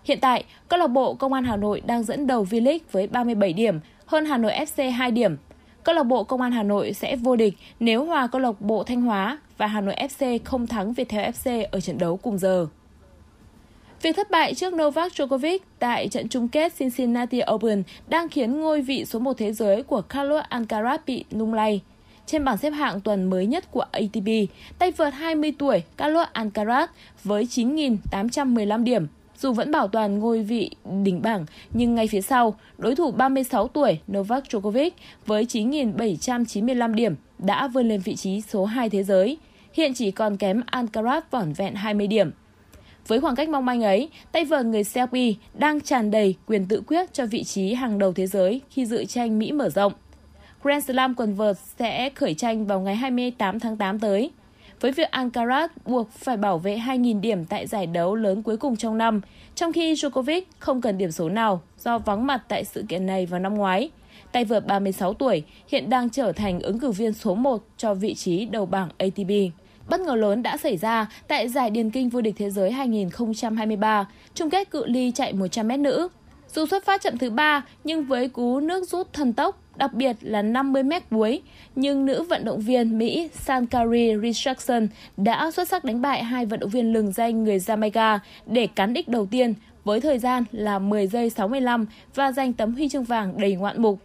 Hiện 0.04 0.18
tại, 0.20 0.44
câu 0.68 0.80
lạc 0.80 0.86
bộ 0.86 1.14
Công 1.14 1.32
an 1.32 1.44
Hà 1.44 1.56
Nội 1.56 1.80
đang 1.86 2.02
dẫn 2.02 2.26
đầu 2.26 2.44
V-League 2.44 2.78
với 2.92 3.06
37 3.06 3.52
điểm, 3.52 3.80
hơn 4.06 4.24
Hà 4.24 4.36
Nội 4.36 4.52
FC 4.52 4.90
2 4.90 5.10
điểm. 5.10 5.36
Câu 5.84 5.94
lạc 5.94 6.02
bộ 6.02 6.24
Công 6.24 6.40
an 6.40 6.52
Hà 6.52 6.62
Nội 6.62 6.92
sẽ 6.92 7.16
vô 7.16 7.36
địch 7.36 7.54
nếu 7.80 8.04
hòa 8.04 8.26
câu 8.26 8.40
lạc 8.40 8.60
bộ 8.60 8.84
Thanh 8.84 9.02
Hóa 9.02 9.38
và 9.58 9.66
Hà 9.66 9.80
Nội 9.80 9.94
FC 9.98 10.38
không 10.44 10.66
thắng 10.66 10.92
Viettel 10.92 11.30
FC 11.30 11.66
ở 11.70 11.80
trận 11.80 11.98
đấu 11.98 12.16
cùng 12.16 12.38
giờ. 12.38 12.66
Việc 14.02 14.16
thất 14.16 14.30
bại 14.30 14.54
trước 14.54 14.74
Novak 14.74 15.12
Djokovic 15.12 15.58
tại 15.78 16.08
trận 16.08 16.28
chung 16.28 16.48
kết 16.48 16.72
Cincinnati 16.78 17.40
Open 17.54 17.82
đang 18.08 18.28
khiến 18.28 18.60
ngôi 18.60 18.82
vị 18.82 19.04
số 19.04 19.18
1 19.18 19.38
thế 19.38 19.52
giới 19.52 19.82
của 19.82 20.00
Carlos 20.00 20.44
Alcaraz 20.50 20.98
bị 21.06 21.24
lung 21.30 21.54
lay. 21.54 21.80
Trên 22.26 22.44
bảng 22.44 22.56
xếp 22.56 22.70
hạng 22.70 23.00
tuần 23.00 23.30
mới 23.30 23.46
nhất 23.46 23.70
của 23.70 23.84
ATP, 23.92 24.26
tay 24.78 24.90
vợt 24.90 25.14
20 25.14 25.52
tuổi 25.58 25.82
Carlos 25.96 26.28
Alcaraz 26.32 26.86
với 27.24 27.44
9.815 27.44 28.84
điểm. 28.84 29.06
Dù 29.38 29.52
vẫn 29.52 29.70
bảo 29.70 29.88
toàn 29.88 30.18
ngôi 30.18 30.42
vị 30.42 30.70
đỉnh 31.02 31.22
bảng, 31.22 31.46
nhưng 31.72 31.94
ngay 31.94 32.08
phía 32.08 32.20
sau, 32.20 32.54
đối 32.78 32.94
thủ 32.94 33.10
36 33.10 33.68
tuổi 33.68 33.98
Novak 34.12 34.44
Djokovic 34.44 34.90
với 35.26 35.44
9.795 35.44 36.94
điểm 36.94 37.14
đã 37.38 37.68
vươn 37.68 37.88
lên 37.88 38.00
vị 38.00 38.16
trí 38.16 38.40
số 38.40 38.64
2 38.64 38.90
thế 38.90 39.02
giới. 39.02 39.38
Hiện 39.72 39.94
chỉ 39.94 40.10
còn 40.10 40.36
kém 40.36 40.62
Alcaraz 40.72 41.20
vỏn 41.30 41.52
vẹn 41.52 41.74
20 41.74 42.06
điểm. 42.06 42.30
Với 43.08 43.20
khoảng 43.20 43.36
cách 43.36 43.48
mong 43.48 43.66
manh 43.66 43.82
ấy, 43.82 44.08
tay 44.32 44.44
vợt 44.44 44.66
người 44.66 44.84
Serbia 44.84 45.32
đang 45.54 45.80
tràn 45.80 46.10
đầy 46.10 46.34
quyền 46.46 46.66
tự 46.66 46.82
quyết 46.86 47.12
cho 47.12 47.26
vị 47.26 47.44
trí 47.44 47.74
hàng 47.74 47.98
đầu 47.98 48.12
thế 48.12 48.26
giới 48.26 48.60
khi 48.70 48.86
dự 48.86 49.04
tranh 49.04 49.38
Mỹ 49.38 49.52
mở 49.52 49.68
rộng. 49.68 49.92
Grand 50.62 50.84
Slam 50.84 51.14
quần 51.14 51.34
vợt 51.34 51.56
sẽ 51.78 52.10
khởi 52.10 52.34
tranh 52.34 52.66
vào 52.66 52.80
ngày 52.80 52.96
28 52.96 53.60
tháng 53.60 53.76
8 53.76 53.98
tới. 53.98 54.30
Với 54.80 54.92
việc 54.92 55.10
Ankara 55.10 55.68
buộc 55.86 56.10
phải 56.10 56.36
bảo 56.36 56.58
vệ 56.58 56.76
2.000 56.76 57.20
điểm 57.20 57.44
tại 57.44 57.66
giải 57.66 57.86
đấu 57.86 58.14
lớn 58.14 58.42
cuối 58.42 58.56
cùng 58.56 58.76
trong 58.76 58.98
năm, 58.98 59.20
trong 59.54 59.72
khi 59.72 59.94
Djokovic 59.94 60.42
không 60.58 60.80
cần 60.80 60.98
điểm 60.98 61.10
số 61.10 61.28
nào 61.28 61.62
do 61.78 61.98
vắng 61.98 62.26
mặt 62.26 62.42
tại 62.48 62.64
sự 62.64 62.84
kiện 62.88 63.06
này 63.06 63.26
vào 63.26 63.40
năm 63.40 63.54
ngoái. 63.54 63.90
Tay 64.32 64.44
vợt 64.44 64.66
36 64.66 65.14
tuổi 65.14 65.42
hiện 65.68 65.90
đang 65.90 66.10
trở 66.10 66.32
thành 66.32 66.60
ứng 66.60 66.78
cử 66.78 66.90
viên 66.90 67.12
số 67.12 67.34
1 67.34 67.64
cho 67.76 67.94
vị 67.94 68.14
trí 68.14 68.44
đầu 68.44 68.66
bảng 68.66 68.88
ATP. 68.98 69.57
Bất 69.88 70.00
ngờ 70.00 70.14
lớn 70.14 70.42
đã 70.42 70.56
xảy 70.56 70.76
ra 70.76 71.06
tại 71.28 71.48
giải 71.48 71.70
điền 71.70 71.90
kinh 71.90 72.08
vô 72.08 72.20
địch 72.20 72.34
thế 72.38 72.50
giới 72.50 72.72
2023, 72.72 74.08
chung 74.34 74.50
kết 74.50 74.70
cự 74.70 74.86
ly 74.86 75.12
chạy 75.14 75.32
100m 75.32 75.82
nữ. 75.82 76.08
Dù 76.54 76.66
xuất 76.66 76.84
phát 76.84 77.02
chậm 77.02 77.18
thứ 77.18 77.30
ba, 77.30 77.64
nhưng 77.84 78.04
với 78.04 78.28
cú 78.28 78.60
nước 78.60 78.88
rút 78.88 79.12
thần 79.12 79.32
tốc, 79.32 79.62
đặc 79.76 79.94
biệt 79.94 80.16
là 80.20 80.42
50m 80.42 81.00
cuối, 81.10 81.42
nhưng 81.74 82.06
nữ 82.06 82.22
vận 82.22 82.44
động 82.44 82.60
viên 82.60 82.98
Mỹ 82.98 83.28
Sankari 83.32 84.12
Richardson 84.22 84.88
đã 85.16 85.50
xuất 85.50 85.68
sắc 85.68 85.84
đánh 85.84 86.02
bại 86.02 86.24
hai 86.24 86.46
vận 86.46 86.60
động 86.60 86.70
viên 86.70 86.92
lừng 86.92 87.12
danh 87.12 87.44
người 87.44 87.58
Jamaica 87.58 88.18
để 88.46 88.66
cán 88.66 88.92
đích 88.92 89.08
đầu 89.08 89.26
tiên 89.26 89.54
với 89.84 90.00
thời 90.00 90.18
gian 90.18 90.44
là 90.52 90.78
10 90.78 91.06
giây 91.06 91.30
65 91.30 91.86
và 92.14 92.32
giành 92.32 92.52
tấm 92.52 92.74
huy 92.74 92.88
chương 92.88 93.04
vàng 93.04 93.40
đầy 93.40 93.54
ngoạn 93.54 93.82
mục. 93.82 93.98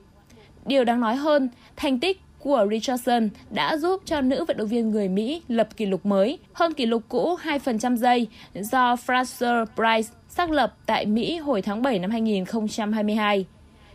Điều 0.65 0.83
đáng 0.83 0.99
nói 0.99 1.15
hơn, 1.15 1.49
thành 1.75 1.99
tích 1.99 2.21
của 2.43 2.67
Richardson 2.71 3.29
đã 3.49 3.77
giúp 3.77 4.01
cho 4.05 4.21
nữ 4.21 4.45
vận 4.45 4.57
động 4.57 4.67
viên 4.67 4.91
người 4.91 5.09
Mỹ 5.09 5.41
lập 5.47 5.69
kỷ 5.77 5.85
lục 5.85 6.05
mới, 6.05 6.39
hơn 6.53 6.73
kỷ 6.73 6.85
lục 6.85 7.03
cũ 7.09 7.37
2% 7.43 7.95
giây 7.95 8.27
do 8.53 8.95
Fraser 8.95 9.65
Price 9.65 10.13
xác 10.29 10.51
lập 10.51 10.77
tại 10.85 11.05
Mỹ 11.05 11.37
hồi 11.37 11.61
tháng 11.61 11.81
7 11.81 11.99
năm 11.99 12.11
2022. 12.11 13.45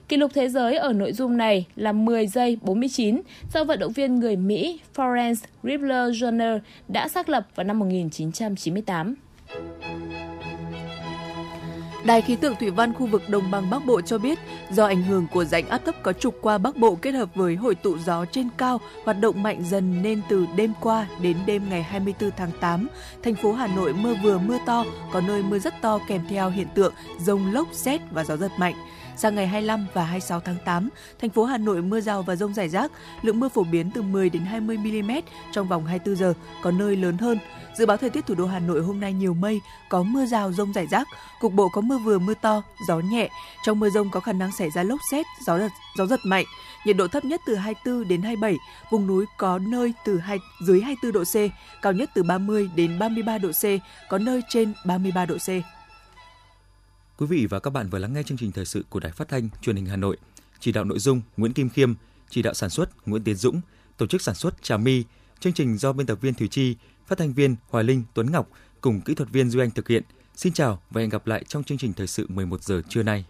Kỷ 0.09 0.17
lục 0.17 0.31
thế 0.35 0.49
giới 0.49 0.77
ở 0.77 0.93
nội 0.93 1.13
dung 1.13 1.37
này 1.37 1.67
là 1.77 1.93
10 1.93 2.27
giây 2.27 2.59
49 2.63 3.21
do 3.55 3.65
vận 3.65 3.79
động 3.79 3.93
viên 3.93 4.21
người 4.21 4.37
Mỹ 4.37 4.81
Florence 4.95 5.45
Ribbler 5.63 6.23
Jr. 6.23 6.61
đã 6.89 7.09
xác 7.09 7.29
lập 7.29 7.47
vào 7.55 7.65
năm 7.65 7.79
1998. 7.79 9.15
Đài 12.05 12.23
khí 12.23 12.37
tượng 12.37 12.57
thủy 12.57 12.71
văn 12.71 12.95
khu 12.95 13.07
vực 13.07 13.29
Đồng 13.29 13.51
bằng 13.51 13.71
Bắc 13.71 13.87
Bộ 13.87 14.01
cho 14.01 14.19
biết, 14.19 14.39
do 14.71 14.87
ảnh 14.87 15.03
hưởng 15.03 15.27
của 15.33 15.45
rãnh 15.45 15.69
áp 15.69 15.79
thấp 15.79 15.95
có 16.03 16.13
trục 16.13 16.39
qua 16.41 16.59
Bắc 16.59 16.77
Bộ 16.77 16.95
kết 16.95 17.13
hợp 17.13 17.35
với 17.35 17.57
hội 17.57 17.75
tụ 17.75 17.99
gió 17.99 18.25
trên 18.25 18.49
cao 18.57 18.81
hoạt 19.05 19.21
động 19.21 19.43
mạnh 19.43 19.65
dần 19.65 20.03
nên 20.03 20.21
từ 20.29 20.47
đêm 20.57 20.73
qua 20.81 21.07
đến 21.23 21.37
đêm 21.47 21.69
ngày 21.71 21.83
24 21.83 22.31
tháng 22.37 22.51
8, 22.61 22.89
thành 23.23 23.35
phố 23.35 23.53
Hà 23.53 23.67
Nội 23.67 23.93
mưa 23.93 24.15
vừa 24.23 24.39
mưa 24.39 24.59
to, 24.67 24.85
có 25.13 25.21
nơi 25.21 25.43
mưa 25.43 25.59
rất 25.59 25.75
to 25.83 25.99
kèm 26.09 26.23
theo 26.29 26.51
hiện 26.51 26.69
tượng 26.75 26.93
rông 27.21 27.53
lốc, 27.53 27.69
xét 27.73 28.01
và 28.11 28.25
gió 28.25 28.37
giật 28.37 28.53
mạnh. 28.59 28.75
Sang 29.19 29.35
ngày 29.35 29.47
25 29.47 29.87
và 29.95 30.05
26 30.05 30.41
tháng 30.41 30.57
8, 30.65 30.89
thành 31.21 31.31
phố 31.31 31.45
Hà 31.45 31.59
Nội 31.59 31.83
mưa 31.83 32.01
rào 32.01 32.23
và 32.23 32.37
rông 32.37 32.55
rải 32.55 32.69
rác, 32.69 32.93
lượng 33.23 33.41
mưa 33.41 33.49
phổ 33.49 33.65
biến 33.65 33.91
từ 33.91 34.03
10 34.03 34.31
đến 34.31 34.43
20 34.43 34.77
mm 34.77 35.11
trong 35.53 35.69
vòng 35.69 35.87
24 35.87 36.17
giờ, 36.17 36.35
có 36.63 36.71
nơi 36.71 36.97
lớn 36.97 37.19
hơn. 37.19 37.39
Dự 37.79 37.87
báo 37.87 37.97
thời 37.97 38.11
tiết 38.11 38.27
thủ 38.27 38.35
đô 38.35 38.47
Hà 38.47 38.59
Nội 38.59 38.83
hôm 38.83 39.01
nay 39.01 39.13
nhiều 39.13 39.35
mây, 39.35 39.61
có 39.89 40.03
mưa 40.03 40.27
rào 40.27 40.53
rông 40.53 40.73
rải 40.73 40.87
rác, 40.87 41.09
cục 41.41 41.53
bộ 41.53 41.69
có 41.73 41.81
mưa 41.81 41.99
vừa 41.99 42.19
mưa 42.19 42.35
to, 42.35 42.63
gió 42.89 42.99
nhẹ. 42.99 43.29
Trong 43.65 43.81
mưa 43.81 43.91
rông 43.91 44.11
có 44.11 44.21
khả 44.21 44.33
năng 44.33 44.53
xảy 44.53 44.71
ra 44.71 44.83
lốc 44.83 45.01
xét, 45.11 45.27
gió 45.47 45.59
giật, 45.59 45.73
gió 45.97 46.07
giật 46.07 46.21
mạnh. 46.25 46.45
Nhiệt 46.87 46.97
độ 46.97 47.09
thấp 47.09 47.25
nhất 47.25 47.41
từ 47.47 47.55
24 47.55 48.09
đến 48.09 48.23
27, 48.23 48.57
vùng 48.91 49.07
núi 49.07 49.25
có 49.37 49.59
nơi 49.59 49.93
từ 50.05 50.19
2, 50.19 50.39
dưới 50.67 50.81
24 50.81 51.13
độ 51.13 51.25
C, 51.25 51.37
cao 51.83 51.93
nhất 51.93 52.11
từ 52.15 52.23
30 52.23 52.71
đến 52.75 52.99
33 52.99 53.39
độ 53.39 53.49
C, 53.49 53.65
có 54.09 54.19
nơi 54.19 54.43
trên 54.49 54.73
33 54.85 55.27
độ 55.27 55.37
C. 55.37 55.78
Quý 57.19 57.27
vị 57.27 57.47
và 57.47 57.59
các 57.59 57.71
bạn 57.71 57.89
vừa 57.89 57.99
lắng 57.99 58.13
nghe 58.13 58.23
chương 58.23 58.39
trình 58.39 58.53
thời 58.53 58.65
sự 58.65 58.85
của 58.89 59.01
Đài 59.01 59.13
Phát 59.13 59.29
thanh 59.29 59.49
Truyền 59.63 59.77
hình 59.77 59.87
Hà 59.87 59.97
Nội. 59.97 60.17
Chỉ 60.61 60.73
đạo 60.73 60.85
nội 60.85 60.99
dung 60.99 61.21
Nguyễn 61.37 61.53
Kim 61.53 61.69
Khiêm, 61.69 61.95
chỉ 62.31 62.43
đạo 62.43 62.55
sản 62.55 62.71
xuất 62.71 63.09
Nguyễn 63.09 63.25
Tiến 63.25 63.35
Dũng, 63.35 63.61
tổ 63.97 64.07
chức 64.07 64.23
sản 64.23 64.35
xuất 64.35 64.63
Trà 64.63 64.77
My. 64.77 65.05
Chương 65.41 65.53
trình 65.53 65.79
do 65.79 65.93
biên 65.93 66.07
tập 66.07 66.19
viên 66.21 66.35
Thủy 66.35 66.49
Chi, 66.49 66.77
phát 67.07 67.19
thanh 67.19 67.33
viên 67.33 67.57
Hoài 67.69 67.85
Linh, 67.85 68.03
Tuấn 68.15 68.33
Ngọc 68.33 68.49
cùng 68.81 69.01
kỹ 69.01 69.15
thuật 69.15 69.31
viên 69.31 69.51
Duy 69.51 69.61
Anh 69.61 69.71
thực 69.71 69.89
hiện. 69.89 70.03
Xin 70.37 70.53
chào 70.53 70.83
và 70.91 71.01
hẹn 71.01 71.11
gặp 71.11 71.27
lại 71.27 71.45
trong 71.49 71.65
chương 71.65 71.79
trình 71.79 71.93
thời 71.93 72.07
sự 72.07 72.27
11 72.29 72.63
giờ 72.63 72.83
trưa 72.89 73.03
nay. 73.03 73.25